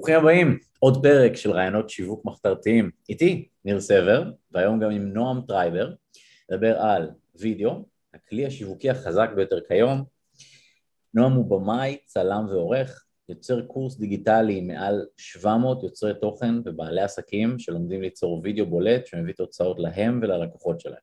ברוכים 0.00 0.16
הבאים, 0.16 0.58
עוד 0.78 1.02
פרק 1.02 1.36
של 1.36 1.50
רעיונות 1.50 1.90
שיווק 1.90 2.24
מחתרתיים. 2.24 2.90
איתי, 3.08 3.48
ניר 3.64 3.80
סבר, 3.80 4.30
והיום 4.52 4.80
גם 4.80 4.90
עם 4.90 5.12
נועם 5.12 5.40
טרייבר, 5.48 5.92
נדבר 6.50 6.80
על 6.80 7.10
וידאו, 7.34 7.84
הכלי 8.14 8.46
השיווקי 8.46 8.90
החזק 8.90 9.30
ביותר 9.36 9.58
כיום. 9.68 10.04
נועם 11.14 11.32
הוא 11.32 11.44
במאי, 11.44 11.96
צלם 12.06 12.46
ועורך, 12.48 13.04
יוצר 13.28 13.66
קורס 13.66 13.96
דיגיטלי 13.96 14.58
עם 14.58 14.66
מעל 14.66 15.06
700 15.16 15.82
יוצרי 15.82 16.14
תוכן 16.20 16.54
ובעלי 16.64 17.00
עסקים 17.00 17.58
שלומדים 17.58 18.02
ליצור 18.02 18.40
וידאו 18.44 18.66
בולט 18.66 19.06
שמביא 19.06 19.34
תוצאות 19.34 19.78
להם 19.78 20.20
וללקוחות 20.22 20.80
שלהם. 20.80 21.02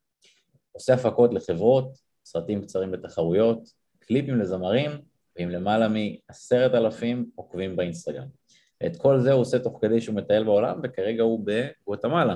עושה 0.71 0.93
הפקות 0.93 1.33
לחברות, 1.33 1.97
סרטים 2.25 2.61
קצרים 2.61 2.93
לתחרויות, 2.93 3.69
קליפים 3.99 4.39
לזמרים 4.39 4.91
ועם 5.37 5.49
למעלה 5.49 5.87
מעשרת 5.87 6.73
אלפים 6.73 7.29
עוקבים 7.35 7.75
באינסטגרם. 7.75 8.46
את 8.85 8.97
כל 8.97 9.19
זה 9.19 9.31
הוא 9.31 9.41
עושה 9.41 9.59
תוך 9.59 9.79
כדי 9.81 10.01
שהוא 10.01 10.15
מטייל 10.15 10.43
בעולם, 10.43 10.79
וכרגע 10.83 11.23
הוא 11.23 11.45
בגואטמלה. 11.45 12.35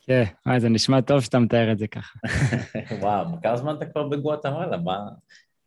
כן, 0.00 0.24
וואי, 0.46 0.60
זה 0.60 0.68
נשמע 0.68 1.00
טוב 1.00 1.20
שאתה 1.20 1.38
מתאר 1.38 1.72
את 1.72 1.78
זה 1.78 1.86
ככה. 1.86 2.18
וואו, 3.00 3.26
כמה 3.42 3.56
זמן 3.56 3.74
אתה 3.74 3.86
כבר 3.86 4.08
בגואטמלה? 4.08 4.76
מה... 4.76 4.98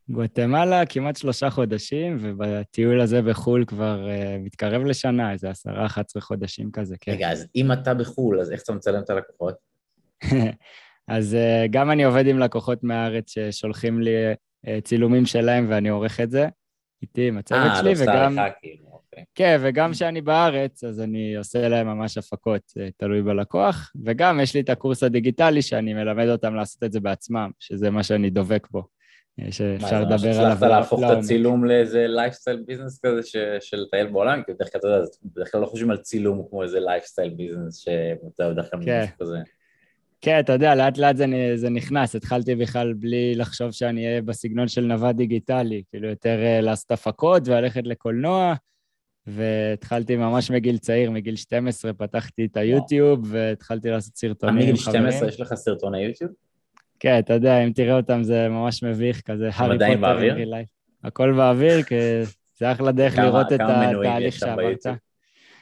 גואטמלה 0.10 0.86
כמעט 0.86 1.16
שלושה 1.16 1.50
חודשים, 1.50 2.18
ובטיול 2.22 3.02
הזה 3.02 3.22
בחו"ל 3.22 3.66
כבר 3.66 4.08
uh, 4.08 4.40
מתקרב 4.40 4.82
לשנה, 4.82 5.32
איזה 5.32 5.50
עשרה, 5.50 5.86
אחת 5.86 6.06
עשרה 6.10 6.22
חודשים 6.22 6.72
כזה, 6.72 6.96
כן. 7.00 7.12
רגע, 7.12 7.32
אז 7.32 7.48
אם 7.56 7.72
אתה 7.72 7.94
בחו"ל, 7.94 8.40
אז 8.40 8.52
איך 8.52 8.64
אתה 8.64 8.74
מצלם 8.74 9.04
את 9.04 9.10
הלקוחות? 9.10 9.56
אז 11.08 11.34
uh, 11.34 11.68
גם 11.72 11.92
אני 11.92 12.04
עובד 12.04 12.28
עם 12.28 12.40
לקוחות 12.40 12.84
מהארץ 12.84 13.34
ששולחים 13.34 14.02
לי 14.02 14.34
uh, 14.34 14.70
צילומים 14.84 15.26
שלהם 15.26 15.66
ואני 15.70 15.90
עורך 15.90 16.20
את 16.20 16.32
זה, 16.32 16.48
איתי 17.02 17.28
עם 17.28 17.38
הצוות 17.38 17.72
שלי, 17.80 17.94
וגם... 17.98 18.10
אה, 18.10 18.16
לא 18.16 18.28
עושה 18.28 18.48
לך 18.48 18.54
כאילו. 18.62 18.95
כן, 19.36 19.58
וגם 19.62 19.92
כשאני 19.92 20.22
בארץ, 20.22 20.84
אז 20.84 21.02
אני 21.02 21.36
עושה 21.36 21.68
להם 21.70 21.88
ממש 21.88 22.18
הפקות, 22.18 22.74
תלוי 22.98 23.22
בלקוח, 23.22 23.92
וגם 24.06 24.40
יש 24.40 24.54
לי 24.54 24.60
את 24.60 24.70
הקורס 24.70 25.04
הדיגיטלי 25.04 25.62
שאני 25.62 25.94
מלמד 25.94 26.28
אותם 26.28 26.56
לעשות 26.56 26.84
את 26.84 26.92
זה 26.92 27.00
בעצמם, 27.00 27.50
שזה 27.60 27.90
מה 27.90 28.04
שאני 28.04 28.30
דוגל 28.30 28.68
בו. 28.72 28.84
שאפשר 29.50 30.02
לדבר 30.02 30.40
עליו. 30.40 30.50
מה, 30.50 30.56
זה 30.56 30.68
להפוך 30.68 31.00
את 31.04 31.18
הצילום 31.18 31.66
לאיזה 31.66 32.06
lifestyle 32.08 32.64
business 32.68 33.00
כזה 33.06 33.22
של 33.60 33.78
לטייל 33.78 34.08
בעולם? 34.08 34.44
כי 34.46 34.54
בדרך 34.54 34.72
כלל, 34.72 34.80
אתה 34.80 34.88
יודע, 34.88 35.06
בדרך 35.24 35.52
כלל 35.52 35.62
לא 35.62 35.66
חושבים 35.66 35.92
על 35.92 35.98
צילום 35.98 36.44
כמו 36.50 36.64
איזה 36.64 36.80
lifestyle 36.80 37.30
business 37.30 37.78
שאתה 37.78 38.50
בדרך 38.50 38.72
כלל 38.72 38.86
כן. 38.86 39.06
כזה. 39.20 39.38
כן, 40.22 40.40
אתה 40.40 40.54
יודע, 40.54 40.76
לאט 40.76 40.98
לאט 40.98 41.18
זה, 41.18 41.26
זה 41.56 41.70
נכנס. 41.70 42.16
התחלתי 42.16 42.56
בכלל 42.56 42.94
בלי 42.94 43.36
לחשוב 43.36 43.72
שאני 43.72 44.08
אהיה 44.08 44.22
בסגנון 44.22 44.68
של 44.68 44.82
נווד 44.82 45.18
דיגיטלי, 45.18 45.84
כאילו 45.90 46.10
יותר 46.10 46.44
אה, 46.44 46.62
לעשות 46.62 46.92
הפקות 46.92 47.48
וללכת 47.48 47.88
לקולנוע, 47.88 48.54
והתחלתי 49.28 50.16
ממש 50.16 50.52
מגיל 50.52 50.78
צעיר, 50.78 51.12
מגיל 51.12 51.36
12 51.36 51.94
פתחתי 51.94 52.46
את 52.46 52.58
היוטיוב 52.58 53.20
והתחלתי 53.26 53.90
לעשות 53.90 54.16
סרטונים 54.16 54.76
חברים. 54.76 55.04
מגיל 55.04 55.12
12 55.12 55.28
יש 55.28 55.40
לך 55.40 55.54
סרטוני 55.54 56.04
יוטיוב? 56.04 56.32
כן, 57.00 57.20
אתה 57.20 57.34
יודע, 57.34 57.64
אם 57.64 57.72
תראה 57.72 57.98
אותם 57.98 58.24
זה 58.24 58.50
ממש 58.50 58.84
מביך, 58.84 59.22
כזה 59.22 59.50
הארי 59.54 59.78
פוטר. 59.80 60.02
באוויר? 60.02 60.36
הכל 61.04 61.34
באוויר, 61.34 61.84
כי 61.84 61.96
זה 62.58 62.72
אחלה 62.72 62.92
דרך 62.92 63.18
לראות 63.18 63.54
את 63.54 63.60
התהליך 63.62 64.36
שעברת. 64.36 64.86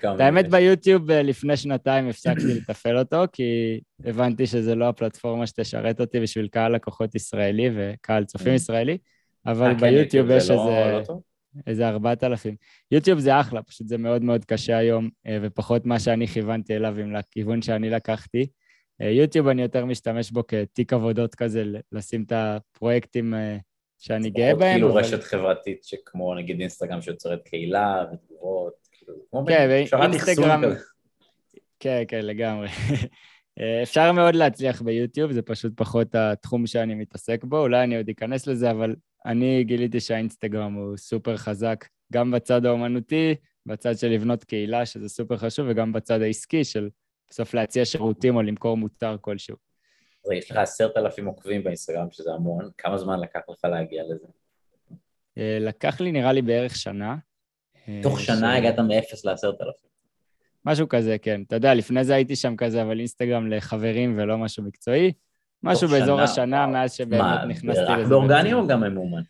האמת 0.03 0.49
ביוטיוב 0.49 1.11
אה, 1.11 1.23
לפני 1.23 1.57
שנתיים 1.57 2.09
הפסקתי 2.09 2.53
לתפעל 2.53 2.97
אותו, 2.97 3.23
כי 3.31 3.79
הבנתי 4.05 4.47
שזה 4.47 4.75
לא 4.75 4.89
הפלטפורמה 4.89 5.47
שתשרת 5.47 6.01
אותי 6.01 6.19
בשביל 6.19 6.47
קהל 6.47 6.75
לקוחות 6.75 7.15
ישראלי 7.15 7.69
וקהל 7.75 8.23
צופים 8.23 8.53
mm. 8.53 8.55
ישראלי, 8.55 8.97
אבל 9.45 9.67
אה, 9.67 9.75
כן, 9.75 9.79
ביוטיוב 9.79 10.29
יש 10.29 10.49
לא- 10.49 10.69
איזה... 10.99 11.13
איזה 11.67 11.87
ארבעת 11.87 12.23
אלפים. 12.23 12.55
יוטיוב 12.91 13.19
זה 13.19 13.39
אחלה, 13.39 13.63
פשוט 13.63 13.87
זה 13.87 13.97
מאוד 13.97 14.21
מאוד 14.21 14.45
קשה 14.45 14.77
היום, 14.77 15.09
אה, 15.27 15.37
ופחות 15.41 15.85
מה 15.85 15.99
שאני 15.99 16.27
כיוונתי 16.27 16.75
אליו 16.75 16.99
עם 16.99 17.13
לכיוון 17.13 17.61
שאני 17.61 17.89
לקחתי. 17.89 18.47
יוטיוב 18.99 19.47
אני 19.47 19.61
יותר 19.61 19.85
משתמש 19.85 20.31
בו 20.31 20.47
כתיק 20.47 20.93
עבודות 20.93 21.35
כזה, 21.35 21.63
לשים 21.91 22.23
את 22.23 22.31
הפרויקטים 22.35 23.33
שאני 23.99 24.29
גאה 24.29 24.55
בהם. 24.55 24.73
כאילו 24.73 24.91
אבל... 24.91 24.99
רשת 24.99 25.23
חברתית 25.23 25.83
שכמו 25.83 26.35
נגיד 26.35 26.59
אינסטגרם 26.59 27.01
שיוצרת 27.01 27.41
קהילה 27.43 28.05
ותגובות. 28.13 28.73
כן, 29.47 29.67
ואינסטגרם... 29.69 30.61
כן, 31.79 32.03
כן, 32.07 32.25
לגמרי. 32.25 32.67
אה, 33.59 33.83
אפשר 33.83 34.11
מאוד 34.11 34.35
להצליח 34.35 34.81
ביוטיוב, 34.81 35.31
זה 35.31 35.41
פשוט 35.41 35.73
פחות 35.75 36.15
התחום 36.15 36.67
שאני 36.67 36.95
מתעסק 36.95 37.43
בו, 37.43 37.59
אולי 37.59 37.83
אני 37.83 37.97
עוד 37.97 38.09
אכנס 38.09 38.47
לזה, 38.47 38.71
אבל 38.71 38.95
אני 39.25 39.63
גיליתי 39.63 39.99
שהאינסטגרם 39.99 40.73
הוא 40.73 40.97
סופר 40.97 41.37
חזק, 41.37 41.85
גם 42.13 42.31
בצד 42.31 42.65
האומנותי, 42.65 43.35
בצד 43.65 43.97
של 43.97 44.07
לבנות 44.07 44.43
קהילה, 44.43 44.85
שזה 44.85 45.09
סופר 45.09 45.37
חשוב, 45.37 45.67
וגם 45.69 45.93
בצד 45.93 46.21
העסקי 46.21 46.63
של 46.63 46.89
בסוף 47.29 47.53
להציע 47.53 47.85
שירותים 47.85 48.35
או 48.35 48.41
למכור 48.41 48.77
מוצר 48.77 49.15
כלשהו. 49.21 49.55
יש 50.33 50.51
לך 50.51 50.57
עשרת 50.57 50.97
אלפים 50.97 51.25
עוקבים 51.25 51.63
באינסטגרם, 51.63 52.07
שזה 52.11 52.33
המון, 52.33 52.69
כמה 52.77 52.97
זמן 52.97 53.19
לקח 53.19 53.39
לך 53.49 53.65
להגיע 53.65 54.03
לזה? 54.03 54.27
אה, 55.37 55.57
לקח 55.61 56.01
לי 56.01 56.11
נראה 56.11 56.33
לי 56.33 56.41
בערך 56.41 56.75
שנה. 56.75 57.15
תוך 58.01 58.19
אה, 58.19 58.23
שנה 58.23 58.57
הגעת 58.57 58.79
מ-0 58.79 59.21
לעשרת 59.23 59.61
אלפים. 59.61 59.89
משהו 60.65 60.89
כזה, 60.89 61.17
כן. 61.17 61.41
אתה 61.47 61.55
יודע, 61.55 61.73
לפני 61.73 62.03
זה 62.03 62.15
הייתי 62.15 62.35
שם 62.35 62.55
כזה, 62.55 62.81
אבל 62.81 62.99
אינסטגרם 62.99 63.47
לחברים 63.47 64.17
ולא 64.17 64.37
משהו 64.37 64.63
מקצועי. 64.63 65.13
משהו 65.63 65.87
באזור 65.87 66.17
שנה, 66.17 66.23
השנה. 66.23 66.67
מאז 66.67 66.93
שבאמת 66.93 67.21
מה, 67.21 67.45
נכנסתי 67.45 67.91
לזה. 67.99 68.09
באורגני 68.09 68.53
או 68.53 68.67
גם 68.67 68.81
ממומן? 68.81 69.21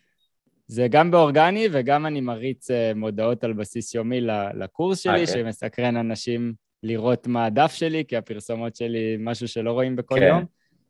זה 0.66 0.88
גם 0.90 1.10
באורגני 1.10 1.68
וגם 1.72 2.06
אני 2.06 2.20
מריץ 2.20 2.70
uh, 2.70 2.74
מודעות 2.94 3.44
על 3.44 3.52
בסיס 3.52 3.94
יומי 3.94 4.20
לקורס 4.54 4.98
שלי, 4.98 5.12
okay. 5.12 5.28
אוקיי. 5.28 5.42
שמסקרן 5.42 5.96
אנשים 5.96 6.54
לראות 6.82 7.26
מה 7.26 7.44
הדף 7.44 7.72
שלי, 7.72 8.04
כי 8.08 8.16
הפרסומות 8.16 8.76
שלי 8.76 9.16
משהו 9.18 9.48
שלא 9.48 9.72
רואים 9.72 9.96
בכל 9.96 10.14
כן, 10.18 10.26
יום, 10.28 10.44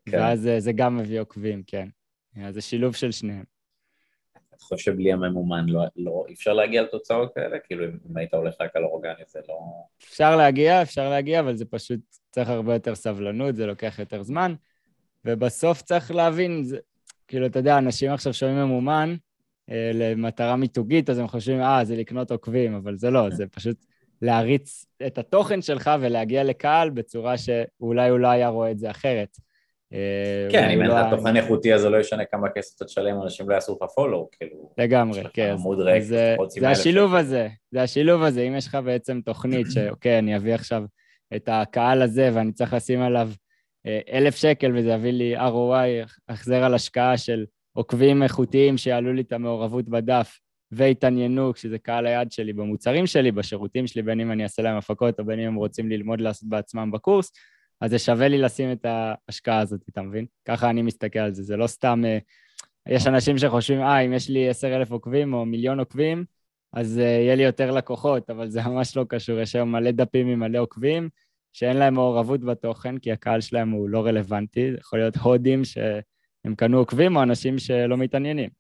כן. 0.07 0.19
ואז 0.19 0.47
uh, 0.57 0.61
זה 0.61 0.73
גם 0.73 0.97
מביא 0.97 1.21
עוקבים, 1.21 1.63
כן. 1.67 1.89
אז 2.45 2.55
זה 2.55 2.61
שילוב 2.61 2.95
של 2.95 3.11
שניהם. 3.11 3.55
חושב 4.65 4.93
שבלי 4.93 5.13
הממומן 5.13 5.67
לא, 5.69 5.81
לא, 5.97 6.25
אפשר 6.33 6.53
להגיע 6.53 6.83
לתוצאות 6.83 7.35
כאלה? 7.35 7.59
כאילו, 7.59 7.85
אם 7.85 8.17
היית 8.17 8.35
הולך 8.35 8.55
רק 8.61 8.77
על 8.77 8.85
אורגני 8.85 9.23
זה 9.27 9.41
לא... 9.49 9.55
אפשר 9.99 10.37
להגיע, 10.37 10.83
אפשר 10.83 11.11
להגיע, 11.11 11.41
אבל 11.41 11.57
זה 11.57 11.65
פשוט 11.65 12.01
צריך 12.31 12.49
הרבה 12.49 12.75
יותר 12.75 12.95
סבלנות, 12.95 13.57
זה 13.57 13.67
לוקח 13.67 13.99
יותר 13.99 14.23
זמן, 14.23 14.55
ובסוף 15.25 15.83
צריך 15.83 16.11
להבין, 16.11 16.65
זה, 16.65 16.79
כאילו, 17.29 17.47
אתה 17.47 17.59
יודע, 17.59 17.79
אנשים 17.79 18.13
עכשיו 18.13 18.35
שומעים 18.35 18.59
ממומן 18.59 19.15
אה, 19.71 19.91
למטרה 19.95 20.57
מיתוגית, 20.57 21.11
אז 21.11 21.19
הם 21.19 21.29
חושבים, 21.29 21.61
אה, 21.61 21.85
זה 21.85 21.97
לקנות 21.97 22.31
עוקבים, 22.31 22.75
אבל 22.75 22.97
זה 22.97 23.11
לא, 23.11 23.31
זה 23.31 23.47
פשוט 23.47 23.85
להריץ 24.23 24.87
את 25.07 25.19
התוכן 25.19 25.63
שלך 25.63 25.91
ולהגיע 26.01 26.45
לקהל 26.45 26.91
בצורה 26.91 27.35
שאולי 27.39 28.09
הוא 28.09 28.19
לא 28.19 28.29
היה 28.29 28.49
רואה 28.49 28.71
את 28.71 28.79
זה 28.79 28.91
אחרת. 28.91 29.37
אה, 29.93 30.49
כן, 30.51 30.71
אם 30.71 30.83
אין 30.83 30.91
לך 30.91 31.13
לא 31.13 31.17
תוכן 31.17 31.37
איכותי 31.37 31.75
אז 31.75 31.81
זה 31.81 31.91
לא 31.91 31.97
ישנה 31.97 32.25
כמה 32.25 32.49
כסף 32.49 32.77
אתה 32.77 32.85
תשלם, 32.85 33.23
אנשים 33.23 33.49
לא 33.49 33.55
יעשו 33.55 33.79
לך 33.83 33.91
פולו, 33.95 34.29
כאילו... 34.33 34.71
לגמרי, 34.79 35.23
כן. 35.33 35.55
זה 36.49 36.69
השילוב 36.69 37.15
הזה, 37.15 37.49
זה 37.71 37.83
השילוב 37.83 38.23
הזה, 38.23 38.43
אם 38.43 38.55
יש 38.57 38.67
לך 38.67 38.75
בעצם 38.75 39.21
תוכנית 39.25 39.67
שאוקיי, 39.71 40.19
אני 40.19 40.37
אביא 40.37 40.55
עכשיו 40.55 40.85
את 41.37 41.49
הקהל 41.53 42.03
הזה 42.03 42.31
ואני 42.35 42.53
צריך 42.53 42.75
לשים 42.75 43.01
עליו 43.01 43.31
אלף 44.13 44.37
שקל 44.37 44.73
וזה 44.77 44.91
יביא 44.91 45.11
לי 45.11 45.37
ROI, 45.37 46.09
החזר 46.29 46.65
על 46.65 46.75
השקעה 46.75 47.19
של 47.19 47.45
עוקבים 47.73 48.23
איכותיים 48.23 48.77
שיעלו 48.77 49.13
לי 49.13 49.21
את 49.21 49.33
המעורבות 49.33 49.89
בדף 49.89 50.39
והתעניינו, 50.73 51.53
כשזה 51.53 51.79
קהל 51.79 52.07
היעד 52.07 52.33
שלי 52.33 52.53
במוצרים 52.53 53.07
שלי, 53.07 53.33
בשירותים 53.33 53.87
שלי, 53.87 54.03
בין 54.03 54.21
אם 54.21 54.33
אני 54.33 54.43
אעשה 54.43 54.63
להם 54.63 54.77
הפקות 54.77 55.21
או 55.21 55.25
בין 55.25 55.41
אם 55.41 55.47
הם 55.47 55.55
רוצים 55.55 55.89
ללמוד 55.91 56.21
לעשות 56.21 56.49
בעצמם 56.49 56.91
בקורס, 56.91 57.33
אז 57.81 57.91
זה 57.91 57.99
שווה 57.99 58.29
לי 58.29 58.39
לשים 58.39 58.73
את 58.73 58.87
ההשקעה 58.87 59.59
הזאת, 59.59 59.81
אתה 59.89 60.03
מבין? 60.03 60.27
ככה 60.45 60.71
אני 60.71 60.83
מסתכל 60.83 61.19
על 61.19 61.35
זה, 61.35 61.43
זה 61.43 61.57
לא 61.57 61.67
סתם... 61.67 62.03
אה, 62.05 62.19
יש 62.89 63.07
אנשים 63.07 63.39
שחושבים, 63.39 63.81
אה, 63.81 64.01
אם 64.01 64.13
יש 64.13 64.31
לי 64.31 64.49
עשר 64.49 64.77
אלף 64.77 64.91
עוקבים 64.91 65.35
או 65.35 65.45
מיליון 65.45 65.79
עוקבים, 65.79 66.25
אז 66.75 66.99
uh, 66.99 67.01
יהיה 67.01 67.35
לי 67.35 67.43
יותר 67.43 67.71
לקוחות, 67.71 68.31
אבל 68.31 68.51
זה 68.51 68.63
ממש 68.63 68.97
לא 68.97 69.05
קשור. 69.09 69.41
יש 69.41 69.57
היום 69.57 69.73
מלא 69.73 69.91
דפים 69.91 70.27
עם 70.27 70.41
מלא 70.41 70.59
עוקבים, 70.59 71.09
שאין 71.55 71.77
להם 71.77 71.95
מעורבות 71.95 72.41
בתוכן, 72.41 72.99
כי 72.99 73.13
הקהל 73.13 73.41
שלהם 73.41 73.71
הוא 73.71 73.89
לא 73.89 74.07
רלוונטי. 74.07 74.71
זה 74.73 74.79
יכול 74.81 74.99
להיות 74.99 75.17
הודים 75.17 75.65
שהם 75.65 76.55
קנו 76.57 76.79
עוקבים, 76.79 77.17
או 77.17 77.23
אנשים 77.23 77.59
שלא 77.59 77.97
מתעניינים. 77.97 78.51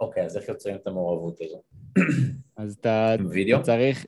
אוקיי, 0.00 0.22
okay, 0.22 0.26
אז 0.26 0.36
איך 0.36 0.48
יוצרים 0.48 0.76
את 0.76 0.86
המעורבות 0.86 1.38
הזו? 1.40 1.62
אז 2.56 2.76
אתה, 2.80 3.14
אתה 3.14 3.62
צריך... 3.62 4.06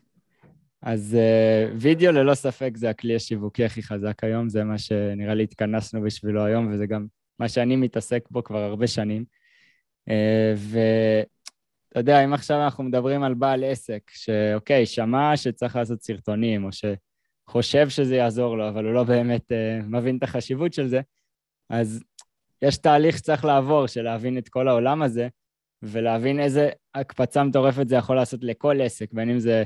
אז 0.83 1.17
uh, 1.17 1.75
וידאו 1.81 2.13
ללא 2.13 2.35
ספק 2.35 2.77
זה 2.77 2.91
הכלי 2.91 3.17
השיווקי 3.17 3.65
הכי 3.65 3.83
חזק 3.83 4.25
היום, 4.25 4.49
זה 4.49 4.65
מה 4.65 4.79
שנראה 4.79 5.35
לי 5.35 5.43
התכנסנו 5.43 6.03
בשבילו 6.03 6.45
היום, 6.45 6.73
וזה 6.73 6.87
גם 6.87 7.07
מה 7.39 7.49
שאני 7.49 7.77
מתעסק 7.77 8.29
בו 8.31 8.45
כבר 8.45 8.59
הרבה 8.59 8.87
שנים. 8.87 9.25
Uh, 10.11 10.13
ואתה 10.57 12.01
יודע, 12.01 12.25
אם 12.25 12.33
עכשיו 12.33 12.65
אנחנו 12.65 12.85
מדברים 12.85 13.23
על 13.23 13.35
בעל 13.35 13.65
עסק, 13.65 14.03
שאוקיי, 14.11 14.87
שמע 14.87 15.37
שצריך 15.37 15.77
לעשות 15.77 16.03
סרטונים, 16.03 16.65
או 16.65 16.73
שחושב 17.49 17.89
שזה 17.89 18.17
יעזור 18.17 18.57
לו, 18.57 18.69
אבל 18.69 18.85
הוא 18.85 18.95
לא 18.95 19.05
באמת 19.05 19.53
uh, 19.53 19.85
מבין 19.87 20.17
את 20.17 20.23
החשיבות 20.23 20.73
של 20.73 20.89
זה, 20.89 21.01
אז 21.71 22.03
יש 22.63 22.77
תהליך 22.77 23.19
שצריך 23.19 23.45
לעבור, 23.45 23.87
של 23.87 24.03
להבין 24.03 24.39
את 24.39 24.49
כל 24.49 24.69
העולם 24.69 25.03
הזה, 25.03 25.29
ולהבין 25.83 26.41
איזה 26.41 26.71
הקפצה 26.95 27.45
מטורפת 27.45 27.89
זה 27.89 27.97
יכול 27.97 28.17
לעשות 28.17 28.41
לכל 28.45 28.81
עסק, 28.81 29.13
בין 29.13 29.31
אם 29.31 29.39
זה 29.39 29.65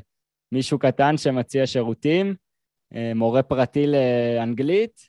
מישהו 0.53 0.79
קטן 0.79 1.17
שמציע 1.17 1.67
שירותים, 1.67 2.35
אה, 2.95 3.13
מורה 3.15 3.43
פרטי 3.43 3.87
לאנגלית, 3.87 5.01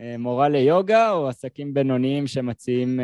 אה, 0.00 0.16
מורה 0.18 0.48
ליוגה, 0.48 1.10
או 1.10 1.28
עסקים 1.28 1.74
בינוניים 1.74 2.26
שמציעים 2.26 3.00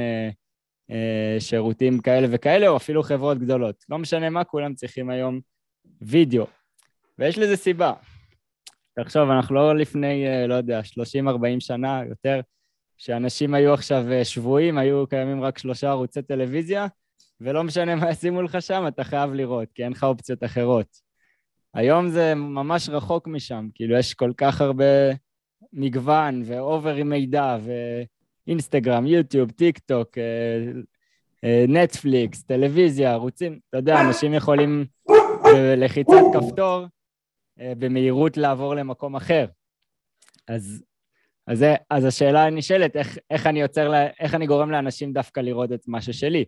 שירותים 1.39 1.99
כאלה 1.99 2.27
וכאלה, 2.31 2.69
או 2.69 2.77
אפילו 2.77 3.03
חברות 3.03 3.39
גדולות. 3.39 3.85
לא 3.89 3.99
משנה 3.99 4.31
מה, 4.31 4.45
כולם 4.45 4.75
צריכים 4.75 5.11
היום 5.11 5.41
וידאו. 6.01 6.47
ויש 7.19 7.39
לזה 7.39 7.57
סיבה. 7.57 7.93
תחשוב, 8.95 9.31
אנחנו 9.31 9.55
לא 9.55 9.77
לפני, 9.77 10.25
לא 10.49 10.55
יודע, 10.55 10.81
30-40 10.81 11.61
שנה, 11.61 12.03
יותר, 12.09 12.41
שאנשים 12.99 13.55
היו 13.55 13.73
עכשיו 13.75 14.05
שבויים, 14.25 14.79
היו 14.79 15.07
קיימים 15.07 15.43
רק 15.43 15.59
שלושה 15.59 15.91
ערוצי 15.91 16.23
טלוויזיה, 16.23 16.87
ולא 17.41 17.65
משנה 17.65 17.95
מה 17.95 18.11
ישימו 18.11 18.43
לך 18.43 18.63
שם, 18.63 18.85
אתה 18.89 19.05
חייב 19.05 19.33
לראות, 19.33 19.69
כי 19.75 19.85
אין 19.85 19.93
לך 19.93 20.05
אופציות 20.05 20.45
אחרות. 20.45 20.87
היום 21.75 22.09
זה 22.09 22.35
ממש 22.35 22.89
רחוק 22.89 23.29
משם, 23.29 23.69
כאילו 23.75 23.99
יש 23.99 24.15
כל 24.15 24.33
כך 24.37 24.61
הרבה 24.61 24.85
מגוון 25.73 26.43
ו 26.45 26.57
over 26.57 27.05
מידע 27.05 27.57
ואינסטגרם, 28.47 29.07
יוטיוב, 29.07 29.51
טיק 29.51 29.79
טוק, 29.79 30.19
אה, 30.19 30.73
אה, 31.45 31.65
נטפליקס, 31.69 32.43
טלוויזיה, 32.43 33.13
ערוצים, 33.13 33.59
אתה 33.69 33.79
יודע, 33.79 34.01
אנשים 34.01 34.35
יכולים 34.35 34.85
בלחיצת 35.45 36.13
כפתור 36.35 36.83
אה, 36.83 36.87
במהירות 37.59 38.37
לעבור 38.37 38.75
למקום 38.75 39.17
אחר. 39.17 39.47
אז, 40.49 40.85
אז, 41.47 41.65
אז 41.91 42.05
השאלה 42.05 42.47
הנשאלת, 42.47 42.97
איך, 42.97 43.19
איך 43.31 43.47
אני 43.47 43.61
יוצר, 43.61 43.93
איך 44.21 44.35
אני 44.35 44.47
גורם 44.47 44.71
לאנשים 44.71 45.13
דווקא 45.13 45.41
לראות 45.41 45.73
את 45.73 45.89
מה 45.89 46.01
ששלי? 46.03 46.45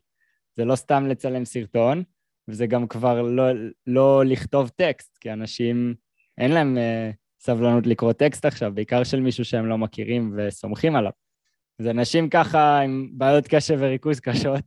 זה 0.57 0.65
לא 0.65 0.77
סתם 0.77 1.07
לצלם 1.07 1.45
סרטון, 1.45 2.03
וזה 2.49 2.67
גם 2.67 2.89
כבר 2.89 3.23
לא, 3.23 3.45
לא 3.87 4.25
לכתוב 4.25 4.69
טקסט, 4.69 5.19
כי 5.19 5.33
אנשים, 5.33 5.95
אין 6.39 6.51
להם 6.51 6.77
uh, 6.77 7.15
סבלנות 7.41 7.87
לקרוא 7.87 8.13
טקסט 8.13 8.45
עכשיו, 8.45 8.75
בעיקר 8.75 9.05
של 9.05 9.21
מישהו 9.21 9.45
שהם 9.45 9.67
לא 9.67 9.79
מכירים 9.79 10.35
וסומכים 10.37 10.97
עליו. 10.97 11.13
אז 11.81 11.87
אנשים 11.87 12.29
ככה 12.29 12.81
עם 12.81 13.11
בעיות 13.13 13.45
קשב 13.49 13.77
וריכוז 13.81 14.21
קשות, 14.21 14.65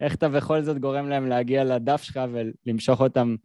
איך 0.00 0.14
אתה 0.14 0.28
בכל 0.28 0.62
זאת 0.62 0.78
גורם 0.78 1.08
להם 1.08 1.28
להגיע 1.28 1.64
לדף 1.64 2.02
שלך 2.02 2.20
ולמשוך 2.32 3.00
אותם, 3.00 3.36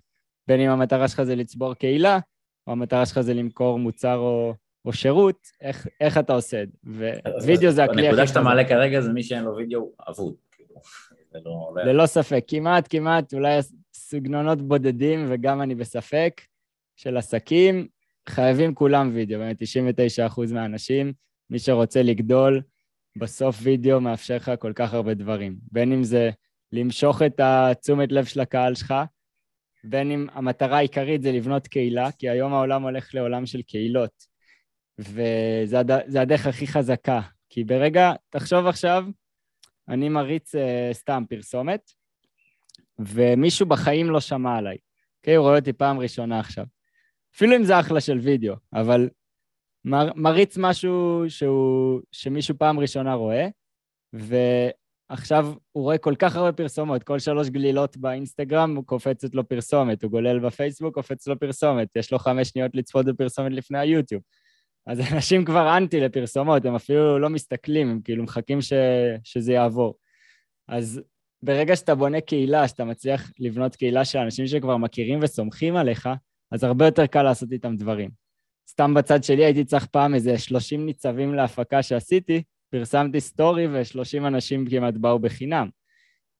בין 0.47 0.59
אם 0.59 0.69
המטרה 0.69 1.07
שלך 1.07 1.23
זה 1.23 1.35
לצבור 1.35 1.73
קהילה, 1.73 2.19
או 2.67 2.71
המטרה 2.71 3.05
שלך 3.05 3.21
זה 3.21 3.33
למכור 3.33 3.79
מוצר 3.79 4.17
או, 4.17 4.53
או 4.85 4.93
שירות, 4.93 5.47
איך, 5.61 5.87
איך 6.01 6.17
אתה 6.17 6.33
עושה 6.33 6.63
את 6.63 6.69
זה. 6.83 7.11
ווידאו 7.43 7.71
זה 7.71 7.83
הכלי 7.83 7.93
הכי 7.93 8.01
חזק. 8.01 8.05
הנקודה 8.07 8.27
שאתה 8.27 8.41
מעלה 8.41 8.67
כרגע 8.67 9.01
זה 9.01 9.13
מי 9.13 9.23
שאין 9.23 9.43
לו 9.43 9.55
וידאו 9.55 9.91
אבוד. 10.09 10.35
לא... 11.45 11.73
ללא 11.85 12.05
ספק, 12.05 12.43
כמעט, 12.47 12.87
כמעט, 12.89 13.33
אולי 13.33 13.59
סגנונות 13.93 14.61
בודדים, 14.61 15.25
וגם 15.29 15.61
אני 15.61 15.75
בספק, 15.75 16.41
של 16.95 17.17
עסקים, 17.17 17.87
חייבים 18.29 18.75
כולם 18.75 19.11
וידאו, 19.13 19.39
באמת 19.39 19.61
99% 20.35 20.53
מהאנשים, 20.53 21.13
מי 21.49 21.59
שרוצה 21.59 22.03
לגדול, 22.03 22.61
בסוף 23.17 23.59
וידאו 23.61 24.01
מאפשר 24.01 24.35
לך 24.35 24.51
כל 24.59 24.73
כך 24.75 24.93
הרבה 24.93 25.13
דברים. 25.13 25.57
בין 25.71 25.93
אם 25.93 26.03
זה 26.03 26.29
למשוך 26.71 27.21
את 27.21 27.39
התשומת 27.43 28.11
לב 28.11 28.25
של 28.25 28.39
הקהל 28.39 28.75
שלך, 28.75 28.93
בין 29.89 30.11
אם 30.11 30.27
המטרה 30.33 30.77
העיקרית 30.77 31.21
זה 31.21 31.31
לבנות 31.31 31.67
קהילה, 31.67 32.11
כי 32.11 32.29
היום 32.29 32.53
העולם 32.53 32.83
הולך 32.83 33.15
לעולם 33.15 33.45
של 33.45 33.61
קהילות, 33.61 34.27
וזה 34.99 35.79
הד... 35.79 35.91
הדרך 35.91 36.47
הכי 36.47 36.67
חזקה. 36.67 37.21
כי 37.49 37.63
ברגע, 37.63 38.13
תחשוב 38.29 38.67
עכשיו, 38.67 39.05
אני 39.87 40.09
מריץ 40.09 40.55
uh, 40.55 40.59
סתם 40.93 41.23
פרסומת, 41.29 41.91
ומישהו 42.99 43.65
בחיים 43.65 44.09
לא 44.09 44.19
שמע 44.19 44.57
עליי. 44.57 44.77
אוקיי? 45.17 45.35
הוא 45.35 45.45
רואה 45.45 45.59
אותי 45.59 45.73
פעם 45.73 45.99
ראשונה 45.99 46.39
עכשיו. 46.39 46.65
אפילו 47.35 47.55
אם 47.55 47.63
זה 47.63 47.79
אחלה 47.79 48.01
של 48.01 48.17
וידאו, 48.17 48.55
אבל 48.73 49.09
מר, 49.85 50.09
מריץ 50.15 50.57
משהו 50.57 51.23
שהוא, 51.27 52.01
שמישהו 52.11 52.57
פעם 52.57 52.79
ראשונה 52.79 53.13
רואה, 53.13 53.47
ועכשיו 55.09 55.53
הוא 55.71 55.83
רואה 55.83 55.97
כל 55.97 56.15
כך 56.19 56.35
הרבה 56.35 56.51
פרסומות, 56.51 57.03
כל 57.03 57.19
שלוש 57.19 57.49
גלילות 57.49 57.97
באינסטגרם 57.97 58.81
קופצת 58.81 59.35
לו 59.35 59.47
פרסומת, 59.47 60.03
הוא 60.03 60.11
גולל 60.11 60.39
בפייסבוק, 60.39 60.93
קופץ 60.95 61.27
לו 61.27 61.39
פרסומת, 61.39 61.95
יש 61.95 62.11
לו 62.11 62.19
חמש 62.19 62.47
שניות 62.47 62.75
לצפות 62.75 63.05
בפרסומת 63.05 63.51
לפני 63.51 63.79
היוטיוב. 63.79 64.21
אז 64.87 64.99
אנשים 65.13 65.45
כבר 65.45 65.77
אנטי 65.77 65.99
לפרסומות, 65.99 66.65
הם 66.65 66.75
אפילו 66.75 67.19
לא 67.19 67.29
מסתכלים, 67.29 67.89
הם 67.89 68.01
כאילו 68.03 68.23
מחכים 68.23 68.61
ש... 68.61 68.73
שזה 69.23 69.53
יעבור. 69.53 69.95
אז 70.67 71.01
ברגע 71.43 71.75
שאתה 71.75 71.95
בונה 71.95 72.21
קהילה, 72.21 72.67
שאתה 72.67 72.85
מצליח 72.85 73.31
לבנות 73.39 73.75
קהילה 73.75 74.05
של 74.05 74.19
אנשים 74.19 74.47
שכבר 74.47 74.77
מכירים 74.77 75.19
וסומכים 75.21 75.75
עליך, 75.75 76.09
אז 76.51 76.63
הרבה 76.63 76.85
יותר 76.85 77.05
קל 77.05 77.23
לעשות 77.23 77.51
איתם 77.51 77.75
דברים. 77.75 78.09
סתם 78.69 78.93
בצד 78.93 79.23
שלי 79.23 79.45
הייתי 79.45 79.65
צריך 79.65 79.85
פעם 79.85 80.15
איזה 80.15 80.37
30 80.37 80.85
ניצבים 80.85 81.33
להפקה 81.33 81.83
שעשיתי, 81.83 82.43
פרסמתי 82.69 83.19
סטורי 83.19 83.67
ו-30 83.67 84.27
אנשים 84.27 84.69
כמעט 84.69 84.93
באו 84.93 85.19
בחינם. 85.19 85.69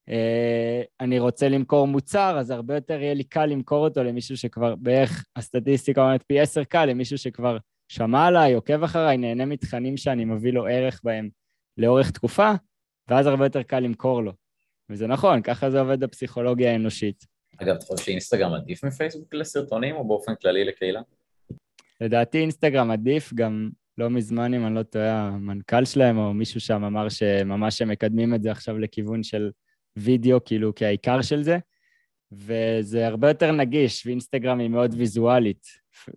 Uh, 0.09 0.85
אני 0.99 1.19
רוצה 1.19 1.49
למכור 1.49 1.87
מוצר, 1.87 2.37
אז 2.39 2.51
הרבה 2.51 2.75
יותר 2.75 3.01
יהיה 3.01 3.13
לי 3.13 3.23
קל 3.23 3.45
למכור 3.45 3.87
אותו 3.87 4.03
למישהו 4.03 4.37
שכבר, 4.37 4.75
בערך 4.75 5.25
הסטטיסטיקה 5.35 6.01
אומרת 6.01 6.23
פי 6.23 6.39
עשר 6.39 6.63
קל, 6.63 6.85
למישהו 6.85 7.17
שכבר 7.17 7.57
שמע 7.87 8.25
עליי, 8.25 8.53
עוקב 8.53 8.83
אחריי, 8.83 9.17
נהנה 9.17 9.45
מתכנים 9.45 9.97
שאני 9.97 10.25
מביא 10.25 10.53
לו 10.53 10.67
ערך 10.67 11.01
בהם 11.03 11.29
לאורך 11.77 12.11
תקופה, 12.11 12.51
ואז 13.07 13.27
הרבה 13.27 13.45
יותר 13.45 13.63
קל 13.63 13.79
למכור 13.79 14.23
לו. 14.23 14.33
וזה 14.89 15.07
נכון, 15.07 15.41
ככה 15.41 15.69
זה 15.69 15.79
עובד 15.79 15.99
בפסיכולוגיה 15.99 16.71
האנושית. 16.71 17.25
אגב, 17.57 17.75
אתה 17.75 17.85
חושב 17.85 18.03
שאינסטגרם 18.03 18.53
עדיף 18.53 18.83
מפייסבוק 18.83 19.33
לסרטונים 19.33 19.95
או 19.95 20.07
באופן 20.07 20.35
כללי 20.35 20.65
לקהילה? 20.65 21.01
לדעתי 22.01 22.41
אינסטגרם 22.41 22.91
עדיף, 22.91 23.33
גם 23.33 23.69
לא 23.97 24.09
מזמן, 24.09 24.53
אם 24.53 24.67
אני 24.67 24.75
לא 24.75 24.83
טועה, 24.83 25.27
המנכ"ל 25.27 25.85
שלהם 25.85 26.17
או 26.17 26.33
מישהו 26.33 26.59
שם 26.59 26.83
אמר 26.83 27.09
שממש 27.09 27.81
הם 27.81 27.89
מקדמים 27.89 28.35
את 28.35 28.41
זה 28.41 28.51
עכשיו 28.51 28.77
לכיוון 28.77 29.23
של 29.23 29.51
וידאו, 29.97 30.43
כאילו 30.45 30.75
כעיקר 30.75 31.21
של 31.21 31.43
זה, 31.43 31.57
וזה 32.31 33.07
הרבה 33.07 33.27
יותר 33.27 33.51
נגיש, 33.51 34.05
ואינסטגרם 34.05 34.59
היא 34.59 34.69
מאוד 34.69 34.93
ויזואלית, 34.97 35.65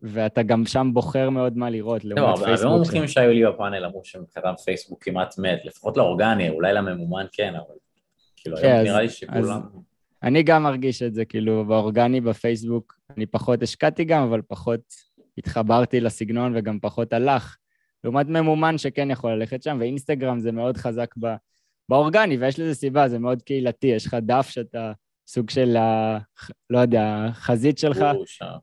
ואתה 0.03 0.43
גם 0.43 0.67
שם 0.67 0.91
בוחר 0.93 1.31
מאוד 1.31 1.57
מה 1.57 1.71
לראות, 1.71 2.05
לעומת 2.05 2.39
פייסבוק. 2.39 2.67
הרבה 2.67 2.77
מומחים 2.77 3.09
שהיו 3.09 3.33
לי 3.33 3.47
בפאנל 3.47 3.85
אמרו 3.85 4.05
שמבחינתם 4.05 4.55
פייסבוק 4.65 5.05
כמעט 5.05 5.39
מת, 5.39 5.65
לפחות 5.65 5.97
לאורגני, 5.97 6.49
אולי 6.49 6.73
לממומן 6.73 7.27
כן, 7.33 7.55
אבל 7.55 7.75
כאילו 8.37 8.57
היום 8.57 8.73
כן, 8.73 8.83
נראה 8.83 9.01
לי 9.01 9.09
שכולם... 9.09 9.61
אני 10.23 10.43
גם 10.43 10.63
מרגיש 10.63 11.03
את 11.03 11.15
זה, 11.15 11.25
כאילו, 11.25 11.65
באורגני 11.65 12.21
בפייסבוק, 12.21 12.99
אני 13.17 13.27
פחות 13.27 13.63
השקעתי 13.63 14.05
גם, 14.05 14.23
אבל 14.23 14.43
פחות 14.49 14.81
התחברתי 15.39 16.01
לסגנון 16.01 16.53
וגם 16.57 16.79
פחות 16.81 17.13
הלך. 17.13 17.57
לעומת 18.05 18.27
ממומן 18.27 18.79
שכן 18.79 19.11
יכול 19.11 19.33
ללכת 19.33 19.63
שם, 19.63 19.77
ואינסטגרם 19.81 20.41
זה 20.41 20.53
מאוד 20.53 20.77
חזק 20.77 21.15
ב... 21.21 21.35
באורגני, 21.89 22.37
ויש 22.37 22.61
לזה 22.61 22.75
סיבה, 22.75 23.09
זה 23.09 23.19
מאוד 23.19 23.43
קהילתי, 23.43 23.87
יש 23.87 24.07
לך 24.07 24.17
דף 24.23 24.49
שאתה 24.51 24.93
סוג 25.27 25.51
של, 25.51 25.77
ה... 25.77 26.19
לא 26.71 26.79
יודע, 26.79 27.27
החזית 27.29 27.79
שלך. 27.79 28.03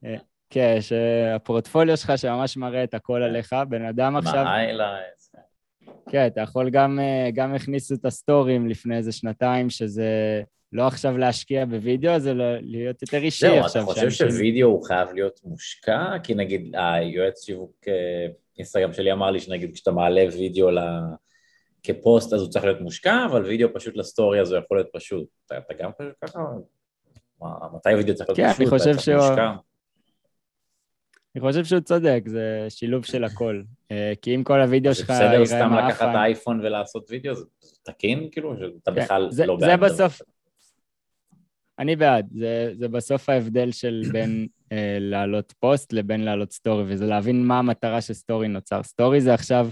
אה, 0.06 0.16
כן, 0.50 0.78
שהפורטפוליו 0.82 1.98
שלך 1.98 2.18
שממש 2.18 2.58
מראה 2.58 2.84
את 2.84 2.94
הכל 2.94 3.24
עליך, 3.24 3.56
בן 3.70 3.86
אדם 3.86 4.16
עכשיו... 4.16 4.44
מה 4.44 4.56
highlights. 4.56 5.36
כן, 6.10 6.28
אתה 6.28 6.42
יכול 6.42 6.70
גם, 6.70 7.00
אה, 7.00 7.30
גם 7.34 7.54
הכניסו 7.54 7.96
את 7.96 8.06
הסטורים 8.06 8.68
לפני 8.68 8.98
איזה 8.98 9.12
שנתיים, 9.12 9.70
שזה 9.70 10.42
לא 10.74 10.88
עכשיו 10.88 11.18
להשקיע 11.18 11.66
בווידאו, 11.66 12.20
זה 12.20 12.34
לא, 12.34 12.58
להיות 12.62 13.02
יותר 13.02 13.18
אישי 13.18 13.48
זהו, 13.48 13.60
עכשיו. 13.60 13.82
זהו, 13.82 13.92
אתה 13.92 14.02
חושב. 14.02 14.30
שווידאו 14.30 14.68
הוא 14.68 14.86
חייב 14.86 15.10
להיות 15.14 15.40
מושקע? 15.44 16.20
כי 16.24 16.36
נגיד 16.36 16.76
היועץ 16.76 17.46
שיווק 17.46 17.86
אה, 18.58 18.60
אינסטגרם 18.60 18.94
שלי 18.94 19.12
אמר 19.12 19.32
לי 19.32 19.40
שנגיד 19.40 19.74
כשאתה 19.74 19.92
מעלה 19.92 20.26
וידאו 20.34 20.72
ל... 20.72 20.80
כפוסט 21.84 22.34
אז 22.34 22.42
הוא 22.42 22.50
צריך 22.50 22.66
להיות 22.66 22.82
מושקע, 22.82 23.26
אבל 23.26 23.46
וידאו 23.46 23.74
פשוט 23.74 23.98
לסטורי 23.98 24.42
אז 24.42 24.52
הוא 24.52 24.60
יכול 24.60 24.78
להיות 24.78 24.90
פשוט. 24.94 25.28
אתה, 25.46 25.58
אתה 25.58 25.74
גם 25.74 25.92
חושב 25.98 26.12
ככה? 26.26 26.40
מתי 27.76 27.90
וידאו 27.90 28.16
צריך 28.16 28.30
להיות 28.30 28.38
כן, 28.38 28.54
פשוט? 28.54 28.58
כן, 28.58 28.64
אני 28.64 28.80
חושב 28.80 28.98
שהוא... 28.98 29.36
אני 31.36 31.42
חושב 31.42 31.66
שהוא 31.66 31.80
צודק, 31.80 32.24
זה 32.26 32.66
שילוב 32.70 33.06
של 33.06 33.24
הכל. 33.24 33.62
אה, 33.92 34.14
כי 34.22 34.36
אם 34.36 34.44
כל 34.44 34.62
הוידאו 34.62 34.96
שלך 34.96 35.10
יראה 35.10 35.20
מעפן... 35.20 35.46
זה 35.46 35.56
בסדר 35.56 35.58
סתם 35.58 35.74
לקחת 35.86 36.16
אייפון 36.16 36.60
ולעשות 36.60 37.12
וידאו? 37.12 37.36
זה 37.36 37.46
תקין 37.84 38.30
כאילו? 38.32 38.56
שאתה 38.58 38.92
כן, 38.92 39.02
בכלל 39.02 39.28
זה, 39.32 39.46
לא 39.46 39.56
בעד? 39.56 39.70
זה 39.70 39.78
בסוף... 39.78 40.22
אני 41.80 41.96
בעד, 41.96 42.28
זה, 42.32 42.74
זה 42.80 42.88
בסוף 42.88 43.30
ההבדל 43.30 43.72
של 43.72 44.04
בין 44.14 44.48
אה, 44.72 44.98
להעלות 45.00 45.54
פוסט 45.60 45.94
לבין 45.94 46.24
להעלות 46.24 46.52
סטורי, 46.52 46.84
וזה 46.88 47.06
להבין 47.06 47.46
מה 47.46 47.60
המטרה 47.60 48.02
שסטורי 48.02 48.48
נוצר. 48.48 48.84
סטורי 48.84 49.22
זה 49.22 49.34
עכשיו, 49.34 49.70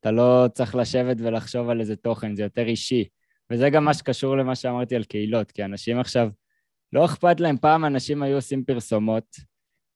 אתה 0.00 0.10
לא 0.10 0.48
צריך 0.54 0.74
לשבת 0.74 1.16
ולחשוב 1.20 1.68
על 1.70 1.80
איזה 1.80 1.96
תוכן, 1.96 2.36
זה 2.36 2.42
יותר 2.42 2.66
אישי. 2.66 3.04
וזה 3.50 3.70
גם 3.70 3.84
מה 3.84 3.94
שקשור 3.94 4.36
למה 4.36 4.54
שאמרתי 4.54 4.96
על 4.96 5.04
קהילות, 5.04 5.52
כי 5.52 5.64
אנשים 5.64 5.98
עכשיו, 5.98 6.28
לא 6.92 7.04
אכפת 7.04 7.40
להם, 7.40 7.56
פעם 7.56 7.84
אנשים 7.84 8.22
היו 8.22 8.36
עושים 8.36 8.64
פרסומות, 8.64 9.36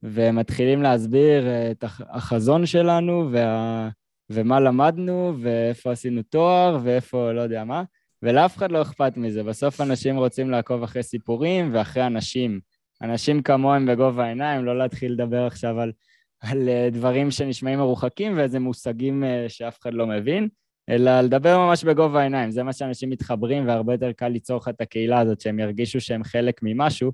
ומתחילים 0.02 0.83
להסביר 0.83 1.45
את 1.71 1.85
החזון 2.09 2.67
שלנו 2.67 3.29
וה... 3.33 3.88
ומה 4.33 4.61
למדנו 4.61 5.35
ואיפה 5.40 5.93
עשינו 5.93 6.23
תואר 6.23 6.79
ואיפה 6.83 7.33
לא 7.33 7.40
יודע 7.40 7.64
מה, 7.64 7.83
ולאף 8.22 8.56
אחד 8.56 8.72
לא 8.72 8.82
אכפת 8.82 9.16
מזה. 9.16 9.42
בסוף 9.42 9.80
אנשים 9.80 10.16
רוצים 10.16 10.50
לעקוב 10.50 10.82
אחרי 10.82 11.02
סיפורים 11.02 11.74
ואחרי 11.74 12.06
אנשים, 12.06 12.60
אנשים 13.02 13.42
כמוהם 13.42 13.86
בגובה 13.86 14.24
העיניים, 14.24 14.64
לא 14.64 14.78
להתחיל 14.78 15.12
לדבר 15.12 15.46
עכשיו 15.46 15.80
על, 15.80 15.92
על 16.40 16.68
אה, 16.68 16.88
דברים 16.92 17.30
שנשמעים 17.30 17.78
מרוחקים 17.78 18.36
ואיזה 18.36 18.58
מושגים 18.58 19.24
אה, 19.24 19.44
שאף 19.48 19.78
אחד 19.82 19.94
לא 19.94 20.06
מבין, 20.06 20.48
אלא 20.88 21.20
לדבר 21.20 21.58
ממש 21.58 21.84
בגובה 21.84 22.20
העיניים. 22.20 22.50
זה 22.50 22.62
מה 22.62 22.72
שאנשים 22.72 23.10
מתחברים, 23.10 23.68
והרבה 23.68 23.94
יותר 23.94 24.12
קל 24.12 24.28
ליצור 24.28 24.56
לך 24.56 24.68
את 24.68 24.80
הקהילה 24.80 25.20
הזאת, 25.20 25.40
שהם 25.40 25.58
ירגישו 25.58 26.00
שהם 26.00 26.24
חלק 26.24 26.60
ממשהו, 26.62 27.12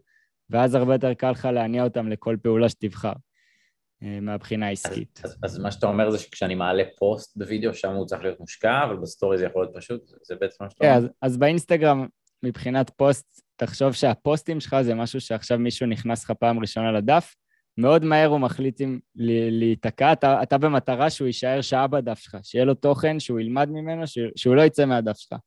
ואז 0.51 0.75
הרבה 0.75 0.95
יותר 0.95 1.15
קל 1.15 1.31
לך 1.31 1.49
להניע 1.53 1.85
אותם 1.85 2.09
לכל 2.09 2.37
פעולה 2.43 2.69
שתבחר. 2.69 3.13
אה, 4.03 4.21
מהבחינה 4.21 4.67
העסקית. 4.67 5.21
אז, 5.25 5.31
אז, 5.31 5.39
אז 5.43 5.59
מה 5.59 5.71
שאתה 5.71 5.87
אומר 5.87 6.11
זה 6.11 6.19
שכשאני 6.19 6.55
מעלה 6.55 6.83
פוסט 6.99 7.37
בווידאו, 7.37 7.75
שם 7.75 7.93
הוא 7.93 8.07
צריך 8.07 8.23
להיות 8.23 8.41
מושקע, 8.41 8.85
אבל 8.85 8.97
בסטורי 8.97 9.39
זה 9.39 9.45
יכול 9.45 9.63
להיות 9.63 9.77
פשוט, 9.77 10.13
זה 10.23 10.35
בעצם 10.41 10.65
מה 10.65 10.71
שאתה 10.71 10.85
כן, 10.85 10.91
אומר. 10.91 11.01
כן, 11.01 11.07
אז, 11.07 11.33
אז 11.33 11.37
באינסטגרם, 11.37 12.07
מבחינת 12.43 12.91
פוסט, 12.91 13.41
תחשוב 13.57 13.93
שהפוסטים 13.93 14.61
שלך 14.61 14.77
זה 14.83 14.95
משהו 14.95 15.21
שעכשיו 15.21 15.59
מישהו 15.59 15.87
נכנס 15.87 16.25
לך 16.25 16.31
פעם 16.31 16.59
ראשונה 16.59 16.93
לדף, 16.93 17.35
מאוד 17.79 18.05
מהר 18.05 18.29
הוא 18.29 18.39
מחליט 18.41 18.81
אם 18.81 18.99
להיתקע, 19.51 20.13
אתה, 20.13 20.43
אתה 20.43 20.59
במטרה 20.59 21.11
שהוא 21.11 21.27
יישאר 21.27 21.61
שעה 21.61 21.87
בדף 21.87 22.19
שלך, 22.19 22.37
שיהיה 22.43 22.65
לו 22.65 22.75
תוכן, 22.75 23.21
שהוא 23.21 23.41
ילמד 23.41 23.69
ממנו, 23.71 24.03
שהוא 24.37 24.55
לא 24.55 24.63
יצא 24.63 24.85
מהדף 24.85 25.17
שלך. 25.17 25.39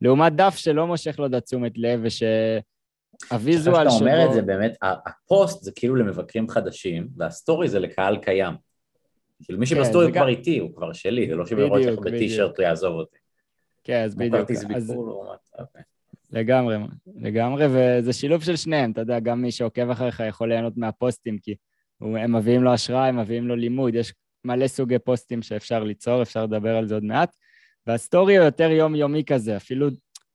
לעומת 0.00 0.32
דף 0.32 0.56
שלא 0.56 0.86
מושך 0.86 1.18
לו 1.18 1.26
את 1.26 1.34
התשומת 1.34 1.72
לב 1.76 2.00
וש... 2.02 2.22
הוויזואל 3.30 3.88
שבו... 3.88 3.90
כשאתה 3.90 4.04
אומר 4.04 4.26
את 4.28 4.32
זה 4.32 4.42
באמת, 4.42 4.76
הפוסט 4.82 5.62
זה 5.62 5.72
כאילו 5.76 5.96
למבקרים 5.96 6.48
חדשים, 6.48 7.08
והסטורי 7.16 7.68
זה 7.68 7.78
לקהל 7.78 8.16
קיים. 8.16 8.54
כאילו 9.44 9.58
מי 9.58 9.66
כן, 9.66 9.76
שבסטורי 9.76 10.04
הוא 10.04 10.12
כבר 10.12 10.28
איתי, 10.28 10.58
הוא 10.58 10.76
כבר 10.76 10.92
שלי, 10.92 11.28
זה 11.28 11.34
לא 11.34 11.46
שבאמת 11.46 11.72
צריך 11.84 11.98
בטישרט 12.00 12.58
יעזוב 12.58 12.94
אותי. 12.94 13.18
כן, 13.84 14.04
אז 14.04 14.14
בדיוק. 14.14 14.50
אוקיי. 15.58 15.82
לגמרי, 16.30 16.76
לגמרי, 17.16 17.66
וזה 17.70 18.12
שילוב 18.12 18.42
של 18.42 18.56
שניהם, 18.56 18.90
אתה 18.90 19.00
יודע, 19.00 19.20
גם 19.20 19.42
מי 19.42 19.50
שעוקב 19.50 19.90
אחריך 19.90 20.22
יכול 20.28 20.48
ליהנות 20.48 20.76
מהפוסטים, 20.76 21.38
כי 21.38 21.54
הם 22.00 22.36
מביאים 22.36 22.62
לו 22.62 22.72
השראה, 22.72 23.06
הם 23.06 23.18
מביאים 23.18 23.48
לו 23.48 23.56
לימוד, 23.56 23.94
יש 23.94 24.14
מלא 24.44 24.66
סוגי 24.66 24.98
פוסטים 24.98 25.42
שאפשר 25.42 25.84
ליצור, 25.84 26.22
אפשר 26.22 26.44
לדבר 26.44 26.76
על 26.76 26.86
זה 26.86 26.94
עוד 26.94 27.04
מעט, 27.04 27.36
והסטורי 27.86 28.36
הוא 28.36 28.44
יותר 28.44 28.70
יומיומי 28.70 29.24
כזה, 29.24 29.56
אפילו 29.56 29.88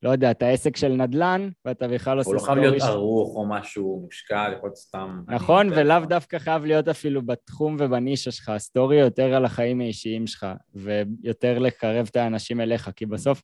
לא 0.04 0.10
יודע, 0.10 0.32
אתה 0.32 0.48
עסק 0.48 0.78
של 0.78 0.88
נדל"ן, 0.88 1.50
ואתה 1.66 1.88
בכלל 1.88 2.18
עושה 2.18 2.30
סטורי... 2.30 2.40
הוא 2.40 2.48
לא 2.48 2.62
חייב 2.62 2.74
להיות 2.74 2.84
ערוך 2.84 3.36
או 3.36 3.46
משהו 3.46 4.02
מושקע, 4.04 4.50
יכול 4.58 4.70
להיות 4.70 4.78
סתם... 4.78 5.22
נכון, 5.28 5.70
ולאו 5.70 6.06
דווקא 6.06 6.40
חייב 6.40 6.66
להיות 6.66 6.88
אפילו 6.88 7.22
בתחום 7.22 7.78
ובנישה 7.80 8.32
שלך. 8.32 8.50
הסטורי 8.50 8.98
יותר 8.98 9.34
על 9.34 9.46
החיים 9.46 9.82
האישיים 9.82 10.28
שלך, 10.28 10.48
ויותר 10.74 11.60
לקרב 11.60 12.08
את 12.12 12.16
האנשים 12.16 12.62
אליך, 12.62 12.90
כי 12.96 13.06
בסוף, 13.06 13.42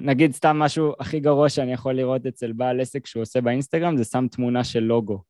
נגיד 0.00 0.32
סתם 0.32 0.56
משהו 0.58 0.92
הכי 1.00 1.20
גרוע 1.20 1.48
שאני 1.48 1.72
יכול 1.72 1.94
לראות 1.94 2.26
אצל 2.26 2.52
בעל 2.52 2.80
עסק 2.80 3.06
שהוא 3.06 3.22
עושה 3.22 3.40
באינסטגרם, 3.40 3.96
זה 3.96 4.04
שם 4.04 4.26
תמונה 4.30 4.64
של 4.64 4.80
לוגו 4.80 5.22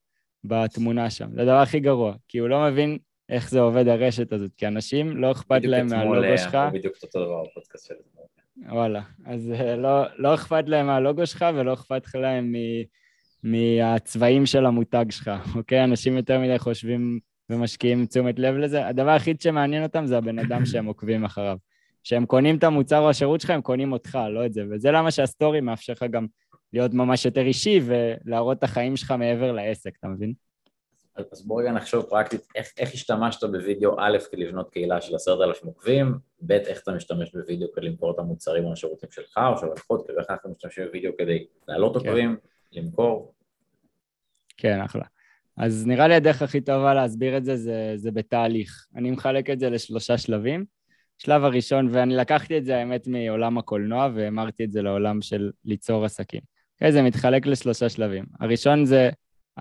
בתמונה 0.44 1.10
שם. 1.10 1.28
זה 1.34 1.42
הדבר 1.42 1.56
הכי 1.56 1.80
גרוע, 1.80 2.14
כי 2.28 2.38
הוא 2.38 2.48
לא 2.48 2.70
מבין 2.70 2.98
איך 3.28 3.50
זה 3.50 3.60
עובד 3.60 3.88
הרשת 3.88 4.32
הזאת, 4.32 4.50
כי 4.56 4.66
אנשים 4.66 5.16
לא 5.16 5.32
אכפת 5.32 5.60
להם 5.64 5.86
מהלוגו 5.86 6.24
אה, 6.24 6.38
שלך. 6.38 6.58
בדיוק 6.72 6.94
אותו 7.02 7.24
דבר 7.24 7.42
בפודקאסט 7.50 7.86
שלי. 7.86 7.96
וואלה, 8.56 9.02
אז 9.26 9.52
אה, 9.52 9.76
לא, 9.76 10.04
לא 10.18 10.34
אכפת 10.34 10.64
להם 10.66 10.86
מהלוגו 10.86 11.26
שלך 11.26 11.44
ולא 11.54 11.72
אכפת 11.72 12.14
להם 12.14 12.52
מ, 12.52 12.56
מהצבעים 13.42 14.46
של 14.46 14.66
המותג 14.66 15.04
שלך, 15.10 15.30
אוקיי? 15.56 15.84
אנשים 15.84 16.16
יותר 16.16 16.38
מדי 16.38 16.58
חושבים 16.58 17.20
ומשקיעים 17.50 18.06
תשומת 18.06 18.38
לב 18.38 18.54
לזה. 18.54 18.86
הדבר 18.86 19.10
היחיד 19.10 19.40
שמעניין 19.40 19.82
אותם 19.82 20.06
זה 20.06 20.18
הבן 20.18 20.38
אדם 20.38 20.66
שהם 20.66 20.86
עוקבים 20.86 21.24
אחריו. 21.24 21.56
כשהם 22.04 22.26
קונים 22.26 22.56
את 22.56 22.64
המוצר 22.64 22.98
או 22.98 23.10
השירות 23.10 23.40
שלך, 23.40 23.50
הם 23.50 23.60
קונים 23.60 23.92
אותך, 23.92 24.18
לא 24.30 24.46
את 24.46 24.52
זה. 24.52 24.62
וזה 24.70 24.90
למה 24.90 25.10
שהסטורי 25.10 25.60
מאפשר 25.60 25.92
לך 25.92 26.04
גם 26.10 26.26
להיות 26.72 26.94
ממש 26.94 27.24
יותר 27.24 27.40
אישי 27.40 27.80
ולהראות 27.84 28.58
את 28.58 28.62
החיים 28.62 28.96
שלך 28.96 29.10
מעבר 29.10 29.52
לעסק, 29.52 29.90
אתה 29.98 30.08
מבין? 30.08 30.32
אז 31.32 31.46
בוא 31.46 31.60
רגע 31.60 31.72
נחשוב 31.72 32.04
פרקטית, 32.04 32.40
איך, 32.54 32.72
איך 32.78 32.94
השתמשת 32.94 33.44
בווידאו 33.44 33.96
א' 33.98 34.18
כדי 34.30 34.44
לבנות 34.44 34.70
קהילה 34.70 35.00
של 35.00 35.14
עשרת 35.14 35.40
אלפים 35.40 35.68
עוקבים, 35.68 36.14
ב' 36.42 36.52
איך 36.52 36.82
אתה 36.82 36.92
משתמש 36.92 37.32
בווידאו 37.34 37.72
כדי 37.72 37.86
למכור 37.86 38.10
את 38.10 38.18
המוצרים 38.18 38.64
או 38.64 38.72
השירותים 38.72 39.10
שלך 39.10 39.40
או 39.52 39.58
של 39.58 39.66
הלקוחות, 39.66 40.06
כאילו 40.06 40.20
איך 40.20 40.30
אנחנו 40.30 40.50
משתמשים 40.50 40.84
בווידאו 40.86 41.12
כדי 41.18 41.46
להעלות 41.68 41.92
כן. 41.92 41.98
עוקבים, 41.98 42.36
למכור. 42.72 43.34
כן, 44.56 44.80
אחלה. 44.80 45.04
אז 45.56 45.86
נראה 45.86 46.08
לי 46.08 46.14
הדרך 46.14 46.42
הכי 46.42 46.60
טובה 46.60 46.94
להסביר 46.94 47.36
את 47.36 47.44
זה, 47.44 47.56
זה, 47.56 47.92
זה 47.96 48.10
בתהליך. 48.10 48.86
אני 48.96 49.10
מחלק 49.10 49.50
את 49.50 49.60
זה 49.60 49.70
לשלושה 49.70 50.18
שלבים. 50.18 50.64
שלב 51.18 51.44
הראשון, 51.44 51.88
ואני 51.90 52.16
לקחתי 52.16 52.58
את 52.58 52.64
זה, 52.64 52.76
האמת, 52.76 53.06
מעולם 53.06 53.58
הקולנוע, 53.58 54.08
והמרתי 54.14 54.64
את 54.64 54.70
זה 54.70 54.82
לעולם 54.82 55.22
של 55.22 55.50
ליצור 55.64 56.04
עסקים. 56.04 56.40
Okay, 56.84 56.90
זה 56.90 57.02
מתחלק 57.02 57.46
לשלושה 57.46 57.88
שלבים. 57.88 58.24
הראשון 58.40 58.84
זה 58.84 59.10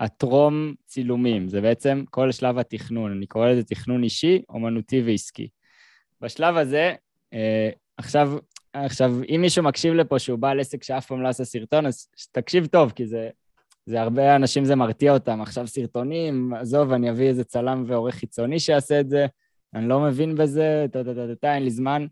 הטרום 0.00 0.74
צילומים, 0.86 1.48
זה 1.48 1.60
בעצם 1.60 2.04
כל 2.10 2.32
שלב 2.32 2.58
התכנון, 2.58 3.12
אני 3.12 3.26
קורא 3.26 3.48
לזה 3.48 3.64
תכנון 3.64 4.02
אישי, 4.04 4.42
אומנותי 4.48 5.02
ועסקי. 5.02 5.48
בשלב 6.20 6.56
הזה, 6.56 6.94
אה, 7.32 7.70
עכשיו, 7.96 8.32
עכשיו, 8.72 9.12
אם 9.28 9.40
מישהו 9.40 9.64
מקשיב 9.64 9.94
לפה 9.94 10.18
שהוא 10.18 10.38
בעל 10.38 10.60
עסק 10.60 10.82
שאף 10.82 11.06
פעם 11.06 11.22
לא 11.22 11.28
עשה 11.28 11.44
סרטון, 11.44 11.86
אז 11.86 12.08
תקשיב 12.32 12.66
טוב, 12.66 12.92
כי 12.96 13.06
זה, 13.06 13.28
זה 13.86 14.00
הרבה 14.00 14.36
אנשים, 14.36 14.64
זה 14.64 14.76
מרתיע 14.76 15.12
אותם. 15.12 15.40
עכשיו 15.40 15.66
סרטונים, 15.66 16.54
עזוב, 16.54 16.92
אני 16.92 17.10
אביא 17.10 17.28
איזה 17.28 17.44
צלם 17.44 17.84
ועורך 17.86 18.14
חיצוני 18.14 18.60
שיעשה 18.60 19.00
את 19.00 19.08
זה, 19.08 19.26
אני 19.74 19.88
לא 19.88 20.00
מבין 20.00 20.34
בזה, 20.34 20.86
טה-טה-טה, 20.92 21.54
אין 21.54 21.62
לי 21.62 21.70
זמן. 21.70 22.06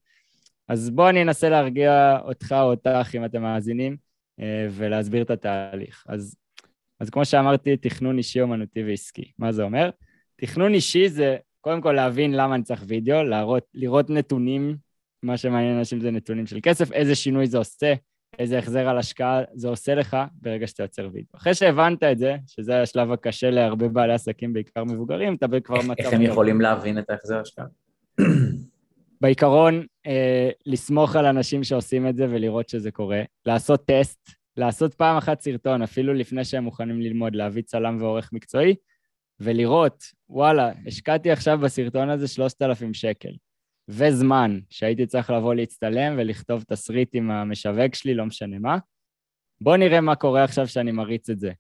אז 0.68 0.90
בוא 0.90 1.10
אני 1.10 1.22
אנסה 1.22 1.48
להרגיע 1.48 2.18
אותך 2.24 2.54
או 2.60 2.70
אותך, 2.70 3.14
אם 3.14 3.24
אתם 3.24 3.42
מאזינים, 3.42 3.96
אה, 4.40 4.66
ולהסביר 4.70 5.22
את 5.22 5.30
התהליך. 5.30 6.04
אז 6.08 6.36
אז 7.00 7.10
כמו 7.10 7.24
שאמרתי, 7.24 7.76
תכנון 7.76 8.18
אישי, 8.18 8.40
אומנותי 8.40 8.84
ועסקי. 8.84 9.32
מה 9.38 9.52
זה 9.52 9.62
אומר? 9.62 9.90
תכנון 10.36 10.74
אישי 10.74 11.08
זה 11.08 11.36
קודם 11.60 11.80
כל 11.80 11.92
להבין 11.92 12.32
למה 12.32 12.54
אני 12.54 12.62
צריך 12.62 12.84
וידאו, 12.86 13.22
להראות, 13.22 13.66
לראות 13.74 14.10
נתונים, 14.10 14.76
מה 15.22 15.36
שמעניין 15.36 15.78
אנשים 15.78 16.00
זה 16.00 16.10
נתונים 16.10 16.46
של 16.46 16.58
כסף, 16.62 16.92
איזה 16.92 17.14
שינוי 17.14 17.46
זה 17.46 17.58
עושה, 17.58 17.94
איזה 18.38 18.58
החזר 18.58 18.88
על 18.88 18.98
השקעה 18.98 19.42
זה 19.54 19.68
עושה 19.68 19.94
לך 19.94 20.16
ברגע 20.32 20.66
שאתה 20.66 20.82
יוצר 20.82 21.08
וידאו. 21.12 21.36
אחרי 21.36 21.54
שהבנת 21.54 22.02
את 22.02 22.18
זה, 22.18 22.36
שזה 22.46 22.82
השלב 22.82 23.12
הקשה 23.12 23.50
להרבה 23.50 23.88
בעלי 23.88 24.12
עסקים, 24.12 24.52
בעיקר 24.52 24.84
מבוגרים, 24.84 25.34
אתה 25.34 25.46
כבר 25.64 25.78
מצב... 25.78 25.94
איך 25.98 26.12
הם 26.12 26.22
יכולים 26.22 26.60
להבין 26.60 26.98
את 26.98 27.10
ההחזר 27.10 27.40
השקעה? 27.40 27.66
בעיקרון, 29.20 29.86
אה, 30.06 30.50
לסמוך 30.66 31.16
על 31.16 31.26
אנשים 31.26 31.64
שעושים 31.64 32.08
את 32.08 32.16
זה 32.16 32.26
ולראות 32.30 32.68
שזה 32.68 32.90
קורה, 32.90 33.22
לעשות 33.46 33.84
טסט, 33.86 34.30
לעשות 34.58 34.94
פעם 34.94 35.16
אחת 35.16 35.40
סרטון, 35.40 35.82
אפילו 35.82 36.14
לפני 36.14 36.44
שהם 36.44 36.64
מוכנים 36.64 37.00
ללמוד, 37.00 37.34
להביא 37.34 37.62
צלם 37.62 37.96
ועורך 38.00 38.32
מקצועי, 38.32 38.74
ולראות, 39.40 40.04
וואלה, 40.28 40.72
השקעתי 40.86 41.30
עכשיו 41.30 41.58
בסרטון 41.58 42.10
הזה 42.10 42.28
3,000 42.28 42.94
שקל, 42.94 43.32
וזמן 43.88 44.58
שהייתי 44.70 45.06
צריך 45.06 45.30
לבוא 45.30 45.54
להצטלם 45.54 46.14
ולכתוב 46.18 46.62
תסריט 46.62 47.08
עם 47.12 47.30
המשווק 47.30 47.94
שלי, 47.94 48.14
לא 48.14 48.26
משנה 48.26 48.58
מה. 48.58 48.78
בואו 49.60 49.76
נראה 49.76 50.00
מה 50.00 50.14
קורה 50.14 50.44
עכשיו 50.44 50.68
שאני 50.68 50.92
מריץ 50.92 51.30
את 51.30 51.40
זה. 51.40 51.52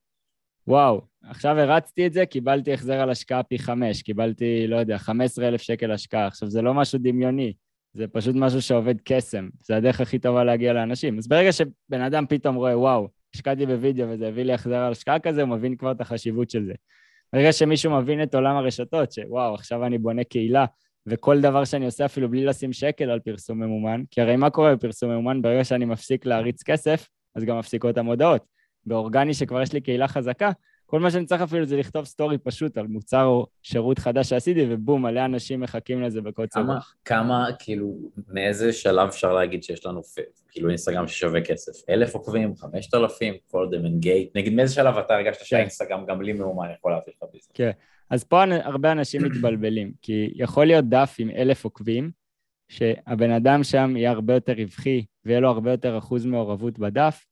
וואו, 0.66 1.00
עכשיו 1.22 1.58
הרצתי 1.58 2.06
את 2.06 2.12
זה, 2.12 2.26
קיבלתי 2.26 2.72
החזר 2.72 3.00
על 3.00 3.10
השקעה 3.10 3.42
פי 3.42 3.58
חמש, 3.58 4.02
קיבלתי, 4.02 4.66
לא 4.66 4.76
יודע, 4.76 4.98
15,000 4.98 5.62
שקל 5.62 5.90
השקעה. 5.90 6.26
עכשיו, 6.26 6.50
זה 6.50 6.62
לא 6.62 6.74
משהו 6.74 6.98
דמיוני, 7.02 7.52
זה 7.98 8.08
פשוט 8.08 8.36
משהו 8.36 8.62
שעובד 8.62 8.94
קסם, 9.04 9.48
זה 9.62 9.76
הדרך 9.76 10.00
הכי 10.00 10.18
טובה 10.18 10.44
להגיע 10.44 10.72
לאנשים. 10.72 11.18
אז 11.18 11.28
ברגע 11.28 11.52
שבן 11.52 12.00
אדם 12.00 12.24
פתאום 12.28 12.56
רואה, 12.56 12.78
וואו, 12.78 13.08
השקעתי 13.34 13.66
בווידאו 13.66 14.08
וזה 14.08 14.28
הביא 14.28 14.42
לי 14.42 14.52
החזר 14.52 14.76
על 14.76 14.92
השקעה 14.92 15.18
כזה, 15.18 15.42
הוא 15.42 15.50
מבין 15.50 15.76
כבר 15.76 15.92
את 15.92 16.00
החשיבות 16.00 16.50
של 16.50 16.64
זה. 16.64 16.72
ברגע 17.32 17.52
שמישהו 17.52 17.96
מבין 17.96 18.22
את 18.22 18.34
עולם 18.34 18.56
הרשתות, 18.56 19.12
שוואו, 19.12 19.54
עכשיו 19.54 19.86
אני 19.86 19.98
בונה 19.98 20.24
קהילה, 20.24 20.64
וכל 21.06 21.40
דבר 21.40 21.64
שאני 21.64 21.84
עושה 21.84 22.04
אפילו 22.04 22.30
בלי 22.30 22.44
לשים 22.44 22.72
שקל 22.72 23.10
על 23.10 23.20
פרסום 23.20 23.62
ממומן, 23.62 24.02
כי 24.10 24.20
הרי 24.20 24.36
מה 24.36 24.50
קורה 24.50 24.76
בפרסום 24.76 25.10
ממומן? 25.10 25.42
ברגע 25.42 25.64
שאני 25.64 25.84
מפסיק 25.84 26.26
להריץ 26.26 26.62
כסף, 26.62 27.08
אז 27.34 27.44
גם 27.44 27.58
מפסיקות 27.58 27.98
המודעות. 27.98 28.44
באורגני 28.86 29.34
שכבר 29.34 29.62
יש 29.62 29.72
לי 29.72 29.80
קהילה 29.80 30.08
חזקה, 30.08 30.50
כל 30.90 31.00
מה 31.00 31.10
שאני 31.10 31.26
צריך 31.26 31.42
אפילו 31.42 31.66
זה 31.66 31.76
לכתוב 31.76 32.04
סטורי 32.04 32.38
פשוט 32.38 32.78
על 32.78 32.86
מוצר 32.86 33.24
או 33.24 33.46
שירות 33.62 33.98
חדש 33.98 34.28
שעשיתי, 34.28 34.66
ובום, 34.68 35.02
מלא 35.02 35.24
אנשים 35.24 35.60
מחכים 35.60 36.02
לזה 36.02 36.20
בקוצר 36.20 36.62
רוח. 36.62 36.94
כמה, 37.04 37.46
כאילו, 37.58 37.94
מאיזה 38.28 38.72
שלב 38.72 39.08
אפשר 39.08 39.32
להגיד 39.32 39.62
שיש 39.62 39.86
לנו, 39.86 40.00
כאילו, 40.50 40.68
אינסטגרם 40.68 41.08
ששווה 41.08 41.40
כסף? 41.40 41.90
אלף 41.90 42.14
עוקבים, 42.14 42.56
חמשת 42.56 42.94
אלפים, 42.94 43.34
כולם 43.50 43.84
engage, 43.86 44.30
נגיד 44.34 44.52
מאיזה 44.52 44.74
שלב 44.74 44.96
אתה 44.96 45.14
הרגשת 45.14 45.38
כן. 45.38 45.44
שהאינסטגרם 45.44 46.06
גם 46.06 46.18
בלי 46.18 46.32
ממומן 46.32 46.68
יכול 46.78 46.92
להפעיל 46.92 47.14
לך 47.22 47.28
ביזנס? 47.32 47.50
כן, 47.54 47.70
אז 48.10 48.24
פה 48.24 48.42
הרבה 48.42 48.92
אנשים 48.92 49.24
מתבלבלים, 49.24 49.92
כי 50.02 50.32
יכול 50.34 50.66
להיות 50.66 50.84
דף 50.84 51.16
עם 51.18 51.30
אלף 51.30 51.64
עוקבים, 51.64 52.10
שהבן 52.68 53.30
אדם 53.30 53.64
שם 53.64 53.96
יהיה 53.96 54.10
הרבה 54.10 54.34
יותר 54.34 54.52
רווחי 54.52 55.04
ויהיה 55.24 55.40
לו 55.40 55.48
הרבה 55.48 55.70
יותר 55.70 55.98
אחוז 55.98 56.26
מעורבות 56.26 56.78
בדף, 56.78 57.26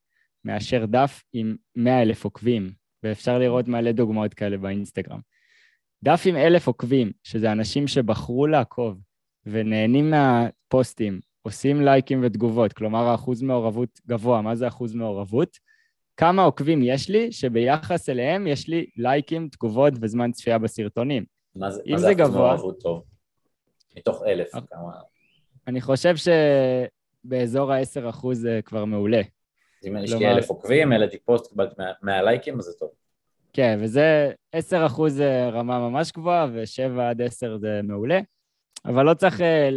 מאשר 0.45 0.87
דף 0.87 1.23
עם 1.33 1.57
מאה 1.77 2.03
אלף 2.03 2.25
עוקבים, 2.25 2.86
ואפשר 3.03 3.39
לראות 3.39 3.69
מלא 3.69 3.93
דוגמאות 3.93 4.35
כאלה 4.35 4.57
באינסטגרם. 4.57 5.21
דף 6.05 6.23
עם 6.27 6.37
אלף 6.37 6.67
עוקבים, 6.67 7.13
שזה 7.23 7.53
אנשים 7.53 7.89
שבחרו 7.89 8.47
לעקוב 8.47 8.99
ונהנים 9.47 10.11
מהפוסטים, 10.11 11.21
עושים 11.43 11.83
לייקים 11.83 12.21
ותגובות, 12.25 12.73
כלומר 12.73 13.05
האחוז 13.05 13.43
מעורבות 13.43 14.01
גבוה, 14.07 14.43
מה 14.43 14.55
זה 14.55 14.69
אחוז 14.69 14.95
מעורבות? 14.95 15.59
כמה 16.17 16.43
עוקבים 16.43 16.83
יש 16.83 17.09
לי, 17.09 17.33
שביחס 17.33 18.09
אליהם 18.09 18.47
יש 18.47 18.69
לי 18.69 18.87
לייקים, 18.97 19.49
תגובות 19.49 19.93
וזמן 20.01 20.33
צפייה 20.33 20.59
בסרטונים. 20.59 21.25
מה 21.57 21.71
זה, 21.71 21.83
מה 21.91 21.99
זה 21.99 22.15
גבוה... 22.15 22.55
מעורבות 22.55 22.81
טוב? 22.81 23.03
מתוך 23.97 24.23
אלף, 24.27 24.55
אה, 24.55 24.61
כמה... 24.61 24.93
אני 25.67 25.81
חושב 25.81 26.15
שבאזור 27.25 27.73
ה-10% 27.73 28.27
זה 28.33 28.61
כבר 28.65 28.85
מעולה. 28.85 29.23
אם 29.87 29.97
יש 29.97 30.13
לי 30.13 30.27
אלף 30.27 30.51
עוקבים, 30.51 30.93
העליתי 30.93 31.19
פוסט, 31.19 31.51
קיבלתי 31.51 31.75
100 32.03 32.23
לייקים, 32.23 32.59
אז 32.59 32.65
זה 32.65 32.73
טוב. 32.79 32.91
כן, 33.53 33.79
וזה 33.81 34.33
10% 34.57 35.09
זה 35.09 35.49
רמה 35.49 35.79
ממש 35.79 36.13
גבוהה, 36.13 36.47
ו-7 36.53 37.01
עד 37.01 37.23
10 37.23 37.57
זה 37.57 37.81
מעולה. 37.85 38.21
אבל 38.85 39.05
לא 39.05 39.15
צריך 39.15 39.41
אה, 39.41 39.69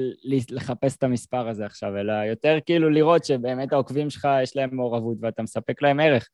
לחפש 0.49 0.97
את 0.97 1.03
המספר 1.03 1.47
הזה 1.47 1.65
עכשיו, 1.65 1.97
אלא 1.97 2.13
יותר 2.13 2.57
כאילו 2.65 2.89
לראות 2.89 3.25
שבאמת 3.25 3.73
העוקבים 3.73 4.09
שלך 4.09 4.27
יש 4.43 4.55
להם 4.55 4.75
מעורבות 4.75 5.17
ואתה 5.21 5.43
מספק 5.43 5.81
להם 5.81 5.99
ערך, 5.99 6.29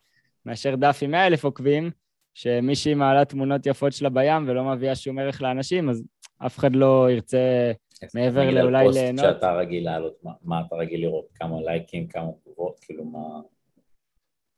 מאשר 0.46 0.76
דף 0.76 1.00
עם 1.02 1.12
100 1.12 1.28
אלף 1.28 1.44
עוקבים, 1.44 1.92
שמישהי 2.34 2.94
מעלה 2.94 3.26
תמונות 3.26 3.66
יפות 3.66 3.94
שלה 3.94 4.10
בים 4.10 4.48
ולא 4.48 4.64
מביאה 4.64 4.96
שום 4.96 5.20
ערך 5.20 5.42
לאנשים, 5.42 5.90
אז 5.90 6.04
אף 6.46 6.58
אחד 6.58 6.76
לא 6.76 7.08
ירצה 7.12 7.72
מעבר 8.16 8.50
לאולי 8.50 8.88
ליהנות. 8.94 9.26
כשאתה 9.26 9.52
רגיל 9.54 9.86
לעלות, 9.86 10.18
מה, 10.24 10.32
מה 10.44 10.62
אתה 10.68 10.76
רגיל 10.76 11.02
לראות? 11.02 11.26
כמה 11.36 11.62
לייקים, 11.62 12.08
כמה 12.08 12.28
תגובות, 12.44 12.80
כאילו 12.82 13.06
מה... 13.06 13.42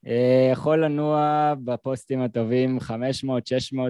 אה, 0.07 0.49
יכול 0.51 0.83
לנוע 0.83 1.53
בפוסטים 1.63 2.21
הטובים 2.21 2.77
500-600 2.81 2.91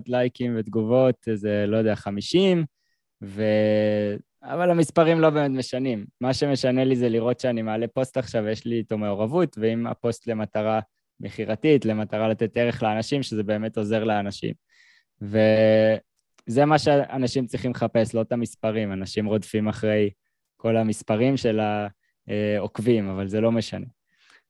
לייקים 0.07 0.55
ותגובות, 0.59 1.15
איזה, 1.27 1.65
לא 1.67 1.77
יודע, 1.77 1.95
50, 1.95 2.65
ו... 3.23 3.43
אבל 4.43 4.71
המספרים 4.71 5.19
לא 5.19 5.29
באמת 5.29 5.57
משנים. 5.57 6.05
מה 6.21 6.33
שמשנה 6.33 6.83
לי 6.83 6.95
זה 6.95 7.09
לראות 7.09 7.39
שאני 7.39 7.61
מעלה 7.61 7.87
פוסט 7.87 8.17
עכשיו 8.17 8.43
ויש 8.43 8.65
לי 8.65 8.75
איתו 8.77 8.97
מעורבות, 8.97 9.57
ואם 9.59 9.87
הפוסט 9.87 10.27
למטרה 10.27 10.79
מכירתית, 11.19 11.85
למטרה 11.85 12.27
לתת 12.27 12.57
ערך 12.57 12.83
לאנשים, 12.83 13.23
שזה 13.23 13.43
באמת 13.43 13.77
עוזר 13.77 14.03
לאנשים. 14.03 14.53
וזה 15.21 16.65
מה 16.65 16.79
שאנשים 16.79 17.45
צריכים 17.45 17.71
לחפש, 17.71 18.15
לא 18.15 18.21
את 18.21 18.31
המספרים. 18.31 18.93
אנשים 18.93 19.25
רודפים 19.25 19.67
אחרי 19.67 20.09
כל 20.57 20.77
המספרים 20.77 21.37
של 21.37 21.59
העוקבים, 22.27 23.09
אבל 23.09 23.27
זה 23.27 23.41
לא 23.41 23.51
משנה. 23.51 23.85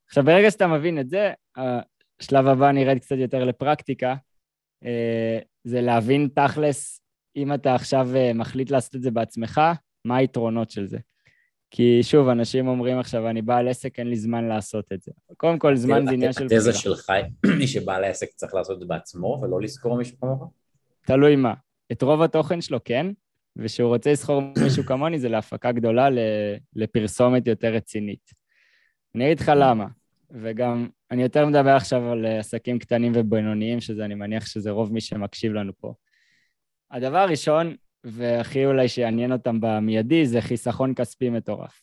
עכשיו, 0.08 0.24
ברגע 0.24 0.52
שאתה 0.52 0.68
מבין 0.68 1.00
את 1.00 1.10
זה, 1.10 1.32
השלב 1.58 2.48
הבא 2.48 2.72
נרד 2.72 2.98
קצת 2.98 3.16
יותר 3.18 3.44
לפרקטיקה, 3.44 4.16
אה, 4.86 5.40
זה 5.64 5.82
להבין 5.82 6.30
תכלס 6.36 7.02
אם 7.36 7.54
אתה 7.54 7.76
עכשיו 7.76 8.10
אה, 8.16 8.34
מחליט 8.34 8.72
לעשות 8.72 8.96
את 8.96 9.02
זה 9.02 9.12
בעצמך, 9.12 9.62
מה 10.06 10.18
היתרונות 10.18 10.72
של 10.72 10.88
זה? 10.88 10.98
כי 11.72 12.04
שוב, 12.04 12.30
אנשים 12.30 12.68
אומרים 12.68 13.00
עכשיו, 13.00 13.30
אני 13.30 13.42
בעל 13.42 13.68
עסק, 13.68 14.00
אין 14.00 14.08
לי 14.08 14.16
זמן 14.16 14.46
לעשות 14.46 14.94
את 14.94 15.02
זה. 15.02 15.12
קודם 15.38 15.60
כל, 15.60 15.76
זמן 15.76 16.06
זה 16.06 16.12
עניין 16.12 16.34
של. 16.34 16.46
התזה 16.46 16.74
שלך, 16.74 17.12
מי 17.58 17.68
שבעל 17.68 18.04
העסק 18.04 18.28
צריך 18.36 18.54
לעשות 18.54 18.76
את 18.76 18.80
זה 18.80 18.86
בעצמו 18.86 19.40
ולא 19.42 19.62
לזכור 19.62 19.98
מישהו 19.98 20.18
כמוך? 20.20 20.52
תלוי 21.06 21.36
מה. 21.36 21.54
את 21.92 22.02
רוב 22.02 22.22
התוכן 22.22 22.62
שלו 22.62 22.80
כן, 22.86 23.08
ושהוא 23.56 23.88
רוצה 23.88 24.12
לזכור 24.12 24.42
מישהו 24.64 24.84
כמוני 24.84 25.20
זה 25.20 25.30
להפקה 25.30 25.72
גדולה 25.72 26.08
לפרסומת 26.76 27.48
יותר 27.48 27.74
רצינית. 27.74 28.32
אני 29.16 29.26
אגיד 29.26 29.40
לך 29.40 29.52
למה, 29.56 29.86
וגם 30.32 30.88
אני 31.12 31.24
יותר 31.24 31.46
מדבר 31.46 31.76
עכשיו 31.76 32.12
על 32.12 32.26
עסקים 32.26 32.80
קטנים 32.80 33.12
ובינוניים, 33.16 33.80
שזה 33.80 34.06
אני 34.06 34.16
מניח 34.16 34.46
שזה 34.46 34.72
רוב 34.72 34.94
מי 34.94 35.02
שמקשיב 35.02 35.54
לנו 35.54 35.72
פה. 35.78 35.94
הדבר 36.92 37.18
הראשון, 37.18 37.76
והכי 38.04 38.66
אולי 38.66 38.88
שיעניין 38.88 39.32
אותם 39.32 39.62
במיידי, 39.62 40.26
זה 40.26 40.42
חיסכון 40.42 40.94
כספי 40.94 41.30
מטורף. 41.30 41.82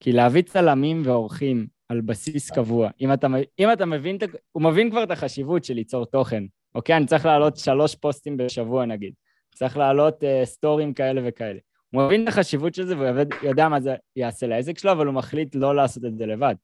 כי 0.00 0.12
להביא 0.12 0.42
צלמים 0.42 1.02
ועורכים 1.04 1.66
על 1.88 2.00
בסיס 2.00 2.50
קבוע, 2.50 2.90
אם 3.00 3.12
אתה, 3.12 3.26
אם 3.58 3.72
אתה 3.72 3.86
מבין, 3.86 4.18
הוא 4.52 4.62
מבין 4.62 4.90
כבר 4.90 5.02
את 5.02 5.10
החשיבות 5.10 5.64
של 5.64 5.74
ליצור 5.74 6.06
תוכן. 6.06 6.44
אוקיי, 6.74 6.96
אני 6.96 7.06
צריך 7.06 7.26
להעלות 7.26 7.56
שלוש 7.56 7.94
פוסטים 7.94 8.36
בשבוע 8.36 8.86
נגיד, 8.86 9.12
צריך 9.54 9.76
להעלות 9.76 10.22
uh, 10.22 10.44
סטורים 10.44 10.94
כאלה 10.94 11.20
וכאלה. 11.24 11.58
הוא 11.90 12.02
מבין 12.02 12.22
את 12.22 12.28
החשיבות 12.28 12.74
של 12.74 12.86
זה 12.86 12.98
והוא 12.98 13.24
יודע 13.42 13.68
מה 13.68 13.80
זה 13.80 13.94
יעשה 14.16 14.46
לעסק 14.46 14.78
שלו, 14.78 14.92
אבל 14.92 15.06
הוא 15.06 15.14
מחליט 15.14 15.54
לא 15.54 15.76
לעשות 15.76 16.04
את 16.04 16.18
זה 16.18 16.26
לבד. 16.26 16.54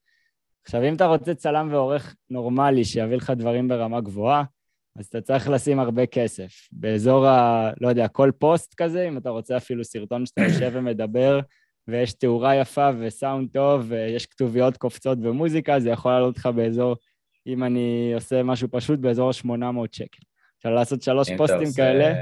עכשיו, 0.65 0.89
אם 0.89 0.95
אתה 0.95 1.07
רוצה 1.07 1.35
צלם 1.35 1.69
ועורך 1.71 2.15
נורמלי 2.31 2.85
שיביא 2.85 3.17
לך 3.17 3.31
דברים 3.31 3.69
ברמה 3.69 4.01
גבוהה, 4.01 4.45
אז 4.99 5.07
אתה 5.07 5.21
צריך 5.21 5.49
לשים 5.49 5.79
הרבה 5.79 6.07
כסף. 6.07 6.69
באזור 6.73 7.27
ה... 7.27 7.71
לא 7.81 7.89
יודע, 7.89 8.09
כל 8.09 8.31
פוסט 8.39 8.75
כזה, 8.75 9.09
אם 9.09 9.19
אתה 9.19 9.31
רוצה 9.31 9.57
אפילו 9.57 9.85
סרטון 9.85 10.27
שאתה 10.27 10.43
יושב 10.43 10.71
ומדבר, 10.73 11.41
ויש 11.89 12.13
תאורה 12.13 12.57
יפה 12.57 12.91
וסאונד 12.99 13.49
טוב, 13.53 13.85
ויש 13.89 14.27
כתוביות 14.27 14.77
קופצות 14.77 15.19
ומוזיקה, 15.23 15.81
זה 15.81 15.91
יכול 15.91 16.13
לעלות 16.13 16.37
לך 16.37 16.47
באזור, 16.47 16.97
אם 17.47 17.65
אני 17.65 18.13
עושה 18.15 18.43
משהו 18.43 18.69
פשוט, 18.71 18.99
באזור 18.99 19.29
ה-800 19.29 19.89
שקל. 19.93 20.23
אפשר 20.65 20.75
לעשות 20.75 21.03
שלוש 21.03 21.31
פוסטים 21.37 21.69
כאלה. 21.77 22.15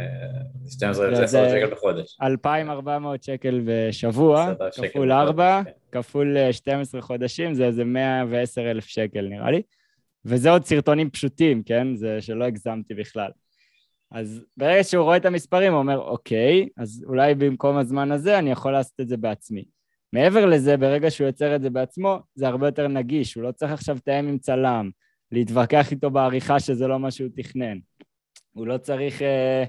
12,000 0.68 1.28
שקל 1.28 1.70
בחודש. 1.70 2.16
2,400 2.22 3.22
שקל 3.22 3.62
בשבוע, 3.64 4.52
כפול 4.82 5.12
4, 5.12 5.62
כן. 5.64 5.70
כפול 5.92 6.36
12 6.52 7.00
אה, 7.00 7.06
חודשים, 7.06 7.54
זה 7.54 7.66
איזה 7.66 7.84
110,000 7.84 8.86
שקל 8.86 9.28
נראה 9.28 9.50
לי. 9.50 9.62
וזה 10.24 10.50
עוד 10.50 10.64
סרטונים 10.64 11.10
פשוטים, 11.10 11.62
כן? 11.62 11.96
זה 11.96 12.20
שלא 12.20 12.44
הגזמתי 12.44 12.94
בכלל. 12.94 13.30
אז 14.10 14.44
ברגע 14.56 14.84
שהוא 14.84 15.04
רואה 15.04 15.16
את 15.16 15.24
המספרים, 15.24 15.72
הוא 15.72 15.78
אומר, 15.78 15.98
אוקיי, 15.98 16.68
אז 16.76 17.04
אולי 17.08 17.34
במקום 17.34 17.76
הזמן 17.76 18.12
הזה 18.12 18.38
אני 18.38 18.50
יכול 18.50 18.72
לעשות 18.72 19.00
את 19.00 19.08
זה 19.08 19.16
בעצמי. 19.16 19.64
מעבר 20.12 20.46
לזה, 20.46 20.76
ברגע 20.76 21.10
שהוא 21.10 21.26
יוצר 21.26 21.56
את 21.56 21.62
זה 21.62 21.70
בעצמו, 21.70 22.18
זה 22.34 22.48
הרבה 22.48 22.68
יותר 22.68 22.88
נגיש, 22.88 23.34
הוא 23.34 23.42
לא 23.42 23.52
צריך 23.52 23.72
עכשיו 23.72 23.96
לתאם 23.96 24.28
עם 24.28 24.38
צלם, 24.38 24.90
להתווכח 25.32 25.90
איתו 25.90 26.10
בעריכה 26.10 26.60
שזה 26.60 26.86
לא 26.86 26.98
מה 26.98 27.10
שהוא 27.10 27.28
תכנן. 27.36 27.78
הוא 28.52 28.66
לא 28.66 28.78
צריך... 28.78 29.22
אה, 29.22 29.64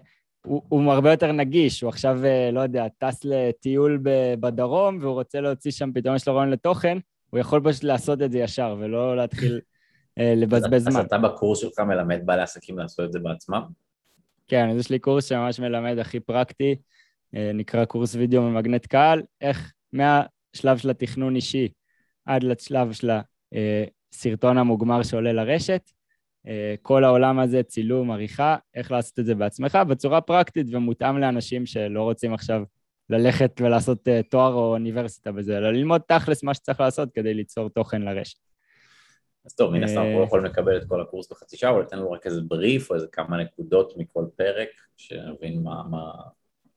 הוא, 0.46 0.62
הוא 0.70 0.92
הרבה 0.92 1.12
יותר 1.12 1.32
נגיש, 1.32 1.82
הוא 1.82 1.90
עכשיו, 1.90 2.26
אה, 2.26 2.50
לא 2.52 2.60
יודע, 2.60 2.88
טס 2.98 3.26
לטיול 3.26 4.00
בדרום 4.40 4.98
והוא 5.02 5.14
רוצה 5.14 5.42
להוציא 5.42 5.72
שם, 5.72 5.92
פתאום 5.94 6.16
יש 6.16 6.28
לו 6.28 6.36
רעיון 6.36 6.50
לתוכן, 6.50 6.98
הוא 7.30 7.40
יכול 7.40 7.62
פשוט 7.64 7.84
לעשות 7.84 8.22
את 8.22 8.32
זה 8.32 8.40
ישר 8.40 8.76
ולא 8.80 9.16
להתחיל 9.16 9.60
אה, 10.20 10.34
לבזבז 10.36 10.84
זמן. 10.84 11.00
אז 11.00 11.06
אתה 11.06 11.18
בקורס 11.18 11.60
שלך 11.60 11.80
מלמד 11.80 12.22
בעלי 12.26 12.42
עסקים 12.42 12.78
לעשות 12.80 13.06
את 13.06 13.12
זה 13.12 13.20
בעצמם? 13.20 13.62
כן, 14.48 14.70
אז 14.70 14.78
יש 14.78 14.90
לי 14.90 15.00
קורס 15.00 15.26
שממש 15.26 15.60
מלמד 15.60 15.98
הכי 15.98 16.20
פרקטי, 16.20 16.76
נקרא 17.34 17.86
קורס 17.86 18.16
וידאו 18.16 18.42
ממגנט 18.42 18.86
קהל, 18.86 19.22
איך 19.42 19.74
מהשלב 19.94 20.78
של 20.78 20.90
התכנון 20.90 21.36
אישי 21.36 21.68
עד 22.26 22.44
לשלב 22.44 22.92
של 22.92 23.12
הסרטון 24.14 24.58
המוגמר 24.58 25.04
שעולה 25.04 25.34
לרשת, 25.34 25.90
כל 26.82 27.04
העולם 27.04 27.40
הזה, 27.40 27.64
צילום, 27.64 28.12
עריכה, 28.12 28.56
איך 28.76 28.92
לעשות 28.92 29.20
את 29.20 29.26
זה 29.26 29.36
בעצמך 29.36 29.78
בצורה 29.88 30.22
פרקטית 30.22 30.68
ומותאם 30.72 31.18
לאנשים 31.18 31.66
שלא 31.66 32.02
רוצים 32.02 32.34
עכשיו 32.34 32.64
ללכת 33.10 33.62
ולעשות 33.62 34.08
תואר 34.30 34.54
או 34.54 34.74
אוניברסיטה 34.74 35.32
בזה, 35.32 35.58
אלא 35.58 35.72
ללמוד 35.72 36.02
תכלס 36.08 36.44
מה 36.44 36.54
שצריך 36.54 36.80
לעשות 36.80 37.10
כדי 37.14 37.34
ליצור 37.34 37.70
תוכן 37.70 38.02
לרשת. 38.02 38.38
אז 39.46 39.56
טוב, 39.56 39.72
מן 39.72 39.84
הסתם 39.84 40.02
אנחנו 40.02 40.20
לא 40.20 40.24
יכולים 40.24 40.46
לקבל 40.46 40.78
את 40.78 40.84
כל 40.88 41.02
הקורס 41.02 41.32
בחצי 41.32 41.58
שעה, 41.58 41.72
אבל 41.72 41.84
תן 41.84 41.98
לנו 41.98 42.12
רק 42.12 42.26
איזה 42.26 42.42
בריף 42.42 42.90
או 42.90 42.96
איזה 42.96 43.08
כמה 43.12 43.38
נקודות 43.38 43.94
מכל 43.98 44.26
פרק, 44.36 44.68
שנבין 44.98 45.64
מה... 45.64 45.84
מה... 45.90 46.12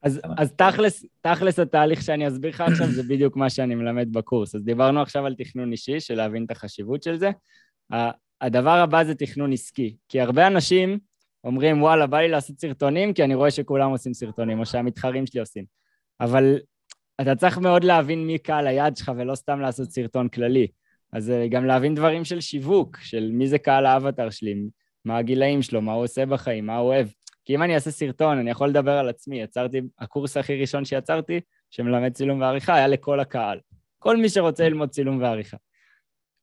אז, 0.02 0.20
אז 0.38 0.52
תכלס, 0.52 1.06
תכלס 1.20 1.58
התהליך 1.58 2.02
שאני 2.02 2.28
אסביר 2.28 2.50
לך 2.50 2.60
עכשיו 2.60 2.86
זה 2.86 3.02
בדיוק 3.02 3.36
מה 3.36 3.50
שאני 3.50 3.74
מלמד 3.74 4.08
בקורס. 4.12 4.54
אז 4.54 4.62
דיברנו 4.64 5.00
עכשיו 5.00 5.26
על 5.26 5.34
תכנון 5.34 5.72
אישי, 5.72 6.00
של 6.00 6.14
להבין 6.14 6.44
את 6.44 6.50
החשיבות 6.50 7.02
של 7.02 7.16
זה. 7.16 7.30
הדבר 8.40 8.70
הבא 8.78 9.04
זה 9.04 9.14
תכנון 9.14 9.52
עסקי, 9.52 9.96
כי 10.08 10.20
הרבה 10.20 10.46
אנשים 10.46 10.98
אומרים, 11.44 11.82
וואלה, 11.82 12.06
בא 12.06 12.18
לי 12.18 12.28
לעשות 12.28 12.60
סרטונים, 12.60 13.12
כי 13.12 13.24
אני 13.24 13.34
רואה 13.34 13.50
שכולם 13.50 13.90
עושים 13.90 14.14
סרטונים, 14.14 14.60
או 14.60 14.66
שהמתחרים 14.66 15.26
שלי 15.26 15.40
עושים. 15.40 15.64
אבל 16.20 16.58
אתה 17.20 17.34
צריך 17.34 17.58
מאוד 17.58 17.84
להבין 17.84 18.26
מי 18.26 18.38
קהל 18.38 18.66
היעד 18.66 18.96
שלך, 18.96 19.12
ולא 19.16 19.34
סתם 19.34 19.60
לעשות 19.60 19.90
סרטון 19.90 20.28
כללי. 20.28 20.66
אז 21.12 21.30
אה, 21.30 21.48
גם 21.48 21.66
להבין 21.66 21.94
דברים 21.94 22.24
של 22.24 22.40
שיווק, 22.40 22.96
של 23.00 23.30
מי 23.32 23.48
זה 23.48 23.58
קהל 23.58 23.86
האבטר 23.86 24.30
שלי, 24.30 24.54
מה 25.04 25.16
הגילאים 25.16 25.62
שלו, 25.62 25.82
מה 25.82 25.92
הוא 25.92 26.04
עושה 26.04 26.26
בחיים, 26.26 26.66
מה 26.66 26.76
הוא 26.76 26.88
אוהב. 26.88 27.08
כי 27.44 27.54
אם 27.54 27.62
אני 27.62 27.74
אעשה 27.74 27.90
סרטון, 27.90 28.38
אני 28.38 28.50
יכול 28.50 28.68
לדבר 28.68 28.92
על 28.92 29.08
עצמי. 29.08 29.42
יצרתי, 29.42 29.80
הקורס 29.98 30.36
הכי 30.36 30.60
ראשון 30.60 30.84
שיצרתי, 30.84 31.40
שמלמד 31.70 32.12
צילום 32.12 32.40
ועריכה, 32.40 32.74
היה 32.74 32.88
לכל 32.88 33.20
הקהל. 33.20 33.58
כל 33.98 34.16
מי 34.16 34.28
שרוצה 34.28 34.68
ללמוד 34.68 34.88
צילום 34.88 35.22
ועריכה. 35.22 35.56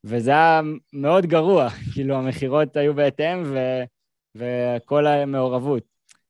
וזה 0.03 0.31
היה 0.31 0.61
מאוד 0.93 1.25
גרוע, 1.25 1.69
כאילו 1.93 2.15
המכירות 2.15 2.77
היו 2.77 2.93
בהתאם 2.93 3.43
ו... 3.45 3.57
וכל 4.35 5.07
המעורבות. 5.07 5.83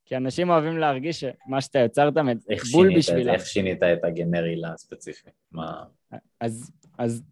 כי 0.05 0.17
אנשים 0.17 0.49
אוהבים 0.49 0.77
להרגיש 0.77 1.19
שמה 1.19 1.61
שאתה 1.61 1.79
יצרת 1.79 2.13
בול 2.71 2.97
בשבילם. 2.97 3.33
איך 3.33 3.45
שינית 3.45 3.83
את 3.83 4.03
הגנרי 4.03 4.55
לספציפי? 4.55 5.29
מה... 5.51 5.83
אז, 6.41 6.71
אז 6.97 7.23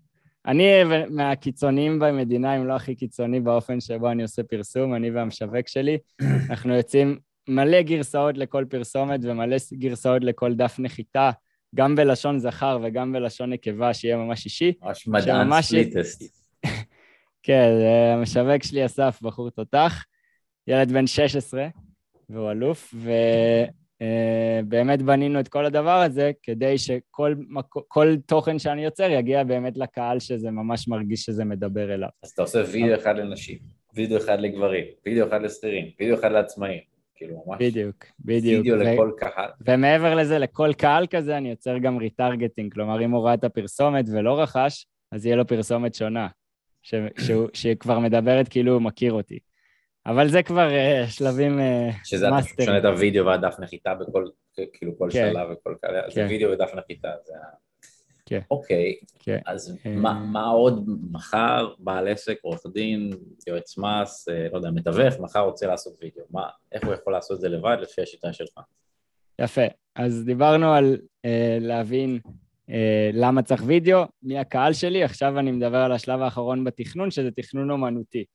אני 0.45 0.83
מהקיצוניים 1.09 1.99
במדינה, 1.99 2.57
אם 2.57 2.67
לא 2.67 2.73
הכי 2.73 2.95
קיצוני 2.95 3.39
באופן 3.39 3.79
שבו 3.79 4.11
אני 4.11 4.23
עושה 4.23 4.43
פרסום, 4.43 4.95
אני 4.95 5.11
והמשווק 5.11 5.67
שלי. 5.67 5.97
אנחנו 6.49 6.73
יוצאים 6.73 7.19
מלא 7.49 7.81
גרסאות 7.81 8.37
לכל 8.37 8.65
פרסומת 8.69 9.19
ומלא 9.23 9.57
גרסאות 9.73 10.23
לכל 10.23 10.53
דף 10.53 10.75
נחיתה, 10.79 11.31
גם 11.75 11.95
בלשון 11.95 12.39
זכר 12.39 12.79
וגם 12.83 13.13
בלשון 13.13 13.53
נקבה, 13.53 13.93
שיהיה 13.93 14.17
ממש 14.17 14.45
אישי. 14.45 14.73
ממש 14.81 15.07
מדעי 15.07 15.61
split 15.61 15.92
test. 15.92 16.23
כן, 17.43 17.69
המשווק 18.13 18.63
שלי 18.63 18.85
אסף, 18.85 19.19
בחור 19.21 19.49
תותח, 19.49 20.05
ילד 20.67 20.91
בן 20.91 21.07
16, 21.07 21.67
והוא 22.29 22.51
אלוף, 22.51 22.93
ובאמת 24.63 24.99
אה, 24.99 25.05
בנינו 25.05 25.39
את 25.39 25.47
כל 25.47 25.65
הדבר 25.65 26.01
הזה 26.01 26.31
כדי 26.43 26.77
שכל 26.77 28.15
תוכן 28.25 28.59
שאני 28.59 28.83
יוצר 28.85 29.09
יגיע 29.09 29.43
באמת 29.43 29.77
לקהל 29.77 30.19
שזה 30.19 30.51
ממש 30.51 30.87
מרגיש 30.87 31.23
שזה 31.23 31.45
מדבר 31.45 31.93
אליו. 31.93 32.09
אז 32.23 32.29
אתה 32.29 32.41
עושה 32.41 32.63
וידאו 32.71 32.95
אחד 32.95 33.17
לנשים, 33.17 33.57
וידאו 33.95 34.17
אחד 34.17 34.39
לגברים, 34.39 34.85
וידאו 35.05 35.27
אחד 35.27 35.41
לשכירים, 35.41 35.85
וידאו 35.99 36.19
אחד 36.19 36.31
לעצמאים. 36.31 36.90
כאילו 37.21 37.43
ממש... 37.45 37.57
בדיוק, 37.59 38.05
בדיוק. 38.19 38.65
וידאו 38.65 38.79
ו... 38.79 38.83
לכל 38.83 39.11
קהל. 39.17 39.49
ומעבר 39.61 40.15
לזה, 40.15 40.39
לכל 40.39 40.71
קהל 40.77 41.07
כזה 41.07 41.37
אני 41.37 41.49
יוצר 41.49 41.77
גם 41.77 41.97
retargeting, 41.97 42.73
כלומר 42.73 43.05
אם 43.05 43.11
הוא 43.11 43.25
ראה 43.25 43.33
את 43.33 43.43
הפרסומת 43.43 44.05
ולא 44.11 44.41
רכש, 44.41 44.85
אז 45.11 45.25
יהיה 45.25 45.35
לו 45.35 45.47
פרסומת 45.47 45.95
שונה, 45.95 46.27
ש... 46.81 46.95
שהוא... 47.19 47.47
שכבר 47.59 47.99
מדברת 47.99 48.47
כאילו 48.47 48.73
הוא 48.73 48.81
מכיר 48.81 49.13
אותי. 49.13 49.39
אבל 50.05 50.27
זה 50.27 50.43
כבר 50.43 50.69
אה, 50.69 51.09
שלבים 51.09 51.59
אה, 51.59 51.93
שזה 52.03 52.27
אתה 52.27 52.37
משנה 52.61 52.77
את 52.77 52.85
הוידאו 52.85 53.25
והדף 53.25 53.55
נחיתה 53.59 53.93
בכל, 53.93 54.25
כאילו 54.73 54.97
כל 54.97 55.09
כן. 55.11 55.31
שלב 55.33 55.49
וכל 55.51 55.75
כאלה, 55.81 56.01
כן. 56.01 56.09
זה 56.09 56.25
וידאו 56.29 56.51
ודף 56.51 56.71
נחיתה, 56.75 57.09
זה 57.25 57.33
ה... 57.33 57.70
כן. 58.31 58.39
אוקיי, 58.51 58.95
כן. 59.19 59.39
אז 59.45 59.77
אה, 59.85 59.95
מה, 59.95 60.13
מה 60.13 60.45
עוד 60.45 60.89
מחר 61.11 61.73
בעל 61.79 62.07
עסק, 62.07 62.37
עורך 62.41 62.61
דין, 62.73 63.09
יועץ 63.47 63.77
מס, 63.77 64.27
לא 64.51 64.57
יודע, 64.57 64.71
מתווך, 64.71 65.19
מחר 65.19 65.39
רוצה 65.39 65.67
לעשות 65.67 65.97
וידאו, 66.01 66.23
מה, 66.29 66.47
איך 66.71 66.85
הוא 66.85 66.93
יכול 66.93 67.13
לעשות 67.13 67.35
את 67.35 67.41
זה 67.41 67.49
לבד 67.49 67.77
לפי 67.81 68.01
השיטה 68.01 68.33
שלך? 68.33 68.59
יפה, 69.41 69.61
אז 69.95 70.23
דיברנו 70.25 70.73
על 70.73 70.97
אה, 71.25 71.57
להבין 71.61 72.19
אה, 72.69 73.09
למה 73.13 73.41
צריך 73.41 73.63
וידאו, 73.65 74.03
מי 74.23 74.39
הקהל 74.39 74.73
שלי, 74.73 75.03
עכשיו 75.03 75.39
אני 75.39 75.51
מדבר 75.51 75.77
על 75.77 75.91
השלב 75.91 76.21
האחרון 76.21 76.63
בתכנון, 76.63 77.11
שזה 77.11 77.31
תכנון 77.31 77.71
אומנותי. 77.71 78.25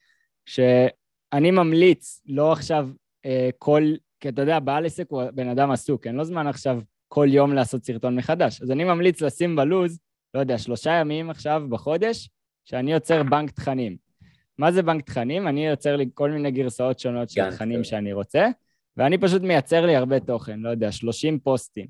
שאני 0.46 1.50
ממליץ, 1.50 2.22
לא 2.26 2.52
עכשיו 2.52 2.88
אה, 3.26 3.48
כל, 3.58 3.82
כי 4.20 4.28
אתה 4.28 4.42
יודע, 4.42 4.58
בעל 4.58 4.86
עסק 4.86 5.06
הוא 5.08 5.22
בן 5.34 5.48
אדם 5.48 5.70
עסוק, 5.70 6.06
אין 6.06 6.16
לו 6.16 6.24
זמן 6.24 6.46
עכשיו 6.46 6.80
כל 7.08 7.26
יום 7.30 7.52
לעשות 7.52 7.84
סרטון 7.84 8.16
מחדש. 8.16 8.62
אז 8.62 8.70
אני 8.70 8.84
ממליץ 8.84 9.20
לשים 9.20 9.56
בלוז, 9.56 9.98
לא 10.34 10.40
יודע, 10.40 10.58
שלושה 10.58 10.90
ימים 10.90 11.30
עכשיו 11.30 11.62
בחודש, 11.68 12.28
שאני 12.64 12.92
יוצר 12.92 13.22
בנק 13.22 13.50
תכנים. 13.50 13.96
מה 14.58 14.72
זה 14.72 14.82
בנק 14.82 15.04
תכנים? 15.04 15.48
אני 15.48 15.66
יוצר 15.66 15.96
לי 15.96 16.06
כל 16.14 16.30
מיני 16.30 16.50
גרסאות 16.50 16.98
שונות 16.98 17.30
של 17.30 17.50
תכנים 17.50 17.84
שאני 17.84 18.12
רוצה, 18.12 18.48
ואני 18.96 19.18
פשוט 19.18 19.42
מייצר 19.42 19.86
לי 19.86 19.96
הרבה 19.96 20.20
תוכן, 20.20 20.60
לא 20.60 20.68
יודע, 20.68 20.92
30 20.92 21.38
פוסטים. 21.38 21.86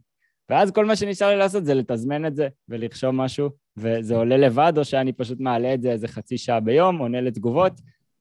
ואז 0.51 0.71
כל 0.71 0.85
מה 0.85 0.97
שנשאר 0.97 1.29
לי 1.29 1.37
לעשות 1.37 1.65
זה 1.65 1.75
לתזמן 1.75 2.27
את 2.27 2.37
זה 2.37 2.49
ולרשום 2.69 3.17
משהו, 3.17 3.51
וזה 3.77 4.17
עולה 4.17 4.37
לבד, 4.37 4.73
או 4.77 4.85
שאני 4.85 5.13
פשוט 5.13 5.41
מעלה 5.41 5.75
את 5.75 5.83
זה 5.83 5.91
איזה 5.91 6.09
חצי 6.09 6.39
שעה 6.39 6.61
ביום, 6.61 6.99
עונה 6.99 7.21
לתגובות, 7.21 7.73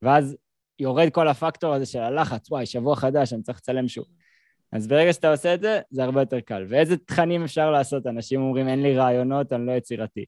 ואז 0.02 0.36
יורד 0.78 1.10
כל 1.10 1.28
הפקטור 1.28 1.74
הזה 1.74 1.86
של 1.86 2.00
הלחץ, 2.00 2.50
וואי, 2.50 2.66
שבוע 2.66 2.96
חדש, 2.96 3.32
אני 3.32 3.42
צריך 3.42 3.58
לצלם 3.58 3.88
שוב. 3.88 4.04
אז 4.72 4.86
ברגע 4.86 5.12
שאתה 5.12 5.30
עושה 5.30 5.54
את 5.54 5.60
זה, 5.60 5.80
זה 5.90 6.04
הרבה 6.04 6.22
יותר 6.22 6.40
קל. 6.40 6.66
ואיזה 6.68 6.96
תכנים 6.96 7.42
אפשר 7.42 7.70
לעשות? 7.70 8.06
אנשים 8.06 8.40
אומרים, 8.40 8.68
אין 8.68 8.82
לי 8.82 8.96
רעיונות, 8.96 9.52
אני 9.52 9.66
לא 9.66 9.72
יצירתי. 9.72 10.24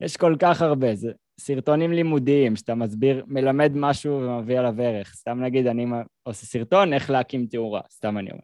יש 0.00 0.16
כל 0.16 0.36
כך 0.38 0.62
הרבה, 0.62 0.94
זה 0.94 1.12
סרטונים 1.40 1.92
לימודיים, 1.92 2.56
שאתה 2.56 2.74
מסביר, 2.74 3.24
מלמד 3.26 3.72
משהו 3.74 4.20
ומביא 4.20 4.58
עליו 4.58 4.82
ערך. 4.82 5.14
סתם 5.14 5.40
נגיד, 5.40 5.66
אני 5.66 5.86
עושה 6.22 6.46
סרטון, 6.46 6.92
איך 6.92 7.10
להקים 7.10 7.46
תאורה, 7.46 7.80
סתם 7.90 8.18
אני 8.18 8.30
אומר. 8.30 8.42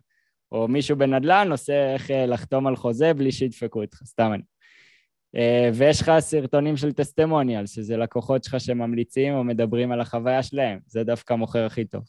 או 0.53 0.69
מישהו 0.69 0.97
בנדל"ן 0.97 1.49
עושה 1.51 1.93
איך 1.95 2.11
אה, 2.11 2.27
לחתום 2.27 2.67
על 2.67 2.77
חוזה 2.77 3.15
בלי 3.15 3.33
שידפקו 3.33 3.83
אותך, 3.83 4.03
סתם 4.05 4.33
אני. 4.35 4.43
אה, 5.37 5.71
ויש 5.75 6.01
לך 6.01 6.13
סרטונים 6.19 6.77
של 6.77 6.93
טסטימוניאל, 6.93 7.67
שזה 7.67 7.97
לקוחות 7.97 8.45
שלך 8.45 8.61
שממליצים 8.61 9.35
או 9.35 9.45
מדברים 9.45 9.93
על 9.93 10.01
החוויה 10.01 10.43
שלהם, 10.43 10.79
זה 10.87 11.05
דווקא 11.05 11.35
מוכר 11.35 11.65
הכי 11.67 11.85
טוב. 11.85 12.03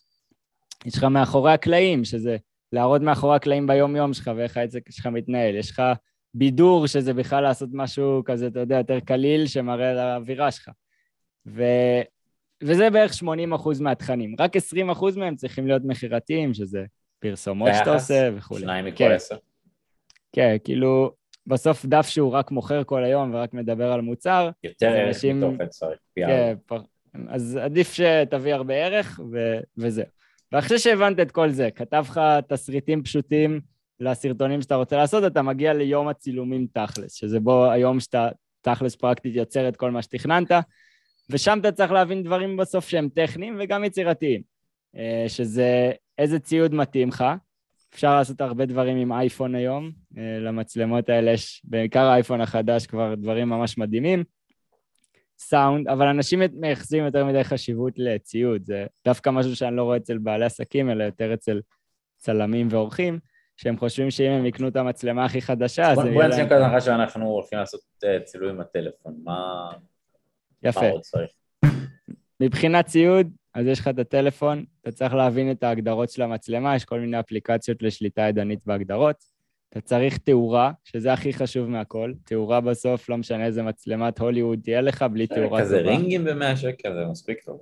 יש 0.85 0.97
לך 0.97 1.03
מאחורי 1.03 1.53
הקלעים, 1.53 2.05
שזה 2.05 2.37
להראות 2.71 3.01
מאחורי 3.01 3.35
הקלעים 3.35 3.67
ביום-יום 3.67 4.13
שלך 4.13 4.31
ואיך 4.35 4.57
העסק 4.57 4.91
שלך 4.91 5.05
מתנהל. 5.05 5.55
יש 5.55 5.71
לך 5.71 5.81
בידור, 6.33 6.87
שזה 6.87 7.13
בכלל 7.13 7.43
לעשות 7.43 7.69
משהו 7.73 8.21
כזה, 8.25 8.47
אתה 8.47 8.59
יודע, 8.59 8.77
יותר 8.77 8.99
קליל, 8.99 9.47
שמראה 9.47 9.89
על 9.89 9.97
האווירה 9.97 10.51
שלך. 10.51 10.69
ו... 11.47 11.63
וזה 12.63 12.89
בערך 12.89 13.13
80 13.13 13.53
אחוז 13.53 13.81
מהתכנים. 13.81 14.35
רק 14.39 14.55
20 14.55 14.89
אחוז 14.89 15.17
מהם 15.17 15.35
צריכים 15.35 15.67
להיות 15.67 15.81
מכירתיים, 15.85 16.53
שזה 16.53 16.85
פרסומות 17.19 17.69
שאתה 17.77 17.93
עושה 17.93 18.29
וכולי. 18.35 18.61
שניים 18.61 18.85
מכל 18.85 18.97
כן. 18.97 19.11
עשר. 19.11 19.37
כן, 20.31 20.55
כאילו, 20.63 21.11
בסוף 21.47 21.85
דף 21.85 22.07
שהוא 22.07 22.31
רק 22.31 22.51
מוכר 22.51 22.83
כל 22.83 23.03
היום 23.03 23.33
ורק 23.33 23.53
מדבר 23.53 23.91
על 23.91 24.01
מוצר. 24.01 24.49
יותר 24.63 24.87
ערך 24.87 25.07
אנשים... 25.07 25.39
מתוכן 25.39 25.67
צריך. 25.67 25.99
כן. 26.15 26.55
אז 27.27 27.59
עדיף 27.61 27.93
שתביא 27.93 28.53
הרבה 28.53 28.73
ערך 28.73 29.19
ו... 29.31 29.57
וזהו. 29.77 30.05
ואחרי 30.51 30.79
שהבנת 30.79 31.19
את 31.19 31.31
כל 31.31 31.49
זה, 31.49 31.69
כתב 31.71 32.05
לך 32.09 32.21
תסריטים 32.47 33.03
פשוטים 33.03 33.61
לסרטונים 33.99 34.61
שאתה 34.61 34.75
רוצה 34.75 34.97
לעשות, 34.97 35.23
אתה 35.27 35.41
מגיע 35.41 35.73
ליום 35.73 36.07
הצילומים 36.07 36.67
תכלס, 36.73 37.13
שזה 37.13 37.39
בו 37.39 37.71
היום 37.71 37.99
שאתה 37.99 38.29
תכלס 38.61 38.95
פרקטית 38.95 39.35
יוצר 39.35 39.67
את 39.67 39.77
כל 39.77 39.91
מה 39.91 40.01
שתכננת, 40.01 40.51
ושם 41.29 41.59
אתה 41.59 41.71
צריך 41.71 41.91
להבין 41.91 42.23
דברים 42.23 42.57
בסוף 42.57 42.89
שהם 42.89 43.09
טכניים 43.09 43.57
וגם 43.59 43.83
יצירתיים, 43.83 44.41
אה, 44.95 45.25
שזה 45.27 45.91
איזה 46.17 46.39
ציוד 46.39 46.73
מתאים 46.73 47.09
לך, 47.09 47.25
אפשר 47.93 48.15
לעשות 48.15 48.41
הרבה 48.41 48.65
דברים 48.65 48.97
עם 48.97 49.11
אייפון 49.13 49.55
היום, 49.55 49.91
אה, 50.17 50.39
למצלמות 50.39 51.09
האלה 51.09 51.31
יש, 51.31 51.61
בעיקר 51.63 52.03
האייפון 52.03 52.41
החדש, 52.41 52.85
כבר 52.85 53.15
דברים 53.15 53.49
ממש 53.49 53.77
מדהימים. 53.77 54.23
סאונד, 55.41 55.87
אבל 55.87 56.07
אנשים 56.07 56.41
מייחסים 56.53 57.05
יותר 57.05 57.25
מדי 57.25 57.43
חשיבות 57.43 57.93
לציוד, 57.97 58.63
זה 58.65 58.85
דווקא 59.05 59.29
משהו 59.29 59.55
שאני 59.55 59.75
לא 59.75 59.83
רואה 59.83 59.97
אצל 59.97 60.17
בעלי 60.17 60.45
עסקים, 60.45 60.89
אלא 60.89 61.03
יותר 61.03 61.33
אצל 61.33 61.61
צלמים 62.17 62.67
ועורכים, 62.71 63.19
שהם 63.57 63.77
חושבים 63.77 64.11
שאם 64.11 64.31
הם 64.31 64.45
יקנו 64.45 64.67
את 64.67 64.75
המצלמה 64.75 65.25
הכי 65.25 65.41
חדשה, 65.41 65.91
אז. 65.91 65.97
בוא 65.97 66.23
נצא 66.23 66.45
כזה 66.45 66.67
אחרי 66.67 66.81
שאנחנו 66.81 67.25
הולכים 67.25 67.59
לעשות 67.59 67.81
אה, 68.03 68.19
צילום 68.23 68.49
עם 68.49 68.61
הטלפון, 68.61 69.19
מה... 69.23 69.71
יפה. 70.63 70.81
מה 70.81 70.89
עוד 70.89 71.01
צריך? 71.01 71.31
מבחינת 72.39 72.85
ציוד, 72.85 73.31
אז 73.53 73.65
יש 73.65 73.79
לך 73.79 73.87
את 73.87 73.99
הטלפון, 73.99 74.65
אתה 74.81 74.91
צריך 74.91 75.13
להבין 75.13 75.51
את 75.51 75.63
ההגדרות 75.63 76.09
של 76.09 76.21
המצלמה, 76.21 76.75
יש 76.75 76.85
כל 76.85 76.99
מיני 76.99 77.19
אפליקציות 77.19 77.83
לשליטה 77.83 78.21
ידנית 78.21 78.65
בהגדרות. 78.65 79.15
אתה 79.71 79.81
צריך 79.81 80.17
תאורה, 80.17 80.71
שזה 80.83 81.13
הכי 81.13 81.33
חשוב 81.33 81.69
מהכל. 81.69 82.13
תאורה 82.25 82.61
בסוף, 82.61 83.09
לא 83.09 83.17
משנה 83.17 83.45
איזה 83.45 83.63
מצלמת 83.63 84.19
הוליווד 84.19 84.59
תהיה 84.63 84.81
לך, 84.81 85.05
בלי 85.11 85.27
תאורה 85.27 85.47
טובה. 85.47 85.61
כזה 85.61 85.81
רינגים 85.81 86.23
במאה 86.23 86.57
שקל, 86.57 86.93
זה 86.93 87.05
מספיק 87.05 87.43
טוב. 87.43 87.61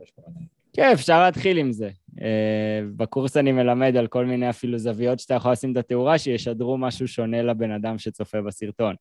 כן, 0.74 0.90
אפשר 0.94 1.22
להתחיל 1.24 1.58
עם 1.58 1.72
זה. 1.72 1.90
אה, 2.22 2.82
בקורס 2.98 3.38
אני 3.38 3.52
מלמד 3.52 3.96
על 3.98 4.08
כל 4.08 4.26
מיני 4.26 4.50
אפילו 4.50 4.78
זוויות 4.78 5.20
שאתה 5.20 5.34
יכול 5.34 5.52
לשים 5.52 5.72
את 5.72 5.78
התאורה, 5.78 6.18
שישדרו 6.18 6.78
משהו 6.78 7.08
שונה 7.08 7.42
לבן 7.42 7.72
אדם 7.72 7.98
שצופה 7.98 8.42
בסרטון. 8.42 8.96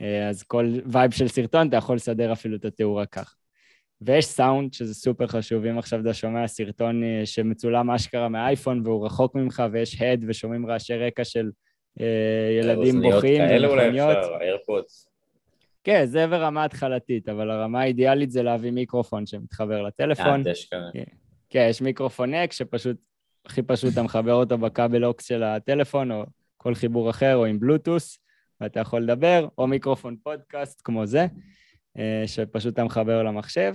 אה, 0.00 0.28
אז 0.28 0.42
כל 0.42 0.72
vibe 0.92 1.10
של 1.10 1.28
סרטון, 1.28 1.68
אתה 1.68 1.76
יכול 1.76 1.96
לסדר 1.96 2.32
אפילו 2.32 2.56
את 2.56 2.64
התאורה 2.64 3.06
כך. 3.06 3.36
ויש 4.00 4.26
סאונד, 4.26 4.72
שזה 4.72 4.94
סופר 4.94 5.26
חשוב, 5.26 5.64
אם 5.64 5.78
עכשיו 5.78 6.00
אתה 6.00 6.14
שומע 6.14 6.46
סרטון 6.46 7.04
אה, 7.04 7.22
שמצולם 7.24 7.90
אשכרה 7.90 8.28
מהאייפון 8.28 8.82
והוא 8.84 9.06
רחוק 9.06 9.34
ממך 9.34 9.62
ויש 9.72 10.02
הד 10.02 10.24
ושומעים 10.28 10.66
רעשי 10.66 10.94
רקע 10.94 11.24
של 11.24 11.50
ילדים 12.60 13.02
בוכים 13.02 13.38
כאלה 13.38 13.68
אולי 13.68 13.88
אפשר, 13.88 14.38
איירפודס. 14.40 15.08
כן, 15.84 16.04
זה 16.04 16.26
ברמה 16.26 16.64
התחלתית, 16.64 17.28
אבל 17.28 17.50
הרמה 17.50 17.80
האידיאלית 17.80 18.30
זה 18.30 18.42
להביא 18.42 18.70
מיקרופון 18.70 19.26
שמתחבר 19.26 19.82
לטלפון. 19.82 20.42
אה, 20.46 20.52
כאלה. 20.70 21.04
כן, 21.50 21.66
יש 21.70 21.82
מיקרופון 21.82 22.34
אק 22.34 22.52
שפשוט, 22.52 22.96
הכי 23.46 23.62
פשוט 23.62 23.92
אתה 23.92 24.02
מחבר 24.02 24.32
אותו 24.32 24.58
בכבל 24.58 25.04
אוקס 25.04 25.26
של 25.26 25.42
הטלפון, 25.42 26.10
או 26.10 26.24
כל 26.56 26.74
חיבור 26.74 27.10
אחר, 27.10 27.36
או 27.36 27.44
עם 27.44 27.60
בלוטוס, 27.60 28.18
ואתה 28.60 28.80
יכול 28.80 29.02
לדבר, 29.02 29.48
או 29.58 29.66
מיקרופון 29.66 30.16
פודקאסט 30.22 30.80
כמו 30.84 31.06
זה, 31.06 31.26
אה, 31.98 32.22
שפשוט 32.26 32.74
אתה 32.74 32.84
מחבר 32.84 33.22
למחשב. 33.22 33.74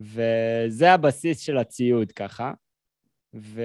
וזה 0.00 0.92
הבסיס 0.92 1.40
של 1.40 1.58
הציוד 1.58 2.12
ככה. 2.12 2.52
ו... 3.34 3.62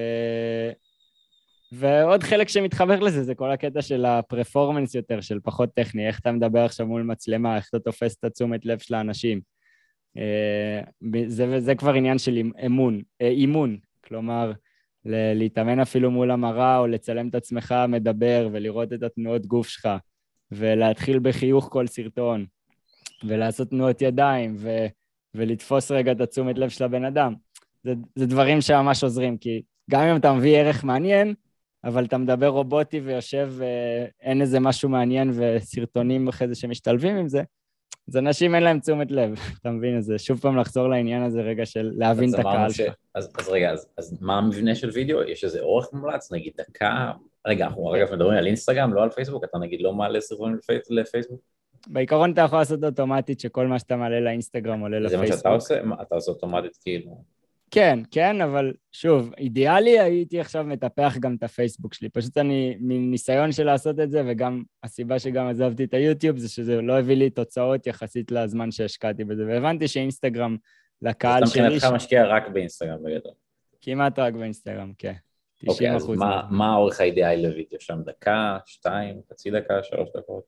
ועוד 1.75 2.23
חלק 2.23 2.49
שמתחבר 2.49 2.99
לזה 2.99 3.23
זה 3.23 3.35
כל 3.35 3.51
הקטע 3.51 3.81
של 3.81 4.05
הפרפורמנס 4.05 4.95
יותר, 4.95 5.21
של 5.21 5.39
פחות 5.43 5.69
טכני, 5.73 6.07
איך 6.07 6.19
אתה 6.19 6.31
מדבר 6.31 6.59
עכשיו 6.59 6.87
מול 6.87 7.03
מצלמה, 7.03 7.55
איך 7.55 7.69
אתה 7.69 7.79
תופס 7.79 8.15
את 8.19 8.23
התשומת 8.23 8.65
לב 8.65 8.79
של 8.79 8.93
האנשים. 8.93 9.41
אה, 10.17 10.81
זה, 11.27 11.59
זה 11.59 11.75
כבר 11.75 11.93
עניין 11.93 12.17
של 12.17 12.41
אמון, 12.65 13.01
אה, 13.21 13.27
אימון, 13.27 13.77
כלומר, 14.03 14.51
להתאמן 15.05 15.79
אפילו 15.79 16.11
מול 16.11 16.31
המראה 16.31 16.77
או 16.77 16.87
לצלם 16.87 17.27
את 17.27 17.35
עצמך 17.35 17.75
מדבר 17.89 18.49
ולראות 18.51 18.93
את 18.93 19.03
התנועות 19.03 19.45
גוף 19.45 19.67
שלך 19.67 19.89
ולהתחיל 20.51 21.19
בחיוך 21.19 21.67
כל 21.71 21.87
סרטון 21.87 22.45
ולעשות 23.23 23.69
תנועות 23.69 24.01
ידיים 24.01 24.55
ו, 24.57 24.85
ולתפוס 25.35 25.91
רגע 25.91 26.11
את 26.11 26.21
התשומת 26.21 26.57
לב 26.57 26.69
של 26.69 26.83
הבן 26.83 27.05
אדם. 27.05 27.33
זה, 27.83 27.93
זה 28.15 28.25
דברים 28.25 28.61
שממש 28.61 29.03
עוזרים, 29.03 29.37
כי 29.37 29.61
גם 29.91 30.01
אם 30.01 30.15
אתה 30.15 30.33
מביא 30.33 30.57
ערך 30.57 30.83
מעניין, 30.83 31.33
אבל 31.83 32.05
אתה 32.05 32.17
מדבר 32.17 32.47
רובוטי 32.47 32.99
ויושב, 32.99 33.53
אין 34.21 34.41
איזה 34.41 34.59
משהו 34.59 34.89
מעניין 34.89 35.31
וסרטונים 35.33 36.27
אחרי 36.27 36.47
זה 36.47 36.55
שמשתלבים 36.55 37.15
עם 37.15 37.27
זה, 37.27 37.43
אז 38.09 38.17
אנשים 38.17 38.55
אין 38.55 38.63
להם 38.63 38.79
תשומת 38.79 39.11
לב, 39.11 39.33
אתה 39.61 39.69
מבין? 39.69 39.97
אז 39.97 40.13
שוב 40.17 40.39
פעם 40.39 40.57
לחזור 40.57 40.87
לעניין 40.87 41.23
הזה 41.23 41.41
רגע 41.41 41.65
של 41.65 41.91
להבין 41.95 42.33
את 42.33 42.39
הקהל 42.39 42.69
שלך. 42.69 42.93
אז, 43.15 43.33
אז 43.39 43.49
רגע, 43.49 43.71
אז, 43.71 43.87
אז 43.97 44.17
מה 44.21 44.37
המבנה 44.37 44.75
של 44.75 44.89
וידאו? 44.93 45.23
יש 45.23 45.43
איזה 45.43 45.59
אורך 45.59 45.93
מומלץ? 45.93 46.31
נגיד 46.31 46.53
דקה? 46.57 47.11
רגע, 47.47 47.65
אנחנו 47.65 47.95
אגב 47.95 48.13
מדברים 48.13 48.37
על 48.37 48.47
אינסטגרם, 48.47 48.93
לא 48.93 49.03
על 49.03 49.09
פייסבוק? 49.09 49.43
אתה 49.43 49.57
נגיד 49.57 49.81
לא 49.81 49.93
מעלה 49.93 50.21
סרטונים 50.21 50.57
לפייסבוק? 50.89 51.41
בעיקרון 51.87 52.31
אתה 52.31 52.41
יכול 52.41 52.59
לעשות 52.59 52.83
אוטומטית 52.83 53.39
שכל 53.39 53.67
מה 53.67 53.79
שאתה 53.79 53.95
מעלה 53.95 54.19
לאינסטגרם 54.19 54.79
עולה 54.79 54.99
לפייסבוק. 54.99 55.25
זה 55.25 55.33
מה 55.33 55.37
שאתה 55.37 55.49
עושה? 55.49 55.81
אתה 56.01 56.15
עושה 56.15 56.31
אוטומטית 56.31 56.77
כאילו... 56.81 57.23
כן, 57.73 57.99
כן, 58.11 58.41
אבל 58.41 58.73
שוב, 58.91 59.33
אידיאלי 59.37 59.99
הייתי 59.99 60.39
עכשיו 60.39 60.63
מטפח 60.63 61.17
גם 61.19 61.35
את 61.35 61.43
הפייסבוק 61.43 61.93
שלי. 61.93 62.09
פשוט 62.09 62.37
אני, 62.37 62.77
מניסיון 62.79 63.51
של 63.51 63.63
לעשות 63.63 63.99
את 63.99 64.11
זה, 64.11 64.23
וגם 64.27 64.63
הסיבה 64.83 65.19
שגם 65.19 65.47
עזבתי 65.47 65.83
את 65.83 65.93
היוטיוב, 65.93 66.37
זה 66.37 66.49
שזה 66.49 66.81
לא 66.81 66.99
הביא 66.99 67.15
לי 67.15 67.29
תוצאות 67.29 67.87
יחסית 67.87 68.31
לזמן 68.31 68.71
שהשקעתי 68.71 69.23
בזה, 69.23 69.45
והבנתי 69.47 69.87
שאינסטגרם 69.87 70.57
לקהל 71.01 71.45
שלי... 71.45 71.61
אז 71.61 71.73
מבחינתך 71.73 71.95
משקיע 71.95 72.27
רק 72.27 72.47
באינסטגרם 72.47 73.03
בגדול. 73.03 73.33
כמעט 73.81 74.19
רק 74.19 74.33
באינסטגרם, 74.33 74.91
כן. 74.97 75.13
אוקיי, 75.67 75.95
אז 75.95 76.07
מה, 76.09 76.41
מה 76.49 76.73
האורך 76.73 76.99
האידיאלי 76.99 77.41
לוידאו 77.41 77.79
שם? 77.79 78.01
דקה, 78.05 78.57
שתיים, 78.65 79.21
חצי 79.29 79.51
דקה, 79.51 79.83
שלוש 79.83 80.09
דקות, 80.17 80.43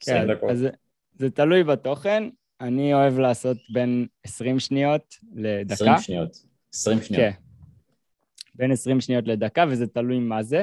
כן, 0.00 0.34
דקות? 0.34 0.50
אז 0.50 0.58
זה, 0.58 0.70
זה 1.14 1.30
תלוי 1.30 1.64
בתוכן. 1.64 2.28
אני 2.60 2.94
אוהב 2.94 3.18
לעשות 3.18 3.56
בין 3.72 4.06
20 4.24 4.58
שניות 4.58 5.14
לדקה. 5.34 5.74
20 5.74 5.98
שניות. 5.98 6.53
20 6.74 7.02
שניות. 7.02 7.22
כן. 7.22 7.30
בין 8.54 8.70
20 8.70 9.00
שניות 9.00 9.28
לדקה, 9.28 9.64
וזה 9.68 9.86
תלוי 9.86 10.18
מה 10.18 10.42
זה. 10.42 10.62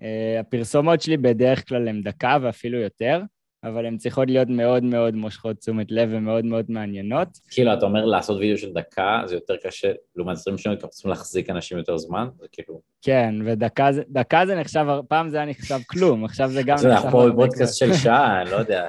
Uh, 0.00 0.04
הפרסומות 0.40 1.00
שלי 1.00 1.16
בדרך 1.16 1.68
כלל 1.68 1.88
הן 1.88 2.02
דקה 2.02 2.38
ואפילו 2.42 2.78
יותר, 2.78 3.22
אבל 3.64 3.86
הן 3.86 3.96
צריכות 3.96 4.28
להיות 4.28 4.48
מאוד 4.48 4.82
מאוד 4.82 5.14
מושכות 5.14 5.56
תשומת 5.56 5.86
לב 5.90 6.08
ומאוד 6.12 6.44
מאוד 6.44 6.64
מעניינות. 6.68 7.28
כאילו, 7.50 7.72
אתה 7.72 7.86
אומר 7.86 8.04
לעשות 8.04 8.38
וידאו 8.38 8.58
של 8.58 8.72
דקה, 8.72 9.22
זה 9.26 9.34
יותר 9.34 9.54
קשה, 9.62 9.92
לעומת 10.16 10.36
20 10.36 10.58
שניות, 10.58 10.78
כי 10.78 10.84
אנחנו 10.84 10.94
צריכים 10.94 11.10
להחזיק 11.10 11.50
אנשים 11.50 11.78
יותר 11.78 11.96
זמן, 11.96 12.28
זה 12.40 12.46
כאילו... 12.52 12.80
כן, 13.02 13.34
ודקה 13.44 13.92
זה, 13.92 14.02
זה 14.46 14.54
נחשב, 14.54 14.86
פעם 15.08 15.28
זה 15.28 15.36
היה 15.36 15.46
נחשב 15.46 15.78
כלום, 15.86 16.24
עכשיו 16.24 16.48
זה 16.50 16.62
גם 16.62 16.74
נחשב... 16.74 16.88
אנחנו 16.88 17.10
פה 17.10 17.30
בפודקאסט 17.30 17.78
של 17.78 17.94
שעה, 17.94 18.42
אני 18.42 18.50
לא 18.50 18.56
יודע, 18.62 18.86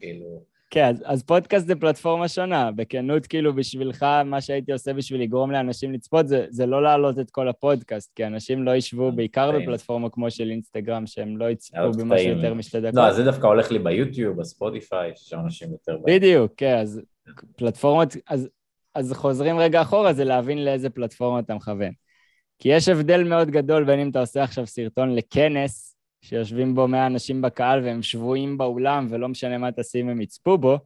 כאילו... 0.00 0.55
כן, 0.76 0.88
אז, 0.88 1.02
אז 1.04 1.22
פודקאסט 1.22 1.66
זה 1.66 1.74
פלטפורמה 1.74 2.28
שונה. 2.28 2.70
בכנות, 2.70 3.26
כאילו, 3.26 3.54
בשבילך, 3.54 4.06
מה 4.24 4.40
שהייתי 4.40 4.72
עושה 4.72 4.92
בשביל 4.92 5.22
לגרום 5.22 5.50
לאנשים 5.50 5.92
לצפות, 5.92 6.28
זה, 6.28 6.46
זה 6.48 6.66
לא 6.66 6.82
להעלות 6.82 7.18
את 7.18 7.30
כל 7.30 7.48
הפודקאסט, 7.48 8.12
כי 8.14 8.26
אנשים 8.26 8.64
לא 8.64 8.76
ישבו, 8.76 9.12
בעיקר 9.12 9.50
בפלטפורמה 9.52 10.10
כמו 10.10 10.30
של 10.30 10.50
אינסטגרם, 10.50 11.06
שהם 11.06 11.36
לא 11.36 11.50
יצפו 11.50 11.92
במשהו 11.98 12.28
יותר 12.28 12.54
משתי 12.54 12.80
דקות. 12.80 12.94
לא, 12.94 13.12
זה 13.12 13.24
דווקא 13.24 13.46
הולך 13.46 13.70
לי 13.70 13.78
ביוטיוב, 13.78 14.40
בספוטיפיי, 14.40 15.12
ששם 15.14 15.38
אנשים 15.44 15.72
יותר... 15.72 15.98
בדיוק, 16.06 16.52
כן, 16.56 16.78
אז 16.78 17.00
פלטפורמות... 17.56 18.16
אז, 18.28 18.48
אז 18.94 19.12
חוזרים 19.12 19.58
רגע 19.58 19.82
אחורה, 19.82 20.12
זה 20.12 20.24
להבין 20.24 20.64
לאיזה 20.64 20.90
פלטפורמה 20.90 21.38
אתה 21.40 21.54
מכוון. 21.54 21.92
כי 22.58 22.68
יש 22.68 22.88
הבדל 22.88 23.24
מאוד 23.24 23.50
גדול 23.50 23.84
בין 23.84 23.98
אם 23.98 24.10
אתה 24.10 24.20
עושה 24.20 24.42
עכשיו 24.42 24.66
סרטון 24.66 25.14
לכנס, 25.14 25.95
שיושבים 26.28 26.74
בו 26.74 26.88
100 26.88 27.06
אנשים 27.06 27.42
בקהל 27.42 27.84
והם 27.84 28.02
שבויים 28.02 28.58
באולם 28.58 29.06
ולא 29.10 29.28
משנה 29.28 29.58
מה 29.58 29.72
תשים 29.72 30.08
הם 30.08 30.20
יצפו 30.20 30.58
בו, 30.58 30.78